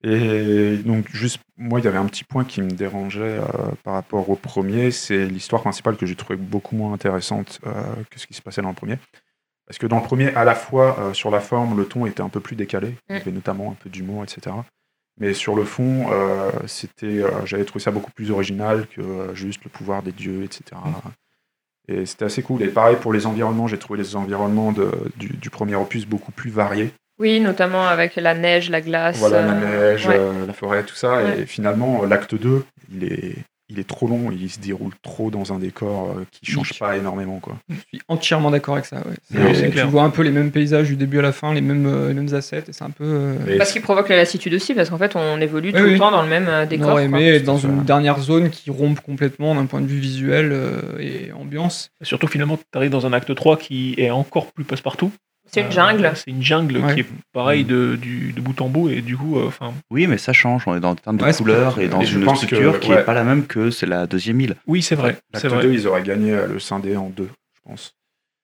[0.04, 3.44] Et donc, juste, moi, il y avait un petit point qui me dérangeait euh,
[3.84, 7.72] par rapport au premier, c'est l'histoire principale que j'ai trouvé beaucoup moins intéressante euh,
[8.12, 9.00] que ce qui se passait dans le premier.
[9.66, 12.22] Parce que dans le premier, à la fois, euh, sur la forme, le ton était
[12.22, 13.22] un peu plus décalé, il y Mm.
[13.22, 14.56] avait notamment un peu d'humour, etc.
[15.20, 16.06] Mais sur le fond,
[16.68, 20.80] c'était, j'avais trouvé ça beaucoup plus original que juste le pouvoir des dieux, etc.
[21.90, 22.62] Et c'était assez cool.
[22.64, 26.32] Et pareil pour les environnements, j'ai trouvé les environnements de- du, du premier opus beaucoup
[26.32, 26.92] plus variés.
[27.20, 29.18] Oui, notamment avec la neige, la glace.
[29.18, 30.18] Voilà, la euh, neige, ouais.
[30.20, 31.24] euh, la forêt, tout ça.
[31.24, 31.40] Ouais.
[31.42, 32.64] Et finalement, l'acte 2,
[32.94, 33.36] il est,
[33.70, 36.80] il est trop long, il se déroule trop dans un décor euh, qui change Nick.
[36.80, 37.40] pas énormément.
[37.40, 37.58] Quoi.
[37.70, 38.98] Je suis entièrement d'accord avec ça.
[38.98, 39.54] ouais.
[39.54, 39.90] C'est- tu clair.
[39.90, 42.14] vois un peu les mêmes paysages du début à la fin, les mêmes, euh, les
[42.14, 43.04] mêmes assets, et c'est un peu.
[43.04, 45.84] euh, Et Parce qu'il provoque la lassitude aussi, parce qu'en fait, on évolue tout Oui,
[45.86, 46.00] le oui.
[46.00, 47.00] temps dans le même on décor.
[47.00, 47.68] aimé être dans ça.
[47.68, 51.92] une dernière zone qui rompe complètement d'un point de vue visuel euh, et ambiance.
[52.02, 55.12] Surtout finalement, tu arrives dans un acte 3 qui est encore plus passe-partout.
[55.50, 56.12] C'est une Euh, jungle.
[56.16, 56.94] c'est une jungle Ouais.
[56.94, 60.06] qui est pareil de, du, de bout en bout et du coup, euh, enfin, Oui,
[60.08, 60.64] mais ça change.
[60.68, 62.98] On est dans termes de Ouais, pas- et dans et une que, structure qui ouais.
[62.98, 64.56] n'est pas la même que c'est la deuxième île.
[64.68, 65.18] oui, c'est vrai.
[65.34, 65.64] C'est L'acte vrai.
[65.64, 67.94] 2, ils auraient gagné à le scinder en deux, je pense.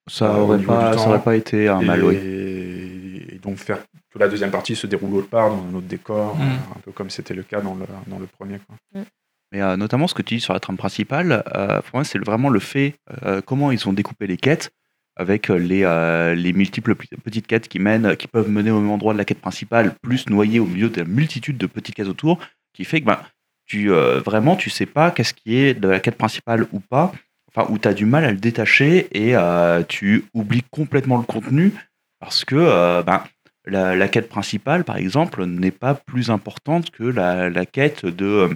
[0.09, 2.15] Ça Euh, au aurait niveau pas, ça aurait pas été un mal, oui.
[2.15, 3.77] et donc faire
[4.13, 6.41] que la deuxième partie se déroule autre part, dans un autre décor, Mm.
[6.41, 8.59] euh, un peu comme c'était le cas dans le, dans le premier.
[8.67, 9.03] Quoi.
[9.51, 12.17] Mais euh, notamment ce que tu dis sur la trame principale, euh, pour moi, c'est
[12.19, 14.71] vraiment le fait euh, comment ils ont découpé les quêtes
[15.15, 18.91] avec euh, les, euh, les multiples petites quêtes qui mènent, qui peuvent mener au même
[18.91, 22.07] endroit de la quête principale, plus noyées au milieu de la multitude de petites quêtes
[22.07, 22.39] autour,
[22.73, 23.19] qui fait que ben,
[23.65, 27.11] tu, euh, vraiment tu sais pas qu'est-ce qui est de la quête principale ou pas,
[27.49, 31.23] enfin où tu as du mal à le détacher et euh, tu oublies complètement le
[31.23, 31.71] contenu
[32.19, 33.23] parce que euh, ben,
[33.65, 38.49] la, la quête principale, par exemple, n'est pas plus importante que la, la quête de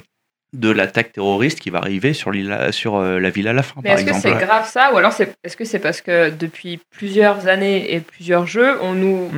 [0.58, 3.80] de l'attaque terroriste qui va arriver sur, l'île- sur euh, la ville à la fin,
[3.84, 6.80] Mais est-ce que c'est grave ça Ou alors c'est- est-ce que c'est parce que depuis
[6.92, 9.30] plusieurs années et plusieurs jeux, on nous,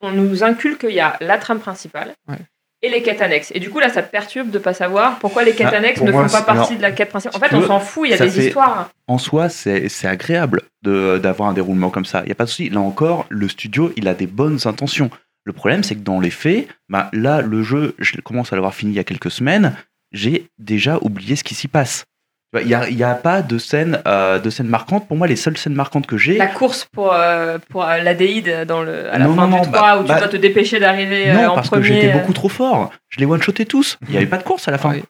[0.00, 2.36] on nous inculque qu'il y a la trame principale Ouais.
[2.82, 3.52] et les quêtes annexes.
[3.54, 6.00] Et du coup, là, ça te perturbe de pas savoir pourquoi les quêtes Ah, annexes
[6.02, 7.36] ne moi, font pas partie alors, de la quête principale.
[7.42, 8.90] En fait, on s'en fout, il y a des fait- histoires.
[9.06, 12.20] En soi, c'est c'est agréable de- d'avoir un déroulement comme ça.
[12.22, 12.70] Il n'y a pas de souci.
[12.70, 15.10] Là encore, le studio, il a des bonnes intentions.
[15.44, 18.74] Le problème, c'est que dans les faits, bah, là, le jeu, je commence à l'avoir
[18.74, 19.76] fini il y a quelques semaines,
[20.14, 22.04] j'ai déjà oublié ce qui s'y passe.
[22.60, 25.08] Il n'y a, y a pas de scène, euh, de scène marquante.
[25.08, 28.64] Pour moi, les seules scènes marquantes que j'ai, La course pour, euh, pour euh, l'adéide
[28.68, 30.28] dans le, à la Non, fin non, du non, 3 bah- où tu bah- dois
[30.28, 31.82] te dépêcher d'arriver euh, non, en parce premier.
[31.82, 32.92] que j'étais beaucoup trop fort.
[33.08, 33.98] Je les one-shotais tous.
[34.06, 34.90] Il n'y avait pas de course à la fin.
[34.90, 35.02] Ouais.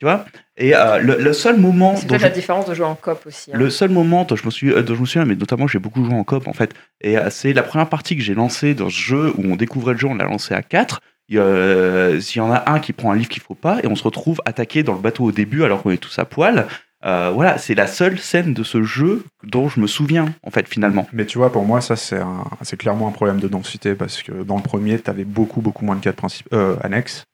[0.00, 0.24] Tu vois?
[0.56, 3.52] Et euh, le, le seul moment C'est peut-être la différence de jouer en cop aussi.
[3.52, 3.56] hein.
[3.56, 6.04] Le seul moment dont je me suis, dont je me souviens, mais notamment j'ai beaucoup
[6.04, 6.72] joué en coop en fait,
[7.02, 9.98] et c'est la première partie que j'ai lancée dans ce jeu où on découvrait le
[10.00, 11.02] jeu, on l'a lancé à 4.
[11.38, 13.96] A- S'il y en a un qui prend un livre qu'il faut pas, et on
[13.96, 16.66] se retrouve attaqué dans le bateau au début alors qu'on est tous à poil.
[17.06, 20.68] Euh, voilà, c'est la seule scène de ce jeu dont je me souviens en fait
[20.68, 21.06] finalement.
[21.14, 24.56] Mais tu vois, pour moi, ça, c'est clairement un problème de densité parce que dans
[24.56, 26.20] le premier, tu avais beaucoup, beaucoup moins de quêtes
[26.52, 27.24] euh, annexes.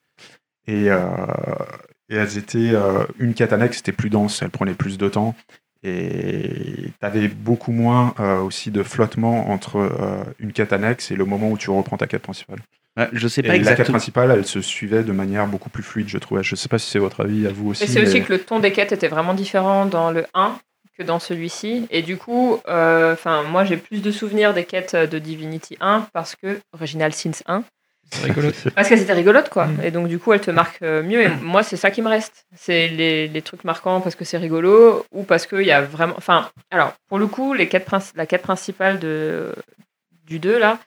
[0.68, 1.00] Et, euh,
[2.08, 2.70] elles étaient.
[2.74, 5.34] euh, une quête annexe était plus dense, elle prenait plus de temps.
[5.82, 11.16] Et tu avais beaucoup moins euh, aussi de flottement entre euh, une quête annexe et
[11.16, 12.60] le moment où tu reprends ta quête principale.
[12.96, 13.98] Ouais, je sais Et pas la quête exactement.
[13.98, 16.42] principale, elle se suivait de manière beaucoup plus fluide, je trouvais.
[16.42, 17.82] Je sais pas si c'est votre avis à vous aussi.
[17.84, 20.58] Mais c'est aussi que le ton des quêtes était vraiment différent dans le 1
[20.96, 21.86] que dans celui-ci.
[21.90, 26.06] Et du coup, euh, enfin moi j'ai plus de souvenirs des quêtes de Divinity 1
[26.14, 27.64] parce que Original Sins 1,
[28.10, 28.48] C'est rigolo.
[28.74, 29.66] parce qu'elles étaient rigolotes quoi.
[29.66, 29.80] Mm.
[29.84, 31.20] Et donc du coup elles te marquent euh, mieux.
[31.20, 32.46] Et moi c'est ça qui me reste.
[32.56, 36.14] C'est les, les trucs marquants parce que c'est rigolo ou parce qu'il y a vraiment.
[36.16, 39.54] Enfin, alors pour le coup, les quêtes princi- la quête principale de,
[40.26, 40.78] du 2 là,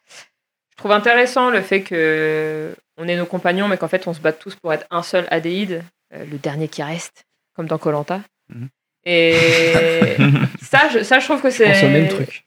[0.80, 4.40] trouve intéressant le fait que on est nos compagnons mais qu'en fait on se batte
[4.40, 7.26] tous pour être un seul Adéide, euh, le dernier qui reste,
[7.56, 8.22] comme dans Colanta.
[8.50, 8.70] Mhm.
[9.06, 9.36] Et
[10.62, 11.86] ça, je, ça, je trouve que c'est.
[11.86, 12.46] au même truc.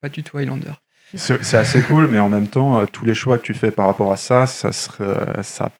[0.00, 0.72] Pas du tout Highlander.
[1.14, 3.86] C'est assez cool, mais en même temps, euh, tous les choix que tu fais par
[3.86, 5.70] rapport à ça, ça serait, ça a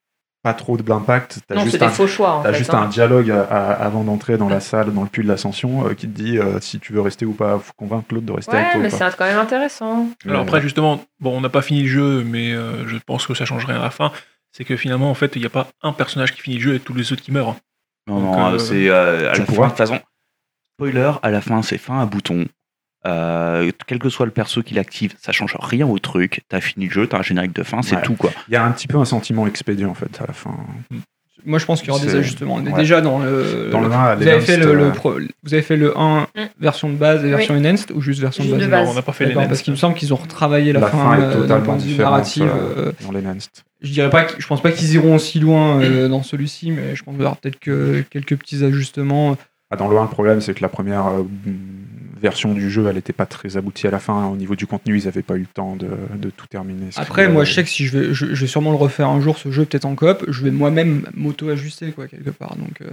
[0.42, 1.40] pas trop d'impact.
[1.48, 2.34] T'as Non, c'est juste, des un, faux choix.
[2.34, 2.82] En t'as fait, juste hein.
[2.82, 5.94] un dialogue à- à- avant d'entrer dans la salle, dans le puits de l'ascension, euh,
[5.94, 7.58] qui te dit euh, si tu veux rester ou pas.
[7.58, 8.80] Faut convaincre l'autre de rester avec Ouais, toi.
[8.82, 9.10] mais ou pas.
[9.10, 10.08] c'est quand même intéressant.
[10.26, 13.34] Alors après, justement, bon, on n'a pas fini le jeu, mais euh, je pense que
[13.34, 14.12] ça change rien à la fin.
[14.52, 16.74] C'est que finalement, en fait, il n'y a pas un personnage qui finit le jeu
[16.74, 17.56] et tous les autres qui meurent.
[18.06, 19.98] Non, Donc, non, euh, c'est euh, à la fin, de toute façon.
[20.76, 22.46] Spoiler, à la fin, c'est fin à bouton.
[23.08, 26.42] Euh, quel que soit le perso qui l'active, ça change rien au truc.
[26.48, 28.02] T'as fini le jeu, t'as un générique de fin, c'est Ouais.
[28.02, 28.30] tout quoi.
[28.48, 30.54] Il y a un petit peu un sentiment expédié en fait à la fin.
[31.46, 32.56] Moi, je pense qu'il y aura des ajustements.
[32.56, 32.72] Ouais.
[32.72, 33.68] Déjà dans le.
[33.70, 35.96] Dans le 1, à vous, avez fait le, le euh, pro- vous avez fait le
[35.96, 36.40] 1 Mm.
[36.60, 38.84] version de base et version enhanced ou juste version Juste de de base.
[38.86, 39.46] Non, on n'a pas fait nains.
[39.46, 41.76] parce qu'il me semble qu'ils ont retravaillé la, la fin, fin est euh, d'un point
[41.76, 43.64] totalement différente euh, dans Next.
[43.80, 47.04] je dirais pas, je pense pas qu'ils iront aussi loin euh, dans celui-ci, mais je
[47.04, 49.36] pense qu'il y aura peut-être que quelques petits ajustements.
[49.70, 51.22] Ah, dans le 1, le problème, c'est que la première euh,
[52.20, 54.26] version du jeu, elle n'était pas très aboutie à la fin.
[54.26, 56.86] Au niveau du contenu, ils n'avaient pas eu le temps de, de tout terminer.
[56.96, 59.20] Après, moi, je sais que si je vais, je, je vais sûrement le refaire un
[59.20, 62.56] jour, ce jeu, peut-être en coop, je vais moi-même m'auto-ajuster, quoi, quelque part.
[62.56, 62.88] Donc, euh,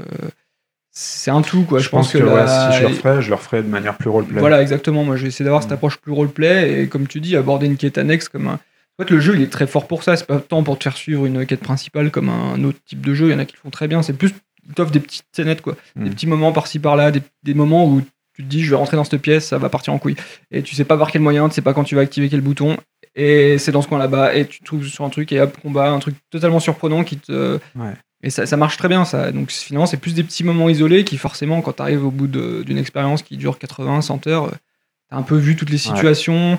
[0.91, 1.79] c'est un tout, quoi.
[1.79, 3.97] Je, je pense que, la- ouais, si je le referais, je le referais de manière
[3.97, 4.39] plus roleplay.
[4.39, 5.03] Voilà, exactement.
[5.03, 5.75] Moi, je vais essayer d'avoir cette Mm.
[5.75, 8.59] approche plus roleplay et, comme tu dis, aborder une quête annexe comme un.
[8.97, 10.15] En fait, le jeu, il est très fort pour ça.
[10.15, 13.13] C'est pas tant pour te faire suivre une quête principale comme un autre type de
[13.13, 13.27] jeu.
[13.27, 14.01] Il y en a qui le font très bien.
[14.03, 14.31] C'est plus,
[14.65, 15.75] il t'offre des petites scénettes, quoi.
[15.97, 16.13] Des Mm.
[16.13, 18.01] petits moments par-ci par-là, des, des moments où
[18.35, 20.15] tu te dis, je vais rentrer dans cette pièce, ça va partir en couille.
[20.51, 22.41] Et tu sais pas par quel moyen, tu sais pas quand tu vas activer quel
[22.41, 22.77] bouton.
[23.15, 24.35] Et c'est dans ce coin là-bas.
[24.35, 27.17] Et tu te trouves sur un truc et hop, combat, un truc totalement surprenant qui
[27.17, 27.59] te.
[27.75, 27.93] Ouais.
[28.23, 29.31] Et ça, ça marche très bien, ça.
[29.31, 32.27] Donc finalement, c'est plus des petits moments isolés qui, forcément, quand tu arrives au bout
[32.27, 36.57] d'une expérience qui dure 80, 100 heures, tu as un peu vu toutes les situations.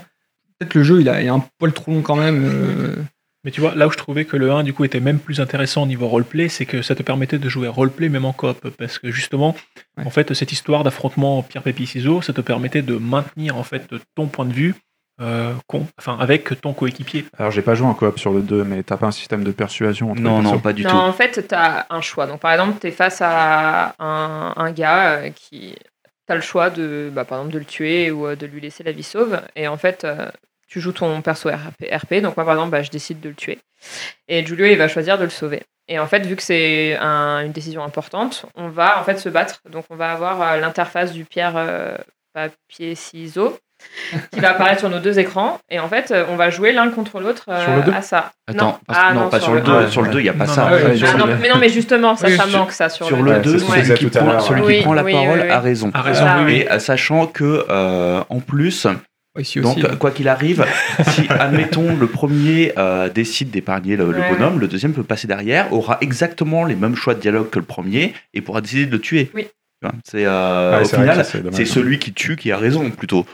[0.58, 2.42] Peut-être le jeu, il a, il a un poil trop long quand même.
[2.44, 2.96] euh,
[3.47, 5.40] Mais tu vois, là où je trouvais que le 1 du coup était même plus
[5.40, 8.68] intéressant au niveau roleplay, c'est que ça te permettait de jouer roleplay même en coop.
[8.76, 9.55] Parce que justement,
[9.97, 10.05] Ouais.
[10.05, 13.86] en fait, cette histoire d'affrontement pierre papier ciseaux, ça te permettait de maintenir en fait
[14.16, 14.74] ton point de vue,
[15.20, 17.24] euh, con- enfin avec ton coéquipier.
[17.38, 19.53] Alors, j'ai pas joué en coop sur le 2, mais t'as pas un système de
[19.53, 20.97] persuasion entre Non, les non, pas du non, tout.
[20.97, 22.26] en fait, tu as un choix.
[22.26, 25.76] Donc, par exemple, tu es face à un, un gars euh, qui.
[26.26, 28.61] Tu as le choix de, bah, par exemple, de le tuer ou euh, de lui
[28.61, 29.40] laisser la vie sauve.
[29.55, 30.28] Et en fait, euh,
[30.76, 31.86] tu joues ton perso RP.
[31.90, 32.20] RP.
[32.20, 33.58] Donc, moi, par exemple, bah, je décide de le tuer.
[34.28, 35.62] Et Julio, il va choisir de le sauver.
[35.88, 39.30] Et en fait, vu que c'est un- une décision importante, on va en fait se
[39.30, 39.60] battre.
[39.70, 41.96] Donc, on va avoir euh, l'interface du pierre euh,
[42.34, 43.56] papier ciseau
[44.32, 45.58] qui va apparaître sur nos deux écrans.
[45.70, 48.02] Et en fait, euh, on va jouer l'un contre l'autre euh, Sur le deux à
[48.02, 48.32] ça.
[48.48, 49.72] Attends, parce- Ah, non, pas sur le 2.
[49.72, 49.88] un.
[49.88, 50.64] Sur le 2, il n'y a pas Non, ça.
[50.68, 52.88] non, ouais, Ouais, Ah non, mais non, mais justement, ça, Oui, ça sur- manque, ça,
[52.90, 54.60] sur, Sur le le Ouais, 2, c'est ce que je celui, disais qui prend, celui
[54.62, 54.76] ouais.
[54.78, 55.50] qui prend la Oui, parole oui, oui.
[55.50, 55.90] a raison.
[55.94, 56.64] A raison, oui.
[56.70, 58.86] Et sachant que, euh, en plus,
[59.41, 59.97] ici donc aussi.
[59.99, 60.64] quoi qu'il arrive,
[61.11, 65.99] si, admettons, le premier euh, décide d'épargner le, bonhomme, le deuxième peut passer derrière, aura
[66.01, 69.30] exactement les mêmes choix de dialogue que le premier et pourra décider de le tuer.
[69.34, 69.47] Oui.
[70.05, 73.24] C'est euh, Ouais, au final, c'est celui qui tue qui a raison plutôt.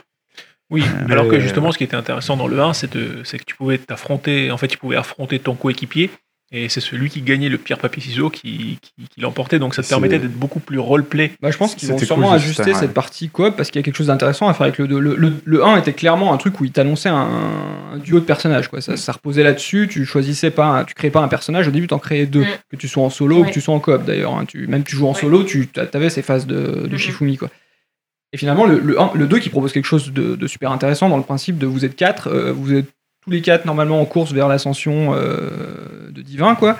[0.69, 3.37] Oui, Mais- alors que justement, ce qui était intéressant dans le 1, c'est de- c'est
[3.37, 6.09] que tu pouvais t'affronter, en fait, tu pouvais affronter ton coéquipier,
[6.55, 9.81] et c'est celui qui gagnait le pierre papier ciseaux qui, qui, qui l'emportait, donc ça
[9.83, 11.31] te permettait d'être beaucoup plus roleplay.
[11.41, 12.73] Bah, je pense qu'ils vont sûrement cool, ajuster ouais.
[12.75, 14.99] cette partie coop parce qu'il y a quelque chose d'intéressant à faire avec le 2.
[14.99, 17.27] Le, le, le 1 était clairement un truc où il t'annonçait un,
[17.93, 18.67] un duo de personnages.
[18.67, 18.81] Quoi.
[18.81, 19.87] Ça, ça reposait là-dessus.
[19.89, 21.67] Tu choisissais pas, un- tu créais pas un personnage.
[21.67, 22.43] Au début, tu en créais deux.
[22.43, 22.47] Mm.
[22.69, 24.35] Que tu sois en solo ou que tu sois en coop d'ailleurs.
[24.37, 24.45] hein.
[24.45, 25.19] Tu, même tu joues en Ouais.
[25.19, 26.97] solo, tu avais ces phases de, de Mhm.
[26.97, 27.37] Shifumi.
[27.37, 27.49] Quoi.
[28.31, 31.09] Et finalement, le, le, 1 le 2 qui propose quelque chose de, de super intéressant
[31.09, 32.87] dans le principe de vous êtes quatre, euh, vous êtes
[33.23, 36.55] tous les quatre normalement en course vers l'ascension euh, de divin.
[36.55, 36.77] quoi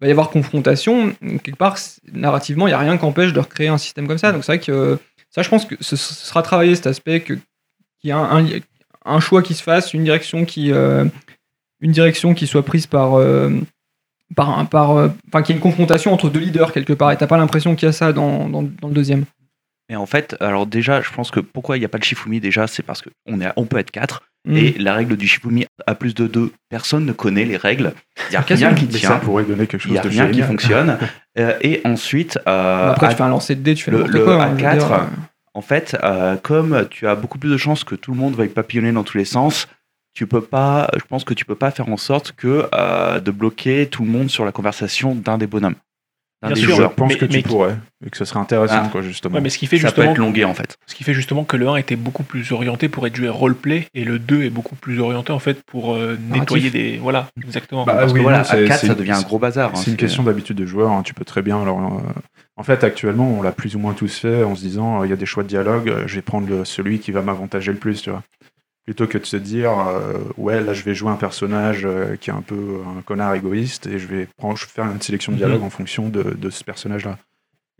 [0.00, 1.14] il va y avoir confrontation.
[1.20, 1.78] Quelque part,
[2.12, 4.32] narrativement, il n'y a rien qui empêche de recréer un système comme ça.
[4.32, 4.98] Donc c'est vrai que
[5.30, 7.34] ça, je pense que ce, sera travaillé cet aspect que-
[8.00, 8.18] qu'il y a
[9.04, 11.04] un, choix qui se fasse, une direction qui, euh,
[11.80, 13.50] une direction qui soit prise par, euh,
[14.34, 17.12] par, un- par, enfin, qu'il y ait une confrontation entre deux leaders quelque part.
[17.12, 19.24] Et t'as pas l'impression qu'il y a ça dans, dans, le deuxième.
[19.88, 22.40] Et en fait, alors déjà, je pense que pourquoi il n'y a pas de Shifumi
[22.40, 24.22] déjà, c'est parce qu'on on peut être quatre.
[24.50, 27.92] Et la règle du Shifumi à plus de deux, personne ne connaît les règles.
[28.28, 28.70] Il n'y a Quasiment.
[28.70, 29.16] rien qui Mais ça tient.
[29.16, 30.98] pourrait donner quelque chose a de rien qui fonctionne.
[31.36, 34.04] Euh, et ensuite, euh, Après, à- tu fais un lancer de dés, tu fais le-
[34.04, 34.44] n'importe le quoi.
[34.44, 34.98] hein, je veux A4, dire, euh,
[35.54, 38.46] en fait, euh, comme tu as beaucoup plus de chances que tout le monde va
[38.46, 39.66] papillonner dans tous les sens,
[40.14, 42.68] tu peux pas, je pense que tu peux pas faire en sorte que
[43.18, 45.74] de bloquer tout le monde sur la conversation d'un des bonhommes.
[46.48, 47.76] Bien des sûr, Je pense Mais- que tu mais- pourrais,
[48.06, 48.88] et que ce serait intéressant, Ah.
[48.90, 49.34] quoi, justement.
[49.36, 50.76] Ouais, mais ce qui fait Ça peut justement être longué en fait.
[50.86, 53.86] Ce qui fait justement que le 1 était beaucoup plus orienté pour être joué roleplay
[53.94, 56.98] et le 2 est beaucoup plus orienté en fait pour euh, nettoyer des.
[56.98, 57.84] Voilà, exactement.
[57.84, 59.70] Bah, Parce oui, que voilà, à 4, c'est- ça devient un gros bazar.
[59.70, 61.60] hein, C'est une question d'habitude de joueur, hein, tu peux très bien.
[61.62, 62.20] Alors, euh,
[62.56, 65.10] en fait, actuellement, on l'a plus ou moins tous fait en se disant euh, il
[65.10, 67.72] y a des choix de dialogue, euh, je vais prendre le- celui qui va m'avantager
[67.72, 68.22] le plus, tu vois.
[68.84, 72.28] Plutôt que de se dire euh, ouais, là, je vais jouer un personnage euh, qui
[72.30, 75.32] est un peu un connard égoïste et je vais prendre, je vais faire une sélection
[75.32, 77.16] de dialogue en fonction de, de ce personnage-là.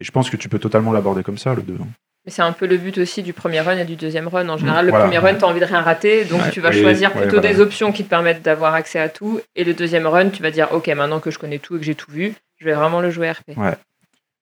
[0.01, 1.75] Et je pense que tu peux totalement l'aborder comme ça, le 2.
[1.75, 1.87] hein.
[2.25, 4.49] Mais c'est un peu le but aussi du premier run et du deuxième run.
[4.49, 5.05] En général, le Voilà.
[5.05, 6.51] premier run, tu as envie de rien rater, donc Ouais.
[6.53, 7.53] tu vas choisir ouais, plutôt voilà.
[7.53, 9.41] des options qui te permettent d'avoir accès à tout.
[9.57, 11.85] Et le deuxième run, tu vas dire, ok, maintenant que je connais tout et que
[11.85, 13.51] j'ai tout vu, je vais vraiment le jouer RP.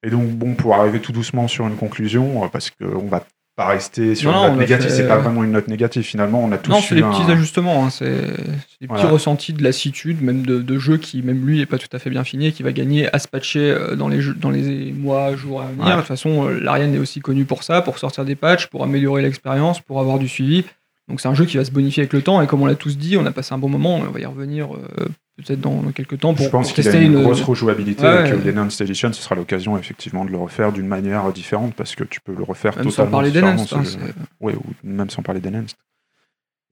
[0.05, 3.25] Et donc, bon, pour arriver tout doucement sur une conclusion, euh, parce qu'on va
[3.55, 6.43] pas rester sur Non, une note négative, fait- c'est pas vraiment une note négative finalement,
[6.43, 7.85] on a tous Non, c'est des un- petits ajustements.
[7.85, 9.09] hein, C'est des petits Voilà.
[9.11, 12.09] ressentis de lassitude, même de, de jeu qui, même lui, est pas tout à fait
[12.09, 14.93] bien fini et qui va gagner à se patcher euh, dans les, jeux- dans les
[14.93, 15.85] mois, jours à venir.
[15.85, 15.93] Ouais.
[15.93, 18.85] De toute façon, euh, l'Ariane est aussi connu pour ça, pour sortir des patchs, pour
[18.85, 20.65] améliorer l'expérience, pour avoir du suivi.
[21.09, 22.75] Donc c'est un jeu qui va se bonifier avec le temps et comme on l'a
[22.75, 25.83] tous dit, on a passé un bon moment, on va y revenir euh, peut-être dans,
[25.83, 28.45] dans quelques temps pour, je pense qu'il a une, grosse rejouabilité Ouais, et que ouais.
[28.53, 32.21] l'Enhanced Edition, ce sera l'occasion effectivement de le refaire d'une manière différente parce que tu
[32.21, 35.41] peux le refaire Même sans totalement parler différemment, d'Enhanced, hein, Oui, ou même sans parler
[35.41, 35.77] d'Enhanced.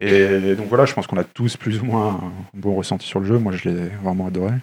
[0.01, 3.20] Et donc voilà, je pense qu'on a tous plus ou moins un bon ressenti sur
[3.20, 3.39] le jeu.
[3.39, 4.55] Moi, je l'ai vraiment adoré.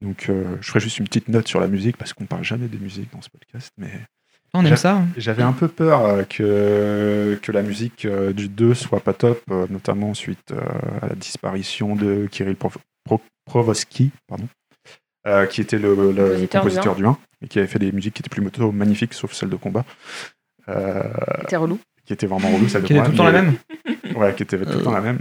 [0.00, 2.68] Donc, euh, je ferai juste une petite note sur la musique parce qu'on parle jamais
[2.68, 3.90] des musiques dans ce podcast, mais
[4.54, 4.96] on aime J'a- ça.
[4.96, 5.06] hein.
[5.16, 9.40] j'avais un peu peur euh, que, que la musique euh, du 2 soit pas top,
[9.50, 10.60] euh, notamment suite euh,
[11.02, 14.48] à la disparition de Kirill Prov- Pro- Provoski, pardon,
[15.26, 17.92] euh, qui était le, le Compositeur du compositeur du 1 et qui avait fait des
[17.92, 19.84] musiques qui étaient plutôt magnifiques, sauf celles de combat,
[20.68, 21.02] euh,
[21.42, 21.78] C'était relou.
[22.06, 24.16] qui étaient vraiment relou, celle de Qui est combat, tout le temps la mais- même.
[24.16, 25.18] Ouais, qui était tout le temps la même.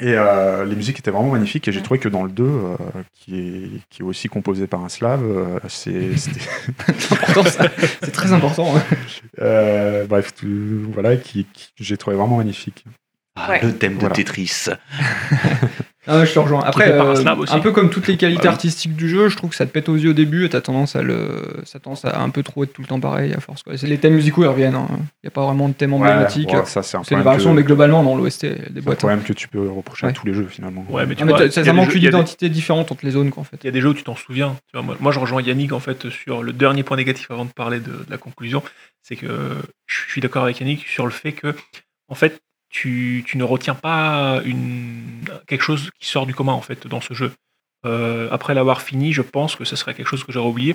[0.00, 2.76] Et euh, les musiques étaient vraiment magnifiques et j'ai trouvé que dans le 2, euh,
[3.12, 6.10] qui, est, qui est aussi composé par un slave, euh, c'est-
[8.02, 8.76] C'est très important.
[8.76, 8.82] hein.
[9.40, 12.84] Euh, bref, tout- voilà, qui, qui- j'ai trouvé vraiment magnifique.
[13.36, 13.60] Ah, Ouais.
[13.62, 14.14] Le thème de Voilà.
[14.14, 14.66] Tetris.
[16.06, 16.62] Ah ouais, je te rejoins.
[16.62, 19.64] Après, euh, un peu comme toutes les qualités artistiques du jeu, je trouve que ça
[19.64, 22.28] te pète aux yeux au début et t'as tendance à le, ça tendance à un
[22.30, 23.62] peu trop être tout le temps pareil à force.
[23.62, 23.76] quoi.
[23.78, 24.74] C'est les thèmes musicaux ils reviennent.
[24.90, 26.50] Il n'y a pas vraiment de thème emblématique.
[26.52, 28.78] Ouais, ça, c'est un c'est des problème variations, que- mais globalement dans l'OST, des c'est
[28.78, 28.98] un boîtes.
[28.98, 30.84] problème que tu peux reprocher à tous les jeux finalement.
[30.90, 33.30] Ouais, mais tu Ah, vois, ça, manque jeux- une des- identité différente entre les zones,
[33.30, 33.56] quoi, en fait.
[33.62, 34.56] Il y a des jeux où tu t'en souviens.
[34.66, 37.44] Tu vois, moi, moi, je rejoins Yannick en fait sur le dernier point négatif avant
[37.46, 38.62] de parler de, de la conclusion.
[39.02, 39.26] C'est que
[39.86, 41.54] je suis d'accord avec Yannick sur le fait que,
[42.08, 42.40] en fait,
[42.74, 47.00] tu, tu ne retiens pas une, quelque chose qui sort du commun en fait dans
[47.00, 47.32] ce jeu.
[47.86, 50.74] Euh, après l'avoir fini, je pense que ce serait quelque chose que j'aurais oublié.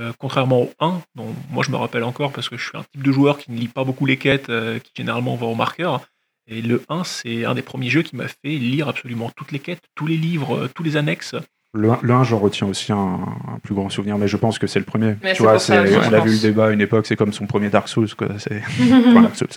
[0.00, 2.82] Euh, contrairement au 1, dont moi je me rappelle encore parce que je suis un
[2.82, 5.54] type de joueur qui ne lit pas beaucoup les quêtes, euh, qui généralement va au
[5.54, 6.00] marqueur.
[6.46, 9.58] Et le 1, c'est un des premiers jeux qui m'a fait lire absolument toutes les
[9.58, 11.36] quêtes, tous les livres, tous les annexes.
[11.74, 14.58] Le 1, le 1, j'en retiens aussi un, un plus grand souvenir, mais je pense
[14.58, 15.16] que c'est le premier.
[15.22, 17.46] Mais tu vois, ça on a vu le débat à une époque, c'est comme son
[17.46, 18.14] premier Dark Souls.
[18.14, 18.28] Quoi.
[18.38, 19.48] C'est, enfin, Dark Souls.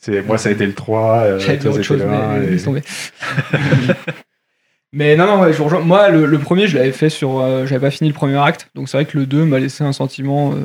[0.00, 1.18] C'est, moi, ça a été le 3.
[1.24, 2.82] euh, dire autre chose, le 1, mais et- laisse tomber.
[4.92, 5.80] mais non, non, ouais, je vous rejoins.
[5.80, 7.38] Moi, le, le premier, je l'avais fait sur.
[7.40, 9.84] euh, j'avais pas fini le premier acte, donc c'est vrai que le 2 m'a laissé
[9.84, 10.52] un sentiment.
[10.52, 10.56] euh,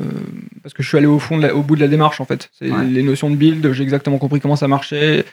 [0.62, 2.24] parce que je suis allé au fond, de la- au bout de la démarche, en
[2.24, 2.50] fait.
[2.58, 2.84] C'est Ouais.
[2.84, 5.24] les notions de build, j'ai exactement compris comment ça marchait.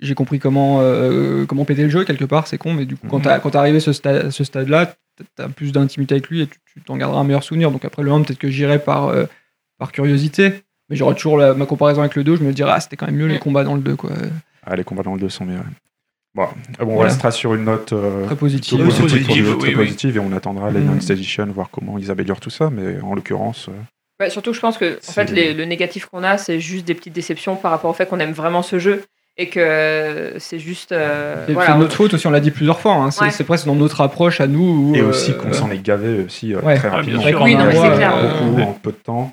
[0.00, 3.06] J'ai compris comment, euh, comment péter le jeu, quelque part, c'est con, mais du coup,
[3.08, 3.22] quand Mhm.
[3.24, 6.28] t'as- quand t'es arrivé à ce, sta- à ce stade-là, t'as- t'as plus d'intimité avec
[6.28, 7.70] lui et tu tu t'en garderas un meilleur souvenir.
[7.72, 9.26] Donc après le 1, peut-être que j'irai par, euh,
[9.78, 12.80] par curiosité, mais j'aurai toujours la- ma comparaison avec le 2, je me dirais, ah,
[12.80, 13.40] c'était quand même mieux les Mhm.
[13.40, 14.10] combats dans le 2, quoi.
[14.66, 15.64] Ah, les combats dans le 2 sont meilleurs.
[16.34, 16.46] Bon,
[16.78, 17.10] ah bon, on Voilà.
[17.10, 18.34] restera sur une note euh, Très.
[18.34, 19.74] Oui, positive, positive, pour le jeu, oui, très oui.
[19.74, 20.90] positive, et on attendra les Mhm.
[20.90, 23.72] Enhanced Edition, voir comment ils améliorent tout ça, mais en l'occurrence, euh,
[24.22, 26.94] Ouais, surtout, je pense que en fait, les- le négatif qu'on a, c'est juste des
[26.94, 29.02] petites déceptions par rapport au fait qu'on aime vraiment ce jeu
[29.38, 30.92] et que c'est juste.
[30.92, 32.94] euh, Et voilà, c'est notre faute aussi, on l'a dit plusieurs fois.
[32.96, 33.10] hein.
[33.10, 33.30] C'est Ouais.
[33.30, 34.90] c'est presque dans notre approche à nous.
[34.90, 36.76] où, et euh, aussi qu'on s'en est gavé aussi euh, ouais.
[36.76, 37.22] très Ah, rapidement.
[37.22, 37.40] sûr.
[37.42, 38.14] Oui, non, mais Ouais, c'est ouais, clair.
[38.14, 38.28] ouais.
[38.44, 38.62] Beaucoup Ouais.
[38.64, 39.32] en peu de temps.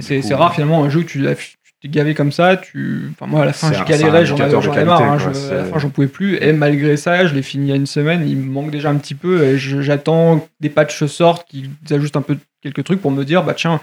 [0.00, 2.56] C'est rare finalement un jeu, l'as- tu t'es gavé comme ça.
[2.56, 3.10] Tu...
[3.12, 5.02] Enfin, moi à la fin, je galérais, j'en avais, marre.
[5.02, 5.18] hein.
[5.18, 6.36] Je- à la c'est- fin, j'en pouvais plus.
[6.36, 8.26] Et malgré ça, je l'ai fini il y a une semaine.
[8.28, 9.56] Il me manque déjà un petit peu.
[9.56, 13.54] J'attends que des patchs sortent, qu'ils ajustent un peu quelques trucs pour me dire bah
[13.54, 13.80] tiens.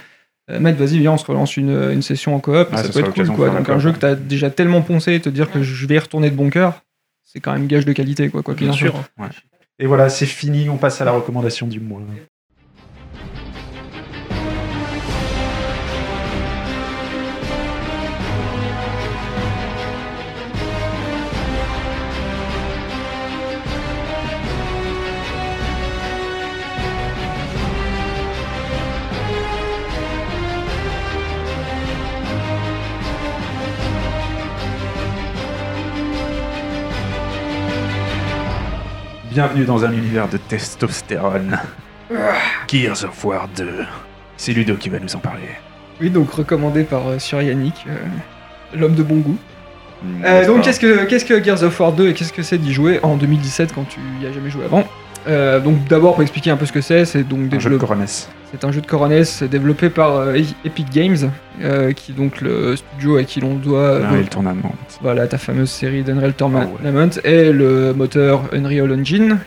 [0.49, 2.67] euh, Matt, vas-y, viens, on se relance une, une session en coop.
[2.71, 3.49] Ah, ça ça peut être cool, quoi.
[3.49, 5.95] Donc, un jeu que tu as déjà tellement poncé et te dire que je vais
[5.95, 6.81] y retourner de bon cœur,
[7.23, 8.41] c'est quand même gage de qualité, quoi.
[8.55, 8.95] Bien sûr.
[9.79, 12.01] Et voilà, c'est fini, on passe à la recommandation du mois.
[39.31, 41.57] Bienvenue dans un univers de testostérone.
[42.67, 43.85] Gears of War 2.
[44.37, 45.47] C'est Ludo qui va nous en parler.
[46.01, 47.95] Oui, donc recommandé par euh, Sir Yannick, euh,
[48.77, 49.37] l'homme de bon goût.
[50.03, 52.57] Hmm, Euh, donc qu'est-ce que, qu'est-ce que Gears of War 2 et qu'est-ce que c'est
[52.57, 54.83] d'y jouer en 2017 quand tu y as jamais joué avant?
[55.27, 57.77] Euh, Donc d'abord pour expliquer un peu ce que c'est, c'est donc Un jeu de
[57.77, 58.27] développé-.
[58.51, 61.17] C'est un jeu de Corones développé par euh, Epic Games,
[61.61, 64.73] euh, qui est donc le studio à qui l'on doit Ah, euh, le tournament.
[65.01, 67.09] voilà ta fameuse série d'Unreal Tournament Ah ouais.
[67.23, 69.39] et le moteur Unreal Engine.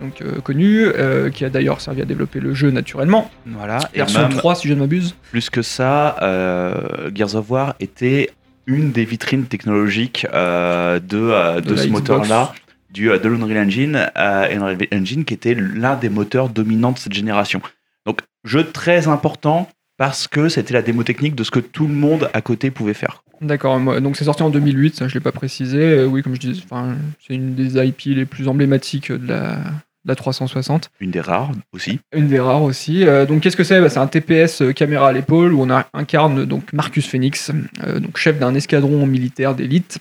[0.00, 3.30] Donc euh, connu, euh, qui a d'ailleurs servi à développer le jeu naturellement.
[3.46, 5.14] Voilà, et Version même 3 si je ne m'abuse.
[5.30, 8.30] plus que ça, euh, Gears of War était
[8.66, 12.52] une des vitrines technologiques euh, de, euh, de, ce moteur-là,
[12.92, 17.12] du, de l'Unreal Engine, euh, Unreal Engine qui était l'un des moteurs dominants de cette
[17.12, 17.60] génération.
[18.44, 22.30] Jeu très important parce que c'était la démo technique de ce que tout le monde
[22.32, 23.22] à côté pouvait faire.
[23.40, 25.78] D'accord, donc c'est sorti en 2008, ça je l'ai pas précisé.
[25.78, 26.62] Euh, oui, comme je disais,
[27.26, 29.58] c'est une des IP les plus emblématiques de la,
[30.04, 30.90] de la 360.
[31.00, 32.00] Une des rares aussi.
[32.12, 33.06] Une des rares aussi.
[33.06, 33.80] Euh, donc qu'est-ce que c'est?
[33.80, 37.50] Bah, C'est un TPS euh, caméra à l'épaule où on incarne donc Marcus Phoenix,
[37.84, 39.98] euh, donc chef d'un escadron militaire d'élite.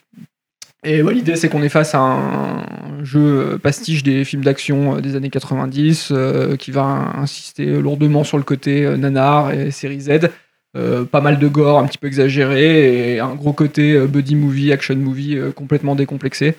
[0.84, 5.02] Et bah, l'idée c'est qu'on est face à un jeu pastiche des films d'action euh,
[5.02, 10.02] des années 90 euh, qui va insister lourdement sur le côté euh, nanar et série
[10.02, 10.30] Z.
[10.78, 14.72] Euh, pas mal de gore un petit peu exagéré et un gros côté buddy movie,
[14.72, 16.56] action movie euh, complètement décomplexé.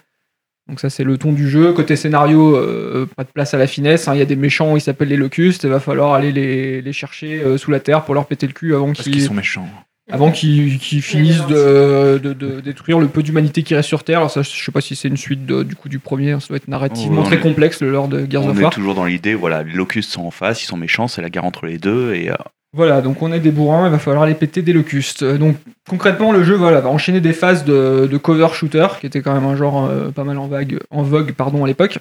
[0.68, 1.72] Donc ça c'est le ton du jeu.
[1.72, 4.06] Côté scénario, euh, pas de place à la finesse.
[4.06, 4.14] hein.
[4.14, 5.64] Il y a des méchants, ils s'appellent les locustes.
[5.64, 8.52] Il va falloir aller les, les chercher euh, sous la terre pour leur péter le
[8.52, 9.68] cul avant Parce qu'ils qu'ils sont méchants.
[10.10, 14.18] Avant qu'ils finissent de, de- de détruire le peu d'humanité qui reste sur Terre.
[14.18, 16.32] Alors ça, je sais pas si c'est une suite de- du coup du premier.
[16.40, 18.62] Ça doit être narrativement on très est- complexe le lore de Gears On of est
[18.62, 18.72] War.
[18.72, 21.44] toujours dans l'idée, voilà, les locustes sont en face, ils sont méchants, c'est la guerre
[21.44, 22.34] entre les deux, et euh,
[22.74, 25.22] Voilà, donc on est des bourrins, il va falloir les péter des locustes.
[25.22, 25.56] Euh, Donc
[25.88, 29.32] concrètement, le jeu voilà, va enchaîner des phases de, de cover shooter, qui était quand
[29.34, 31.98] même un genre euh, pas mal en, vague, en vogue pardon, à l'époque,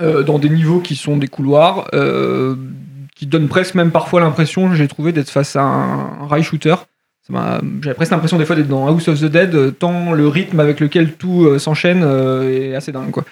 [0.00, 2.54] euh, dans des niveaux qui sont des couloirs, euh,
[3.16, 6.74] qui donnent presque même parfois l'impression, j'ai trouvé, d'être face à un, un rail shooter.
[7.30, 10.60] J'avais presque l'impression des fois d'être dans House of the Dead, euh, tant le rythme
[10.60, 13.10] avec lequel tout euh, s'enchaîne euh, est assez dingue.
[13.10, 13.24] Quoi.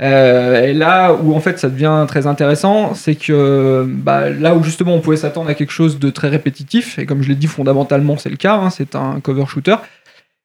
[0.00, 4.94] Et là où en fait ça devient très intéressant, c'est que bah, là où justement
[4.94, 8.16] on pouvait s'attendre à quelque chose de très répétitif, et comme je l'ai dit fondamentalement
[8.16, 9.74] c'est le cas, hein, c'est un cover shooter,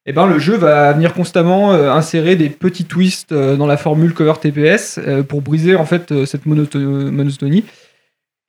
[0.06, 4.32] et ben le jeu va venir constamment insérer des petits twists dans la formule cover
[4.40, 4.98] TPS
[5.28, 7.64] pour briser en fait cette monoto- monotonie.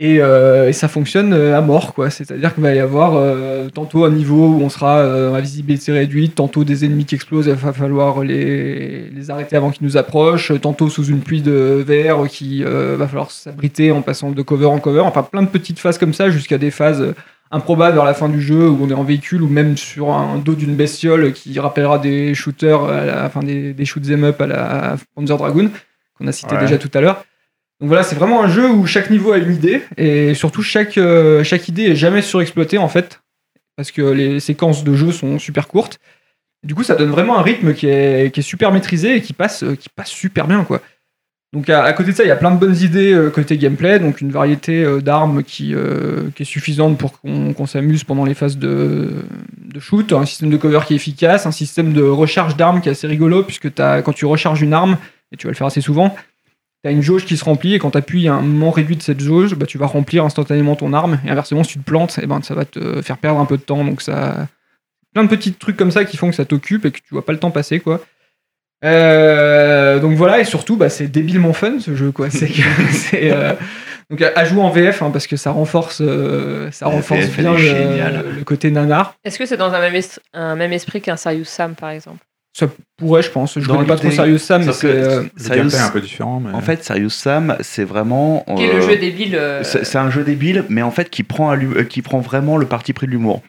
[0.01, 2.09] Et, euh, et ça fonctionne euh, à mort, quoi.
[2.09, 5.93] C'est-à-dire qu'il va y avoir euh, tantôt un niveau où on sera euh, à visibilité
[5.93, 9.95] réduite, tantôt des ennemis qui explosent, il va falloir les, les arrêter avant qu'ils nous
[9.95, 14.41] approchent, tantôt sous une pluie de verre qui euh, va falloir s'abriter en passant de
[14.41, 17.13] cover en cover, enfin plein de petites phases comme ça jusqu'à des phases
[17.51, 20.39] improbables vers la fin du jeu où on est en véhicule ou même sur un
[20.39, 24.41] dos d'une bestiole qui rappellera des shooters, à la, enfin des, des shoot 'em up
[24.41, 25.69] à la Panzer Dragoon
[26.17, 26.61] qu'on a cité Ouais.
[26.61, 27.23] déjà tout à l'heure.
[27.81, 30.97] Donc voilà, c'est vraiment un jeu où chaque niveau a une idée et surtout chaque,
[30.97, 33.21] euh, chaque idée est jamais surexploitée en fait
[33.75, 35.99] parce que les séquences de jeu sont super courtes.
[36.63, 39.75] Du coup, ça donne vraiment un rythme qui est, super maîtrisé et qui passe, euh,
[39.75, 40.81] qui passe super bien quoi.
[41.51, 43.99] Donc à, côté de ça, il y a plein de bonnes idées euh, côté gameplay,
[43.99, 45.73] donc une variété d'armes qui,
[46.35, 49.23] qui est suffisante pour qu'on s'amuse pendant les phases de,
[49.57, 52.89] de shoot, un système de cover qui est efficace, un système de recharge d'armes qui
[52.89, 54.97] est assez rigolo puisque quand tu recharges une arme,
[55.31, 56.15] et tu vas le faire assez souvent,
[56.85, 59.01] tu as une jauge qui se remplit et quand tu appuies un moment réduit de
[59.01, 62.19] cette jauge, bah, tu vas remplir instantanément ton arme et inversement si tu te plantes,
[62.21, 63.83] et ben, ça va te faire perdre un peu de temps.
[63.83, 64.47] Donc ça
[65.11, 67.25] plein de petits trucs comme ça qui font que ça t'occupe et que tu vois
[67.25, 68.01] pas le temps passer quoi.
[68.83, 72.29] Euh, donc voilà et surtout bah, c'est débilement fun ce jeu quoi.
[72.29, 73.53] C'est que- c'est, euh,
[74.11, 78.43] donc à, jouer en VF hein, parce que ça renforce euh, ça renforce bien le,
[78.43, 79.15] côté nanar.
[79.23, 82.23] Est-ce que c'est dans un même, es- un même esprit qu'un Serious Sam, par exemple?
[82.57, 83.59] Ça pourrait je pense.
[83.59, 86.39] Je Dans connais pas trop sérieux Sam mais c'est euh, Serious- un peu différent.
[86.39, 86.53] Mais...
[86.53, 88.45] En fait, Serious Sam, c'est vraiment.
[88.55, 91.23] Qui est le euh, jeu débile euh, C'est un jeu débile, mais en fait qui
[91.23, 93.41] prend, un euh, qui prend vraiment le parti pris de l'humour.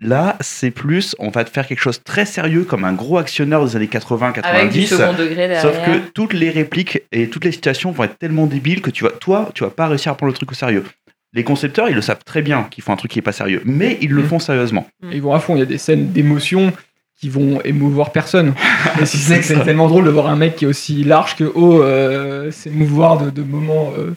[0.00, 3.18] Là, c'est plus, on va te faire quelque chose de très sérieux comme un gros
[3.18, 4.86] actionneur des années avec du 80-90.
[4.86, 5.62] second degré derrière.
[5.62, 9.02] Sauf que toutes les répliques et toutes les situations vont être tellement débiles que tu
[9.04, 10.84] vas, toi, tu vas pas réussir à prendre le truc au sérieux.
[11.32, 13.60] Les concepteurs, ils le savent très bien qu'ils font un truc qui est pas sérieux,
[13.64, 14.26] mais ils le Mm.
[14.26, 14.86] font sérieusement.
[15.12, 15.56] ils vont à fond.
[15.56, 16.72] Il y a des scènes d'émotion
[17.20, 18.54] qui vont émouvoir personne.
[19.00, 21.82] Et si c'est tellement drôle de voir un mec qui est aussi large que haut
[21.82, 24.14] euh, s'émouvoir de, de moments euh,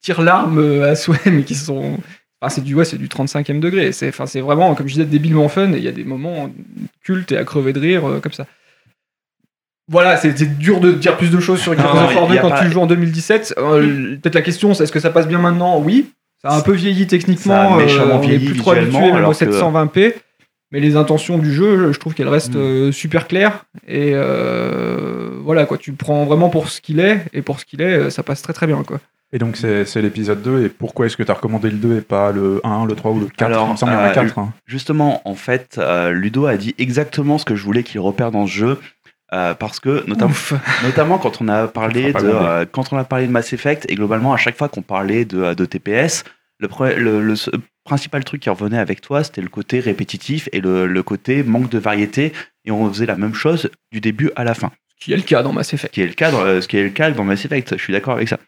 [0.00, 1.98] tire-larmes euh, à souhait, mais qui sont.
[2.40, 3.90] Enfin, c'est du, ouais, c'est du 35e degré.
[3.92, 5.72] C'est, enfin, c'est vraiment, comme je disais, débilement fun.
[5.72, 6.50] Et il y a des moments
[7.02, 8.46] cultes et à crever de rire euh, comme ça.
[9.90, 12.38] Voilà, c'est, dur de dire plus de choses sur Gears of War il 2 y
[12.38, 13.54] a quand pas- tu joues en 2017.
[13.58, 15.78] Euh, peut-être la question, c'est est-ce que ça passe bien maintenant?
[15.78, 16.12] Oui.
[16.40, 17.54] Ça a un peu vieilli techniquement.
[17.70, 20.14] Ça a méchamment vieilli plus trop habitué même au alors que- 720p.
[20.74, 22.58] Mais les intentions du jeu, je trouve qu'elles restent Mm.
[22.58, 23.64] euh, super claires.
[23.88, 27.24] Et euh, voilà, quoi, tu le prends vraiment pour ce qu'il est.
[27.32, 28.82] Et pour ce qu'il est, euh, ça passe très très bien.
[28.82, 28.98] Quoi.
[29.32, 32.00] Et donc c'est l'épisode 2, et pourquoi est-ce que tu as recommandé le 2 et
[32.02, 34.06] pas le 1, le 3 ou le 4 Alors, Il me semble qu'il y en
[34.06, 34.38] a euh, 4.
[34.38, 34.52] hein.
[34.66, 38.46] Justement, en fait, euh, Ludo a dit exactement ce que je voulais qu'il repère dans
[38.46, 38.78] ce jeu.
[39.32, 40.34] euh, parce que notamment,
[40.84, 43.94] notamment quand on a parlé de euh, quand on a parlé de Mass Effect et
[43.96, 46.22] globalement à chaque fois qu'on parlait de, de TPS
[46.60, 47.34] le, pre- le, le
[47.84, 51.68] principal truc qui revenait avec toi c'était le côté répétitif et le, le côté manque
[51.70, 52.32] de variété.
[52.64, 54.72] Et on faisait la même chose du début à la fin.
[54.98, 55.92] Ce qui est le cas dans Mass Effect.
[55.92, 57.82] qui est le cas dans, euh, ce qui est le cas dans Mass Effect je
[57.82, 58.38] suis d'accord avec ça.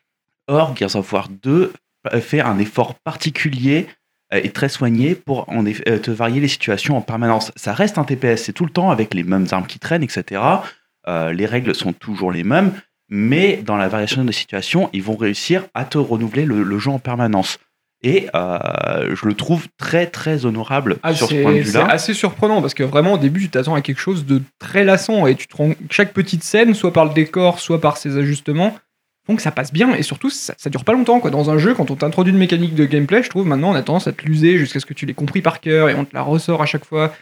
[0.48, 1.72] Or Gears of War 2
[2.20, 3.86] fait un effort particulier
[4.32, 7.52] euh, et très soigné pour en euh, te varier les situations en permanence.
[7.56, 10.40] Ça reste un TPS c'est tout le temps avec les mêmes armes qui traînent etc
[11.08, 12.72] Euh, les règles sont toujours les mêmes
[13.08, 16.90] mais dans la variation des situations ils vont réussir à te renouveler le, le jeu
[16.90, 17.60] en permanence
[18.08, 21.70] et euh, je le trouve très très honorable Ah, sur ce c'est, point de c'est
[21.72, 21.86] vue-là.
[21.90, 25.26] assez surprenant parce que vraiment au début tu t'attends à quelque chose de très lassant
[25.26, 28.76] et tu te rends chaque petite scène, soit par le décor, soit par ses ajustements,
[29.28, 31.30] que ça passe bien et surtout ça, ça dure pas longtemps quoi.
[31.32, 33.82] Dans un jeu, quand on t'introduit une mécanique de gameplay, je trouve maintenant on a
[33.82, 36.14] tendance à te l'user jusqu'à ce que tu l'aies compris par cœur et on te
[36.14, 37.12] la ressort à chaque fois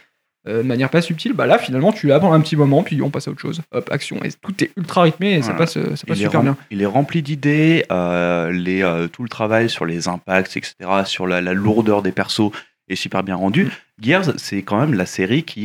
[0.47, 1.33] euh, de manière pas subtile.
[1.33, 3.61] Bah là finalement tu l'as pendant un petit moment puis on passe à autre chose.
[3.71, 4.17] Hop, action.
[4.23, 6.57] Et tout est ultra rythmé et ça passe, euh, ça passe super rem- bien.
[6.71, 11.27] il est rempli d'idées, euh, les, euh, tout le travail sur les impacts, etc., sur
[11.27, 12.51] la, la lourdeur des persos
[12.87, 13.69] est super bien rendu.
[14.01, 15.61] Gears, c'est quand même la série qui,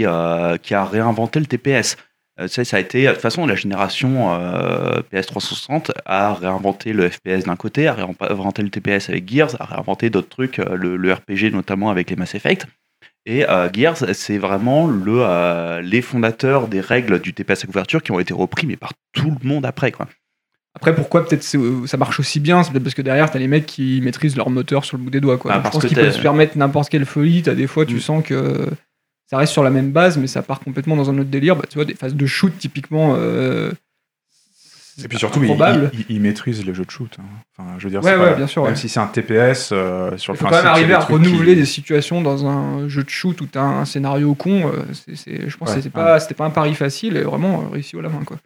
[0.63, 1.97] qui a réinventé le TPS.
[2.47, 7.45] Sais, ça a été, de toute façon, la génération euh, PS360 a réinventé le FPS
[7.45, 11.53] d'un côté, a réinventé le TPS avec Gears, a réinventé d'autres trucs, le, le RPG
[11.53, 12.67] notamment avec les Mass Effect.
[13.27, 18.03] Et euh, Gears, c'est vraiment le, euh, les fondateurs des règles du TPS à couverture
[18.03, 19.93] qui ont été repris, mais par tout le monde après.
[19.93, 20.09] Quoi.
[20.75, 22.63] Après, pourquoi peut-être c'est- ça marche aussi bien?
[22.63, 25.11] C'est peut-être parce que derrière, t'as les mecs qui maîtrisent leur moteur sur le bout
[25.11, 25.37] des doigts.
[25.37, 25.53] Quoi.
[25.55, 27.43] Ah, je pense qu'ils peuvent se permettre n'importe quelle folie.
[27.43, 28.01] T'as des fois, tu Mm.
[28.01, 28.69] sens que
[29.27, 31.57] ça reste sur la même base, mais ça part complètement dans un autre délire.
[31.57, 33.15] Bah, tu vois, des phases de shoot, typiquement.
[33.19, 33.71] euh,
[35.05, 35.51] Et puis surtout, il,
[35.93, 37.17] il- il maîtrise les jeux de shoot.
[37.19, 37.25] hein.
[37.59, 38.77] Enfin, je veux dire, Ouais, c'est ouais, pas- bien sûr, Même ouais.
[38.79, 41.53] si c'est un TPS, euh, sur Il le faut quand principe, même arriver à renouveler
[41.55, 44.69] qui- des situations dans un jeu de shoot où t'as un scénario con.
[44.69, 47.23] euh, c'est- c'est- je pense Ouais, que c'était pas, c'était pas un pari facile et
[47.23, 48.23] vraiment euh, réussi au la main.
[48.25, 48.39] Quoi.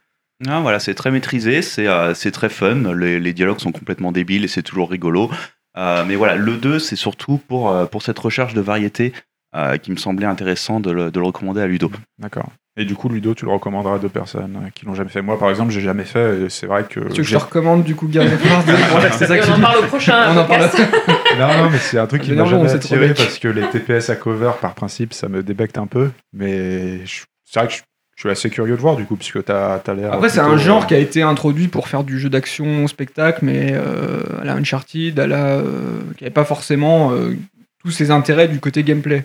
[0.49, 4.13] Ah, voilà, c'est très maîtrisé, c'est euh, c'est très fun, les, les dialogues sont complètement
[4.13, 5.31] débiles et c'est toujours rigolo.
[5.77, 9.13] Euh, mais voilà, le 2, c'est surtout pour, euh, pour cette recherche de variété
[9.57, 11.91] euh, qui me semblait intéressant de le, de le recommander à Ludo.
[12.19, 12.49] D'accord.
[12.77, 15.23] Et du coup, Ludo, tu le recommanderas à deux personnes euh, qui l'ont jamais fait.
[15.23, 16.49] Moi, par exemple, j'ai jamais fait.
[16.51, 16.95] C'est vrai que.
[16.95, 19.41] Tu veux que je te recommande du coup Garden of Mars Voilà, c'est ça Et
[19.41, 20.69] que on en parle au prochain On en parle.
[21.39, 24.17] Non, non, mais c'est un truc qui m'a jamais attiré parce que les TPS à
[24.17, 26.11] cover, par principe, ça me débecte un peu.
[26.33, 27.79] Mais je- c'est vrai que je,
[28.17, 30.13] je suis assez curieux de voir du coup, puisque t'as as, l'air.
[30.13, 33.41] Après, c'est un genre euh, qui a été introduit pour faire du jeu d'action spectacle,
[33.45, 37.37] mais euh, à la Uncharted, à la, euh, qui n'avait pas forcément euh,
[37.85, 39.25] tous ses intérêts du côté gameplay.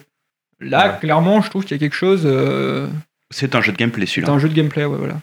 [0.59, 0.99] Là, Ouais.
[0.99, 2.27] clairement, je trouve qu'il y a quelque chose.
[3.31, 4.33] C'est un jeu de gameplay c'est celui-là.
[4.33, 5.19] un jeu de gameplay, ouais, voilà.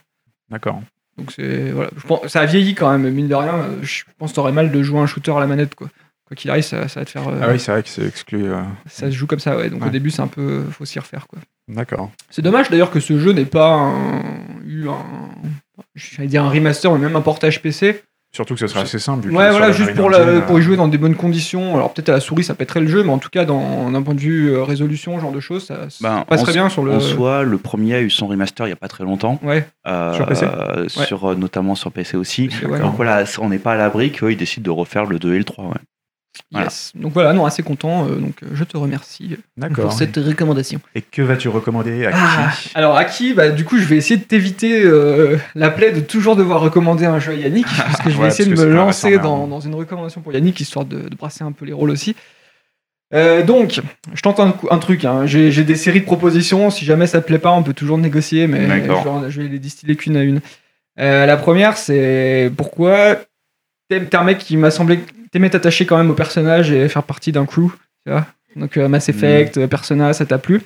[0.49, 0.81] D'accord.
[1.17, 3.65] Donc c'est voilà, je pense, ça a vieilli quand même, mine de rien.
[3.81, 5.89] Je pense que t'aurais mal de jouer un shooter à la manette, quoi.
[6.25, 7.27] Quoi qu'il arrive, ça, ça va te faire.
[7.27, 8.45] euh, Ah oui, c'est vrai que c'est exclu.
[8.51, 9.69] euh, Ça se joue comme ça, ouais.
[9.69, 9.87] Donc Ouais.
[9.87, 11.39] au début, c'est un peu, faut s'y refaire, quoi.
[11.69, 12.11] D'accord.
[12.29, 14.21] C'est dommage d'ailleurs que ce jeu n'ait pas un-
[14.65, 15.05] eu un,
[15.95, 18.03] j'allais dire un remaster, mais même un portage PC.
[18.35, 19.29] Surtout que ce serait assez simple.
[19.31, 21.73] Ouais, voilà, juste pour, la- y euh, jouer dans des bonnes conditions.
[21.75, 24.01] Alors peut-être à la souris, ça pèterait le jeu, mais en tout cas, dans d'un
[24.03, 26.69] point de vue euh, résolution, ce genre de choses, ça, ça Ben, passerait en- bien
[26.69, 26.91] sur le.
[26.93, 29.39] En soi, le premier a eu son remaster il n'y a pas très longtemps.
[29.43, 30.45] Ouais, euh, Sur PC
[30.87, 32.49] sur, Notamment sur PC aussi.
[32.69, 35.37] ouais, Donc voilà, on n'est pas à l'abri qu'ils décident de refaire le 2 et
[35.39, 35.65] le 3.
[35.65, 35.71] ouais.
[36.51, 36.67] Voilà.
[36.95, 38.07] Donc voilà, non, assez content.
[38.07, 40.79] euh, donc euh, je te remercie euh, pour cette recommandation.
[40.95, 43.33] Et que vas-tu recommander à Ah, qui alors à qui?
[43.33, 47.05] Bah, Du coup, je vais essayer de t'éviter euh, la plaie de toujours devoir recommander
[47.05, 49.59] un jeu à Yannick, parce que je vais Ouais, essayer de me lancer récent, dans,
[49.59, 52.15] une recommandation pour Yannick, histoire de, de brasser un peu les rôles aussi.
[53.13, 53.79] Euh, donc,
[54.13, 55.05] je tente un, truc.
[55.05, 55.25] hein.
[55.25, 56.69] J'ai des séries de propositions.
[56.69, 59.41] Si jamais ça te plaît pas, on peut toujours négocier, mais je vais, en- je
[59.41, 60.41] vais les distiller qu'une à une.
[60.97, 63.17] La première, c'est pourquoi
[63.89, 64.99] t'es un mec qui m'a semblé
[65.37, 67.69] t'aimais t'attacher quand même au personnage et faire partie d'un crew,
[68.03, 68.25] tu vois.
[68.55, 70.63] Donc euh, Mass Effect, euh, Persona, ça t'a plu.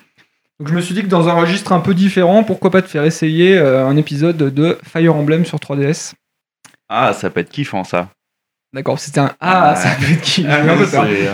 [0.62, 2.88] Donc je me suis dit que dans un registre un peu différent, pourquoi pas te
[2.88, 6.14] faire essayer euh, un épisode de Fire Emblem sur 3DS.
[6.88, 8.12] Ah, ça peut être kiffant ça.
[8.74, 11.28] D'accord, c'était un ah, ça peut être j'ai eu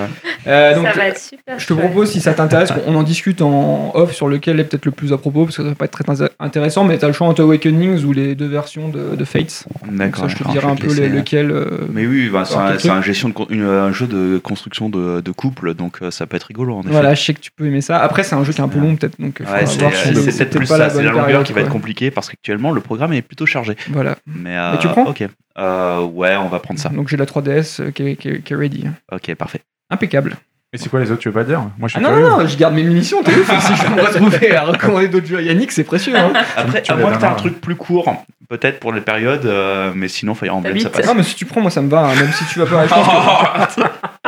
[0.48, 1.60] euh, donc, ça va être super.
[1.60, 4.86] je te propose, si ça t'intéresse, qu'on en discute en off sur lequel est peut-être
[4.86, 7.08] le plus à propos, parce que ça va pas être très inté- intéressant, mais t'as
[7.08, 9.66] le choix entre Awakenings ou les deux versions de, de Fates.
[9.92, 10.24] D'accord.
[10.24, 11.52] ça, je te dirai un peu les- euh, lequel.
[11.52, 12.56] euh, Mais oui, bah, c'est
[12.90, 16.76] un, gestion de une- jeu de construction de, de couple, donc ça peut être rigolo
[16.76, 16.90] en effet.
[16.92, 17.98] Voilà, je sais que tu peux aimer ça.
[18.00, 20.68] Après, c'est un jeu qui est un peu long, peut-être, donc Ouais, c'est peut-être plus
[20.68, 21.46] pas la ça, c'est bonne la longueur période.
[21.46, 23.76] qui va être compliquée parce qu'actuellement le programme est plutôt chargé.
[23.92, 24.16] Voilà.
[24.26, 25.24] Mais, tu prends Ok.
[25.60, 26.90] Euh, ouais, on va prendre ça.
[26.90, 28.86] Donc j'ai la 3DS euh, qui, est, qui est- qui est ready.
[29.12, 29.62] Ok, parfait.
[29.90, 30.36] Impeccable.
[30.74, 31.62] Et c'est quoi les autres Tu veux pas dire?
[31.78, 32.30] Moi, je suis Ah non, curieux.
[32.30, 33.50] non, non, je garde mes munitions, t'es ouf.
[33.66, 36.14] si je peux me retrouver à recommander d'autres jeux à Yannick, c'est précieux.
[36.18, 36.34] Hein.
[36.58, 37.32] Après, tu à moins que t'aies main.
[37.32, 41.06] un trup plus court, peut-être pour les périodes, euh, mais sinon Fire Emblem ça passe.
[41.06, 42.86] Non, mais si tu prends, moi ça me va, hein, même si tu vas pas.
[42.88, 43.82] Que-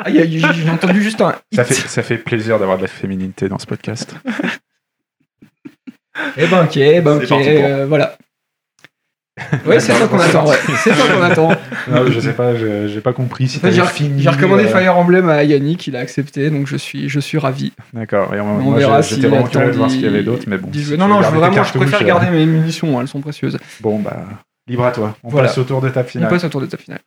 [0.00, 1.36] Ah, J'ai entendu juste un hit.
[1.54, 4.14] Ça fait, ça fait plaisir d'avoir de la féminité dans ce podcast.
[6.36, 8.16] Eh ben ok, eh ben ok, euh, voilà.
[9.66, 10.56] Ouais, c'est ça qu'on attend, ouais.
[10.82, 11.48] C'est ça qu'on attend.
[11.90, 14.22] non, je sais pas, j'ai pas compris si En fait, J'ai t'avais fini.
[14.22, 17.38] j'ai recommandé euh, Fire Emblem à Yannick, il a accepté, donc je suis, je suis
[17.38, 17.72] ravi.
[17.92, 18.34] D'accord.
[18.34, 20.08] Et on, On moi, verra j'ai- si j'étais vraiment curieux de voir ce qu'il y
[20.08, 20.68] avait d'autre, mais bon.
[20.72, 23.58] si Non, non, je, vraiment, je préfère euh, garder mes munitions, hein, elles sont précieuses.
[23.80, 24.24] Bon, bah,
[24.68, 25.16] libre à toi.
[25.24, 25.48] On Voilà.
[25.48, 26.28] passe au tour d'étape On finale.
[26.28, 27.00] passe au tour de ta finale.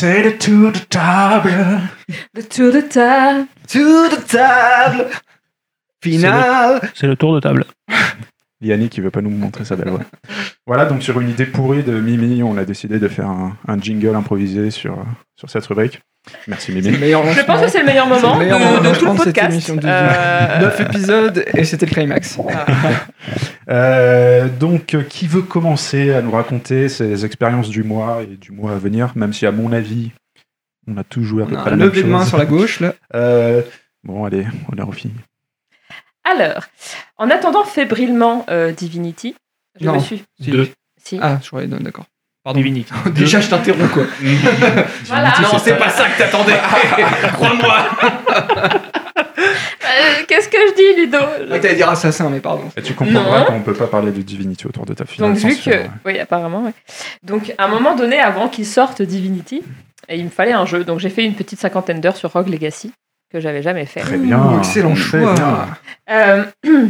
[0.00, 1.52] C'est le tour de table.
[2.34, 3.46] Le tour de table.
[3.70, 5.08] To the table
[6.02, 7.66] Finale C'est le tour de table.
[8.62, 10.00] Yannick qui veut pas nous montrer sa belle voix.
[10.66, 13.78] voilà, donc sur une idée pourrie de Mimi, on a décidé de faire un, un
[13.78, 15.04] jingle improvisé sur,
[15.36, 16.00] sur cette rubrique.
[16.46, 16.90] Merci Mimi.
[16.98, 19.06] meilleur Je pense que c'est le meilleur moment le meilleur de, moment de de tout
[19.06, 19.50] le podcast.
[19.52, 22.38] émission de- Euh, 9 épisodes et c'était le climax.
[23.68, 28.52] Euh, donc, euh, qui veut commencer à nous raconter ses expériences du mois et du
[28.52, 30.10] mois à venir, même si à mon avis,
[30.88, 32.28] on a tous joué à peu près la même levé de main chose.
[32.28, 32.94] sur la gauche là.
[33.14, 33.62] Euh,
[34.04, 35.14] bon, allez, on a refini.
[36.24, 36.64] Alors,
[37.16, 39.34] en attendant fébrilement euh, Divinity,
[39.80, 39.94] je Non.
[39.94, 40.22] me suis.
[40.40, 40.50] Si.
[40.50, 40.68] Deux.
[41.02, 41.18] Si.
[41.22, 42.06] Ah, je d'accord.
[42.50, 42.60] Pardon.
[42.60, 42.92] Divinity.
[43.14, 44.04] Déjà, je t'interromps quoi.
[45.04, 45.32] Voilà.
[45.42, 46.54] non, c'est pas ça que t'attendais.
[47.32, 47.76] Crois-moi.
[49.38, 51.18] Euh, Qu'est-ce que je dis, Ludo
[51.50, 52.64] Ouais, T'allais dire assassin, mais pardon.
[52.76, 55.32] Et tu comprendras qu'on peut pas parler de Divinity autour de ta finale.
[55.32, 55.86] Donc, vu que.
[56.04, 56.72] Oui, apparemment, ouais.
[57.22, 59.62] Donc, à un moment donné, avant qu'il sorte Divinity,
[60.08, 60.84] et il me fallait un jeu.
[60.84, 62.92] Donc, j'ai fait une petite cinquantaine d'heures sur Rogue Legacy,
[63.32, 64.00] que j'avais jamais fait.
[64.00, 64.38] Très bien.
[64.38, 65.34] Ouh, excellent choix.
[65.34, 65.66] bien.
[66.10, 66.44] Euh,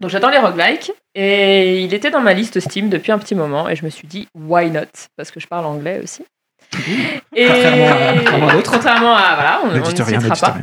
[0.00, 3.68] donc j'attends les roguelikes et il était dans ma liste Steam depuis un petit moment
[3.68, 4.82] et je me suis dit why not?
[5.16, 6.22] Parce que je parle anglais aussi.
[7.34, 8.70] Et Contrairement à- contrairement à d'autres.
[8.72, 10.10] Contrairement à voilà, on, on citera pas.
[10.18, 10.62] l'éditorien.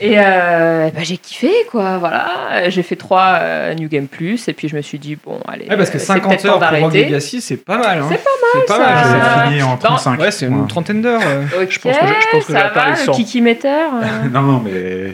[0.00, 2.70] Et euh, bah, j'ai kiffé quoi, voilà.
[2.70, 5.68] J'ai fait trois euh, New Game Plus et puis je me suis dit bon allez.
[5.68, 6.94] Ouais, parce que euh, c'est 50 peut-être temps heures pour Rogue.
[6.94, 7.98] Legacy, c'est pas mal.
[8.00, 8.08] Hein.
[8.10, 9.04] C'est pas mal.
[9.04, 9.44] C'est- Ah.
[9.44, 10.18] l'ai fini en 35.
[10.20, 11.20] Ouais, c'est une trentaine d'heures.
[11.24, 11.44] euh.
[11.62, 13.12] Ok, Je pense que je- je pense que ça va, les le 100.
[13.12, 13.68] kiki meter.
[13.68, 14.28] euh.
[14.32, 15.12] Non, non, mais.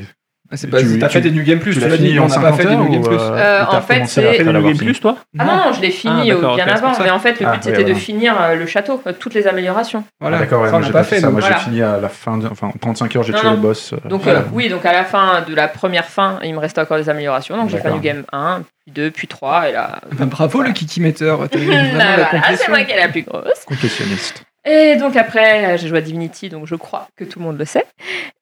[0.52, 2.26] Ah, c'est pas- Tu- T'as tu- fait des New Game Plus, tu l'as dit, on
[2.28, 3.16] n'a pas 50 fait des New Game Plus.
[3.18, 5.72] euh, Euh, en fait, c'est- T'as fait le New Game Plus, toi Ah non, non,
[5.72, 6.92] je l'ai Ah, fini au- d'accord, bien avant.
[7.02, 9.46] Mais en fait, le Ah, but c'était de finir euh, le château, euh, toutes les
[9.46, 10.04] améliorations.
[10.20, 11.20] Voilà, Ah, D'accord, j'ai pas fait fait.
[11.22, 11.30] ça.
[11.30, 11.56] Moi Voilà.
[11.56, 13.54] j'ai fini à la fin, de- enfin en 35 heures, j'ai Non, tué non.
[13.54, 13.94] le boss.
[13.94, 14.40] euh, Donc voilà.
[14.40, 17.08] euh, oui, donc à la fin de la première fin, il me restait encore des
[17.08, 17.56] améliorations.
[17.56, 17.90] Donc j'ai fait.
[17.90, 20.00] New Game 1, puis 2, puis 3 et là.
[20.12, 21.34] Bah, bravo le Kiki Meter.
[21.52, 23.64] Voilà, c'est moi qui est la plus grosse.
[23.66, 24.44] Complétionniste.
[24.65, 27.59] Et donc après, euh, j'ai joué à Divinity, donc je crois que tout le monde
[27.59, 27.86] le sait.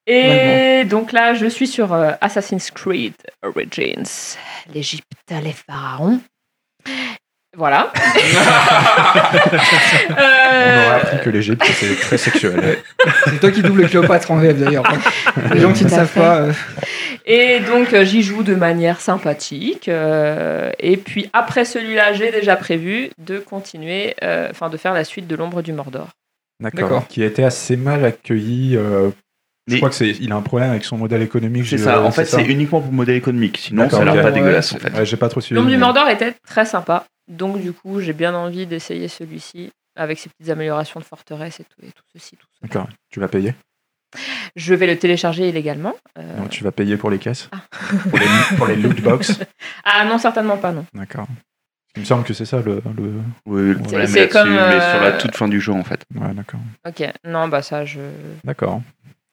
[0.07, 4.37] Et donc là, je suis sur euh, Assassin's Creed Origins,
[4.73, 6.21] l'Égypte, les pharaons.
[7.57, 7.93] Voilà.
[10.11, 12.79] On Euh, aurait appris que l'Égypte c'était très sexuel.
[13.25, 14.85] C'est toi qui double Cléopâtre en VF d'ailleurs.
[15.53, 16.21] Les gens qui ne savent fait.
[16.21, 16.37] pas.
[16.39, 16.53] euh,
[17.27, 19.89] Et donc euh, j'y joue de manière sympathique.
[19.89, 25.05] euh, et puis après celui-là, j'ai déjà prévu de continuer, euh, enfin de faire la
[25.05, 26.09] suite de l'ombre du Mordor.
[26.61, 27.07] D'accord.
[27.09, 28.77] Qui a été assez mal accueilli.
[28.77, 29.11] euh,
[29.69, 31.67] je crois que c'est, il a un problème avec son modèle économique.
[31.69, 32.01] C'est ça.
[32.03, 33.59] En fait, c'est uniquement pour le modèle économique.
[33.59, 34.97] Sinon, ça a l'air pas dégueulasse en c'est- fait.
[34.99, 35.57] Ouais, j'ai pas trop suivi.
[35.59, 37.05] L'ombre du Mordor était très sympa.
[37.33, 41.65] Donc du coup, j'ai bien envie d'essayer celui-ci avec ses petites améliorations de forteresse et
[41.65, 42.47] tout, et tout ceci, tout.
[42.63, 42.89] D'accord.
[43.11, 43.55] Tu vas payer?
[44.57, 45.95] Je vais le télécharger illégalement.
[46.19, 47.49] euh, Non, Tu vas payer pour les caisses?
[47.53, 47.63] Ah.
[48.11, 49.39] pour, les, pour les loot box?
[49.85, 50.85] Ah non, certainement pas, non.
[50.95, 51.27] D'accord.
[51.97, 52.83] Il me semble que c'est ça le.
[52.97, 53.13] le...
[53.47, 55.85] Oui, le C'est- problème c'est comme, mais sur la euh, toute fin du jeu en
[55.85, 56.05] fait.
[56.15, 56.61] Ouais, d'accord.
[56.87, 58.01] Ok, non, bah ça, je...
[58.45, 58.81] D'accord.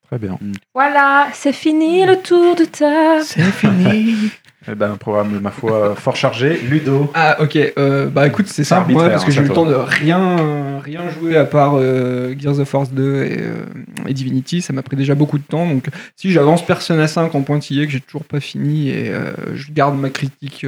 [0.08, 0.38] Très bien.
[0.74, 3.24] Voilà, c'est fini le tour de table.
[3.24, 4.32] C'est fini.
[4.72, 6.58] Eh ben, un programme, ma foi, fort chargé.
[6.58, 7.12] Ludo.
[7.14, 9.66] Ah ok, euh, bah écoute c'est simple moi parce que hein, j'ai eu le temps
[9.66, 13.66] de rien, rien jouer à part euh, Gears of Force 2 et, euh,
[14.08, 17.42] et Divinity, ça m'a pris déjà beaucoup de temps donc si j'avance Persona 5 en
[17.42, 20.66] pointillé que j'ai toujours pas fini et euh, je garde ma critique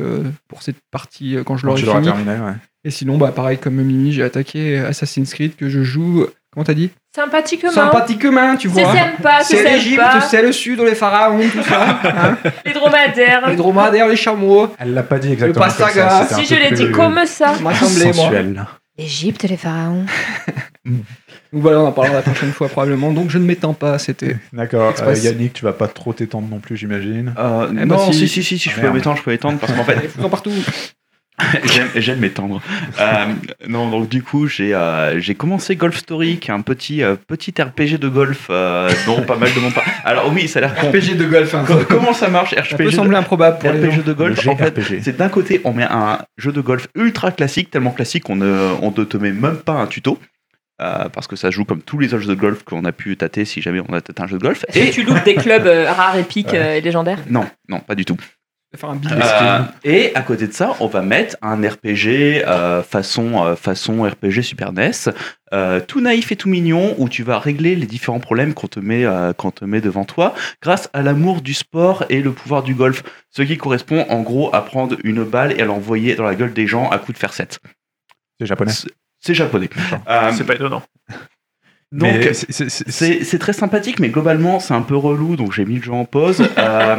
[0.48, 2.54] pour cette partie quand je l'aurai fini terminé, ouais.
[2.84, 6.74] et sinon bah pareil comme Mimi j'ai attaqué Assassin's Creed que je joue, comment t'as
[6.74, 7.72] dit Sympathiquement.
[7.72, 12.00] Sympathiquement tu C'est vois sympa, c'est c'est l'Égypte, c'est le sud, les pharaons, tout ça.
[12.04, 12.38] hein.
[12.66, 13.50] Les dromadaires.
[13.50, 14.68] les dromadaires, les chameaux.
[14.80, 15.66] Elle l'a pas dit exactement.
[15.66, 16.10] comme Pastaga.
[16.10, 17.54] ça, c'était un Si je l'ai dit plus comme ça.
[17.56, 18.30] Ça m'a semblé, moi.
[18.98, 20.06] L'Égypte, les pharaons.
[20.86, 23.12] Donc voilà, on en parlera la prochaine fois probablement.
[23.12, 24.38] Donc je ne m'étends pas, c'était.
[24.54, 24.94] D'accord.
[25.02, 25.14] Euh.
[25.16, 27.34] Yannick, tu vas pas trop t'étendre non plus, j'imagine.
[27.38, 28.20] Euh, Eh bah, non, si.
[28.20, 30.52] si, si, si, si, je Ah, peux m'étendre, je peux étendre parce qu'en fait, partout.
[31.96, 32.62] j'aime, m'étendre.
[33.00, 33.26] Euh,
[33.68, 37.16] non, donc du coup, j'ai, euh, j'ai commencé Golf Story, qui est un petit, euh,
[37.16, 39.88] petit RPG de golf euh, dont pas mal de monde parle.
[40.04, 40.72] Alors oui, ça a l'air.
[40.76, 41.54] RPG de golf.
[41.56, 41.64] hein.
[41.68, 43.98] Co- Comment ça marche Ça peut RPG, sembler improbable pour les gens.
[44.00, 46.88] RPG de golf Le En fait, c'est d'un côté, on met un jeu de golf
[46.96, 50.20] ultra classique, tellement classique qu'on ne, on ne te met même pas un tuto.
[50.82, 53.16] euh, parce que ça joue comme tous les autres jeux de golf qu'on a pu
[53.16, 54.66] tâter si jamais on a tâté un jeu de golf.
[54.74, 57.20] Et Et tu loupes des clubs euh, rares, épiques euh, et légendaires?
[57.30, 58.18] non, non, pas du tout.
[58.74, 62.82] Faire un big Euh, et à côté de ça, on va mettre un RPG euh,
[62.82, 64.92] façon, euh, façon RPG Super NES,
[65.54, 68.80] euh, tout naïf et tout mignon, où tu vas régler les différents problèmes qu'on te,
[68.80, 72.64] met, euh, qu'on te met devant toi, grâce à l'amour du sport et le pouvoir
[72.64, 73.04] du golf.
[73.30, 76.54] Ce qui correspond en gros à prendre une balle et à l'envoyer dans la gueule
[76.54, 77.60] des gens à coup de fer 7.
[78.40, 78.72] C'est japonais.
[79.20, 79.70] C'est- japonais.
[80.08, 80.82] Euh, C'est pas étonnant.
[81.92, 85.92] donc, c'est- très sympathique, mais globalement, c'est un peu relou, donc j'ai mis le jeu
[85.92, 86.42] en pause.
[86.58, 86.96] Euh,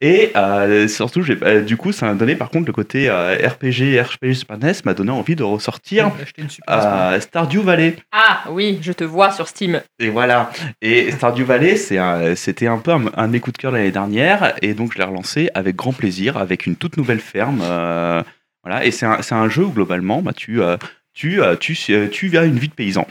[0.00, 3.34] et euh, surtout, j'ai- euh, du coup, ça m'a donné, par contre, le côté euh,
[3.36, 6.10] RPG, RPG Super NES m'a donné envie de ressortir
[6.70, 7.96] euh, Stardew Valley.
[8.12, 9.80] Ah oui, je te vois sur Steam.
[9.98, 10.50] Et voilà.
[10.82, 13.72] Et Stardew Valley, c'est un- c'était un peu un, un de mes coups de cœur
[13.72, 17.60] l'année dernière, et donc je l'ai relancé avec grand plaisir, avec une toute nouvelle ferme.
[17.62, 18.22] euh,
[18.64, 18.84] voilà.
[18.84, 20.76] Et c'est un, c'est un jeu où globalement, bah, tu, euh,
[21.14, 21.74] tu, euh, tu,
[22.10, 23.06] tu as une vie de paysan.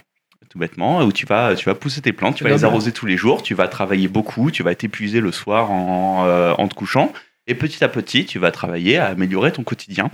[0.55, 3.05] Tout bêtement, où tu vas, tu vas pousser tes plantes, tu vas les arroser tous
[3.05, 6.69] les jours, tu vas travailler beaucoup, tu vas être épuisé le soir en, euh, en
[6.69, 7.11] te couchant,
[7.45, 10.09] et petit à petit, tu vas travailler à améliorer ton quotidien.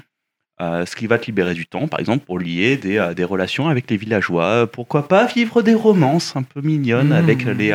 [0.60, 3.24] Euh, ce qui va te libérer du temps, par exemple, pour lier des, euh, des
[3.24, 4.66] relations avec les villageois.
[4.66, 7.12] Pourquoi pas vivre des romances un peu mignonnes Mmh.
[7.12, 7.72] avec, les,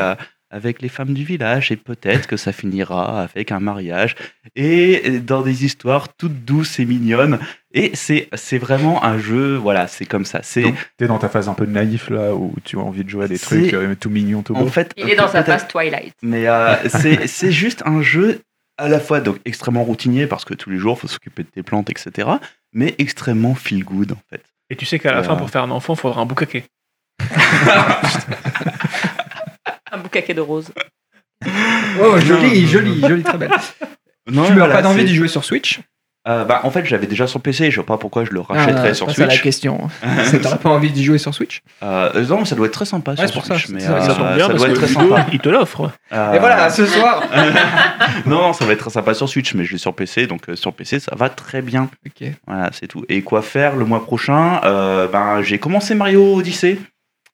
[0.51, 4.15] avec les femmes du village, et peut-être que ça finira avec un mariage,
[4.55, 7.39] et dans des histoires toutes douces et mignonnes.
[7.75, 10.41] Et c'est c'est vraiment un jeu, voilà, c'est comme ça.
[10.43, 13.25] C'est t'es dans ta phase un peu naïf là où tu as envie de jouer
[13.25, 14.69] à des trucs euh, tout mignons, tout en beaux.
[14.69, 14.93] fait.
[14.97, 16.15] Il est dans sa phase Twilight.
[16.23, 18.41] Mais euh, c'est c'est juste un jeu
[18.79, 21.49] à la fois donc extrêmement routinier parce que tous les jours il faut s'occuper de
[21.49, 22.29] tes plantes, etc.
[22.73, 24.43] Mais extrêmement feel good en fait.
[24.71, 25.23] Et tu sais qu'à la Euh.
[25.23, 26.65] fin, pour faire un enfant, il faudra un boucaquet.
[30.07, 30.69] Un boucaquet de roses.
[32.01, 33.51] Oh, joli, joli, joli, très belle.
[34.31, 35.81] Non, tu n'as voilà, pas d'envie c'est- d'y jouer sur Switch?
[36.29, 38.89] Euh, bah, en fait, j'avais déjà sur PC, je vois pas pourquoi je le rachèterais
[38.91, 39.43] Ah, sur à la Switch.
[39.43, 39.89] question.
[40.25, 41.61] C'est- T'aurais pas envie d'y jouer sur Switch?
[41.85, 43.81] Euh, non, ça doit être très sympa Ouais, sur c'est pour ça, Switch, c'est- mais
[43.81, 45.27] c'est euh, ça Ça ça, tombe bien parce doit que être très Ludo, sympa.
[45.33, 45.91] il te l'offre.
[46.13, 47.23] Euh, Et voilà, ce soir
[48.27, 50.49] non, non, ça va être très sympa sur Switch, mais je l'ai sur PC, donc
[50.49, 51.89] euh, sur PC, ça va très bien.
[52.05, 52.29] Ok.
[52.49, 53.05] Voilà, c'est tout.
[53.09, 54.61] Et quoi faire le mois prochain?
[54.65, 56.79] Euh, ben, J'ai commencé Mario Odyssey.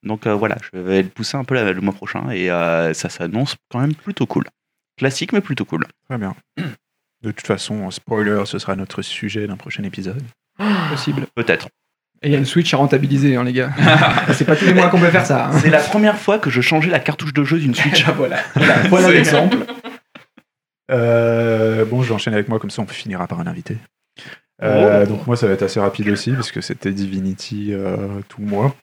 [0.02, 3.08] Donc euh, voilà, je vais le pousser un peu le mois prochain et euh, ça
[3.08, 4.44] s'annonce quand même plutôt cool.
[4.98, 5.86] Classique, mais plutôt cool.
[6.08, 6.34] Très bien.
[7.22, 10.22] De toute façon, spoiler, ce sera notre sujet d'un prochain épisode.
[10.90, 11.26] Possible.
[11.34, 11.68] Peut-être.
[12.22, 13.72] Et il y a une Switch à rentabiliser, hein, les gars.
[14.34, 15.46] c'est pas tous les mois qu'on peut faire ça.
[15.46, 15.58] hein.
[15.58, 18.04] C'est la première fois que je changeais la cartouche de jeu d'une Switch.
[18.16, 18.38] voilà,
[18.88, 19.56] voilà, l'exemple.
[20.90, 23.78] Euh, bon, je vais enchaîner avec moi, comme ça on finira par un invité.
[24.62, 28.40] Euh, Donc moi, ça va être assez rapide aussi, parce que c'était Divinity euh, tout
[28.40, 28.76] le mois.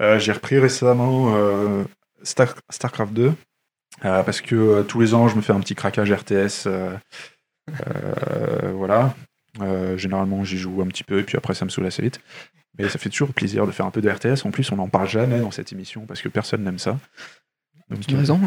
[0.00, 1.84] Euh, J'ai repris récemment euh,
[2.22, 3.32] Star- StarCraft 2,
[4.04, 6.68] euh, parce que tous les ans, je me fais un petit craquage RTS.
[8.74, 9.14] voilà.
[9.96, 12.20] Généralement, j'y joue un petit peu, et puis après, ça me saoule assez vite.
[12.76, 14.44] Mais ça fait toujours plaisir de faire un peu de RTS.
[14.44, 16.98] En plus, on n'en parle jamais dans cette émission, parce que personne n'aime ça.
[17.88, 18.40] Donc, Tu as raison.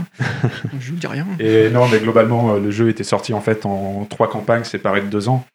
[0.79, 1.25] Je vous dis rien.
[1.39, 5.07] et non, mais globalement, le jeu était sorti en fait en trois campagnes séparées de
[5.07, 5.45] deux ans.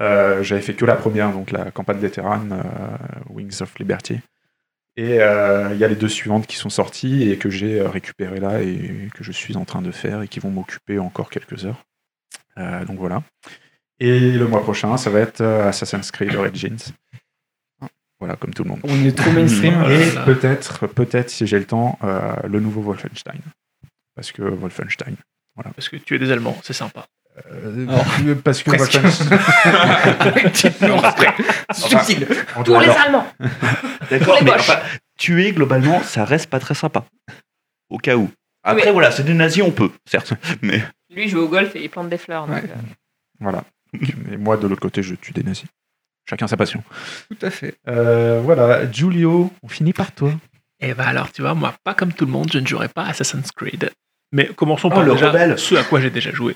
[0.00, 4.18] Euh, J'avais fait que la première, donc la campagne vétérane, euh, Wings of Liberty.
[4.98, 7.88] Et euh, il y a les deux suivantes qui sont sorties et que j'ai euh,
[7.88, 11.30] récupérées là et que je suis en train de faire et qui vont m'occuper encore
[11.30, 11.84] quelques heures.
[12.56, 13.22] Euh, donc voilà.
[14.00, 16.92] Et le mois prochain, ça va être Assassin's Creed Origins.
[18.18, 18.80] Voilà, comme tout le monde.
[18.82, 19.80] On est trop mainstream.
[19.88, 23.40] Et peut-être, peut-être si j'ai le temps, euh, le nouveau Wolfenstein.
[24.16, 25.14] Parce que Wolfenstein.
[25.76, 27.06] Parce que tu es des Allemands, c'est sympa.
[27.52, 28.98] Euh, parce que presque.
[31.72, 32.26] Subtil.
[32.56, 33.26] On Tous les Allemands.
[34.10, 34.78] D'accord, les mais enfin,
[35.18, 37.04] tuer globalement, ça reste pas très sympa.
[37.90, 38.30] Au cas où.
[38.64, 38.92] Après, Oui.
[38.92, 40.32] voilà, c'est des nazis, on peut, certes.
[40.62, 40.82] Mais
[41.14, 42.46] Lui, il joue au golf et il plante des fleurs.
[42.46, 42.62] donc, Ouais.
[42.70, 42.74] euh,
[43.40, 43.64] Voilà.
[44.30, 45.66] Et moi, de l'autre côté, je tue des nazis.
[46.28, 46.82] Chacun sa passion.
[47.30, 47.76] Tout à fait.
[47.88, 50.32] Euh, voilà, Giulio, on finit par toi.
[50.80, 53.04] Et bah alors, tu vois, moi, pas comme tout le monde, je ne jouerai pas
[53.04, 53.90] à Assassin's Creed.
[54.32, 55.58] Mais commençons Oh, par le déjà rebelle.
[55.58, 56.54] ce à quoi j'ai déjà joué.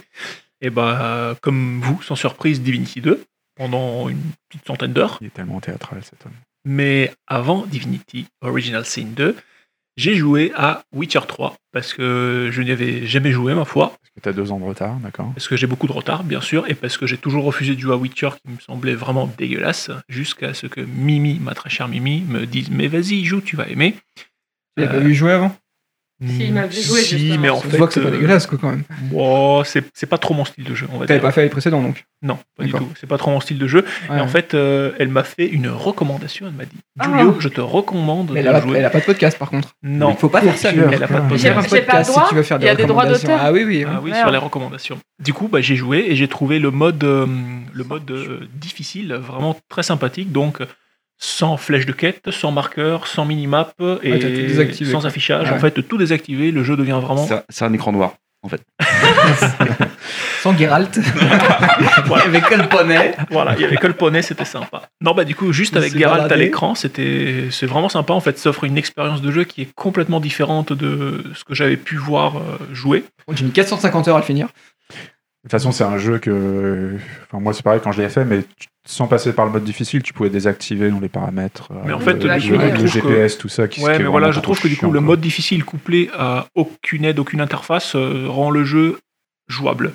[0.62, 3.24] Et bah, comme vous, sans surprise, Divinity 2,
[3.56, 5.18] pendant une petite centaine d'heures.
[5.20, 6.32] Il est tellement théâtral, cet homme.
[6.64, 9.36] Mais avant Divinity Original Sin 2,
[9.96, 13.88] j'ai joué à Witcher 3, parce que je n'y avais jamais joué, ma foi.
[13.88, 16.40] Parce que t'as deux ans de retard, d'accord Parce que j'ai beaucoup de retard, bien
[16.40, 19.26] sûr, et parce que j'ai toujours refusé de jouer à Witcher qui me semblait vraiment
[19.36, 23.56] dégueulasse, jusqu'à ce que Mimi, ma très chère Mimi, me dise Mais vas-y, joue, tu
[23.56, 23.96] vas aimer.
[24.78, 25.54] Tu pas vu jouer avant?
[26.26, 27.40] Si, il m'a vu jouer, Si, justement.
[27.40, 27.76] mais en On fait.
[27.76, 28.82] voit que c'est pas euh, dégueulasse, quoi, quand même.
[29.10, 31.82] bon, c'est pas trop mon style de jeu, on va T'avais pas fait les précédents,
[31.82, 32.04] donc.
[32.22, 32.88] Non, pas du tout.
[33.00, 33.84] C'est pas trop mon style de jeu.
[34.08, 34.18] Ouais.
[34.18, 36.46] Et en fait, euh, elle m'a fait une recommandation.
[36.46, 38.78] Elle m'a dit Julio, je te recommande Mais de elle a, jouer.
[38.78, 39.74] elle a pas de podcast, par contre.
[39.82, 41.68] Non, Il faut pas faire ça, elle a pas de podcast.
[41.70, 42.22] j'ai pas le droit.
[42.24, 43.38] si tu veux faire Il y a des droits d'auteur.
[43.42, 43.84] Ah oui, oui.
[43.88, 44.98] Ah oui, sur les recommandations.
[45.20, 47.26] Du coup, bah, j'ai joué et j'ai trouvé le mode, euh,
[47.72, 50.30] le mode euh, difficile vraiment très sympathique.
[50.30, 50.58] Donc,
[51.22, 55.48] sans flèche de quête, sans marqueur, sans minimap et Ouais, tout désactivé, sans affichage.
[55.48, 55.56] Ouais.
[55.56, 57.26] En fait, tout désactivé, le jeu devient vraiment.
[57.48, 58.14] c'est un écran noir.
[60.42, 60.98] Sans Geralt.
[62.06, 62.24] Voilà.
[62.24, 63.14] Avec quel poney.
[63.30, 64.82] Voilà, il y avait que le poney, c'était sympa.
[65.00, 68.12] Non, bah du coup, juste Il avec Geralt à l'écran, c'était c'est vraiment sympa.
[68.12, 71.54] En fait, ça offre une expérience de jeu qui est complètement différente de ce que
[71.54, 73.04] j'avais pu voir euh, jouer.
[73.32, 74.48] J'ai mis 450 heures à le finir.
[75.44, 76.96] De toute façon, c'est un jeu que.
[77.24, 78.44] Enfin, moi, c'est pareil quand je l'ai fait, mais
[78.86, 81.68] sans passer par le mode difficile, tu pouvais désactiver dans les paramètres.
[81.72, 82.28] euh, Mais en fait, le,
[82.78, 83.66] le- GPS, tout ça.
[83.66, 87.04] Qui, Ouais, mais voilà, je trouve que du coup, le mode difficile couplé à aucune
[87.04, 89.00] aide, aucune interface euh, rend le jeu
[89.48, 89.92] jouable.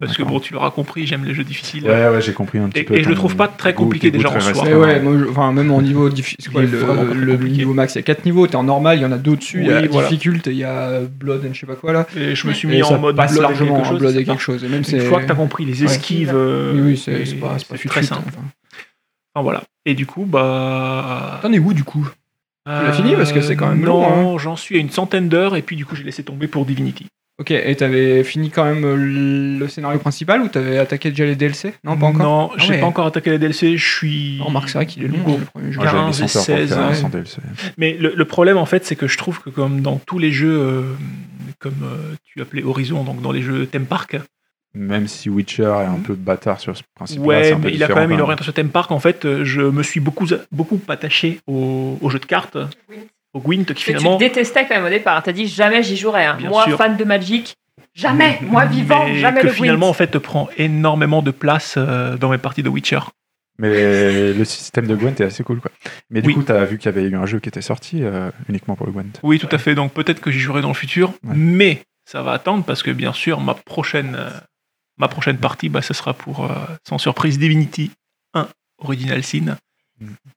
[0.00, 1.82] Parce que bon, tu l'auras compris, j'aime les jeux difficiles.
[1.84, 2.94] Ouais, ouais, j'ai compris un petit Et- peu.
[2.94, 4.64] et je le trouve pas très compliqué déjà en soi.
[4.64, 8.24] Ouais, moi, je- enfin, même en niveau difficile, le, niveau max, il y a 4
[8.24, 8.46] niveaux.
[8.46, 9.60] T'es en normal, il y en a d'autres dessus.
[9.62, 10.08] il y a voilà.
[10.08, 12.06] difficulté, il y a Blood and je sais pas quoi là.
[12.16, 13.98] Et je me suis Et mis en mode passe blood et largement quelque en chose.
[13.98, 14.62] Blood et c'est quelque chose.
[14.64, 15.00] Et même Une c'est.
[15.00, 15.86] fois que tu as compris les Ouais.
[15.86, 18.22] esquives, euh, Oui, oui, c'est et c'est pas, c'est pas c'est très simple.
[19.34, 19.64] Enfin, voilà.
[19.84, 21.40] Et du coup, bah.
[21.42, 22.08] T'en es où du coup?
[22.66, 24.38] L'as fini Parce que c'est quand même Non, long, hein.
[24.38, 27.06] j'en suis à une centaine d'heures et puis du coup, j'ai laissé tomber pour Divinity.
[27.40, 28.96] Ok, et t'avais fini quand même euh,
[29.60, 32.22] le scénario principal ou t'avais attaqué déjà les DLC Non, pas encore?
[32.26, 32.80] Non, Ah j'ai ouais.
[32.80, 33.76] pas encore attaqué les DLC.
[33.76, 34.38] Je suis.
[34.40, 35.78] Oh, Remarque, c'est vrai qu'il est long, Niveau hein, le premier jeu.
[35.80, 36.94] Ouais, j'avais mis 15 et 100 heures pour 16, faire ouais.
[36.96, 37.36] sans DLC.
[37.76, 40.32] Mais le, le problème, en fait, c'est que je trouve que comme dans tous les
[40.32, 40.82] jeux, euh,
[41.60, 44.16] comme euh, tu appelais Horizon, donc dans les jeux Theme Park,
[44.74, 47.94] Même si Witcher est un peu bâtard sur ce principe ouais, mais il a quand
[47.96, 48.90] même une orientation Theme Park.
[48.90, 52.94] En fait, je me suis beaucoup, beaucoup attaché au, au jeu de cartes, au
[53.34, 54.16] Gwent, qui Que finalement.
[54.18, 55.22] tu détestais quand même au départ.
[55.22, 56.24] T'as dit jamais j'y jouerai.
[56.24, 56.38] hein.
[56.40, 56.76] Moi, sûr.
[56.78, 57.54] fan de Magic,
[57.94, 58.38] jamais.
[58.42, 62.16] Moi, vivant, mais jamais que le finalement, en fait, te prend énormément de place euh,
[62.16, 63.00] dans mes parties de Witcher.
[63.60, 65.70] Mais le système de Gwent est assez cool, quoi.
[66.10, 66.34] Mais du Oui.
[66.34, 68.86] coup, t'as vu qu'il y avait eu un jeu qui était sorti euh, uniquement pour
[68.86, 69.18] le Gwent.
[69.24, 69.74] Oui, tout à fait.
[69.74, 71.34] Donc peut-être que j'y jouerai dans le futur, Ouais.
[71.34, 74.30] mais ça va attendre parce que bien sûr, ma prochaine, euh,
[74.96, 76.54] ma prochaine partie, bah, ce sera pour, euh,
[76.88, 77.90] sans surprise, Divinity
[78.34, 78.46] 1
[78.78, 79.56] Original Sin.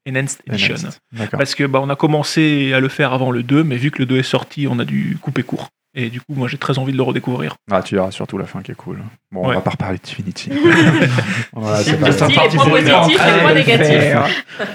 [0.08, 0.90] Enhanced Edition.
[1.12, 1.38] D'accord.
[1.38, 4.00] Parce que bah, on a commencé à le faire avant le 2, mais vu que
[4.00, 5.70] le 2 est sorti, on a dû couper court.
[5.94, 7.56] Et du coup, moi, j'ai très envie de le redécouvrir.
[7.70, 9.00] Ah, tu verras surtout la fin qui est cool.
[9.32, 9.56] Bon, on Ouais.
[9.56, 10.50] va pas reparler de Divinity.
[11.54, 12.50] Voilà, c'est pas parti, grave.
[12.52, 14.68] les points positifs et les points négatifs.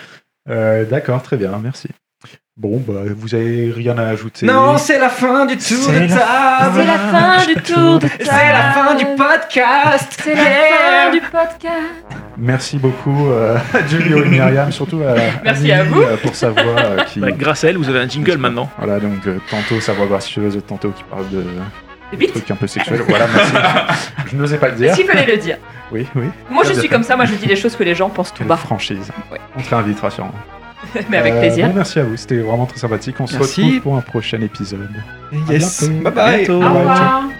[0.48, 1.88] Euh, D'accord, très bien, merci.
[2.58, 6.08] Bon, bah, vous avez rien à ajouter Non, c'est la fin du tour C'est de
[6.08, 6.74] la table.
[6.76, 8.24] C'est la fin du tour de table.
[8.24, 10.20] C'est la fin du podcast.
[10.24, 12.16] C'est la fin du podcast.
[12.38, 16.00] Merci beaucoup euh, à Julio et Myriam, surtout à Merci à vous.
[16.00, 17.20] euh, pour sa voix euh, qui...
[17.20, 18.70] Bah, grâce à elle, vous avez un jingle maintenant.
[18.78, 21.44] Voilà, donc euh, tantôt sa voix gracieuse, tantôt qui parle de
[22.16, 22.30] vite.
[22.32, 23.02] trucs un peu sexuels.
[23.06, 23.52] Voilà, merci.
[24.32, 24.94] Je n'osais pas le dire.
[24.94, 25.58] S'il fallait le dire.
[25.92, 26.24] Oui, oui.
[26.50, 27.16] Moi, je suis comme ça.
[27.16, 28.56] Moi, je dis les choses que les gens pensent tout Quelle bas.
[28.56, 29.12] franchise.
[29.30, 29.38] Ouais.
[29.56, 30.32] On te réinvitera sûrement.
[31.10, 31.70] Mais avec Euh, plaisir.
[31.74, 33.16] merci à vous, c'était vraiment très sympathique.
[33.20, 34.88] On se retrouve pour un prochain épisode.
[35.48, 35.88] À Yes.
[35.88, 36.02] bientôt.
[36.02, 36.50] Bye bye.
[36.50, 36.78] Au Bye, ciao.
[36.78, 37.30] revoir.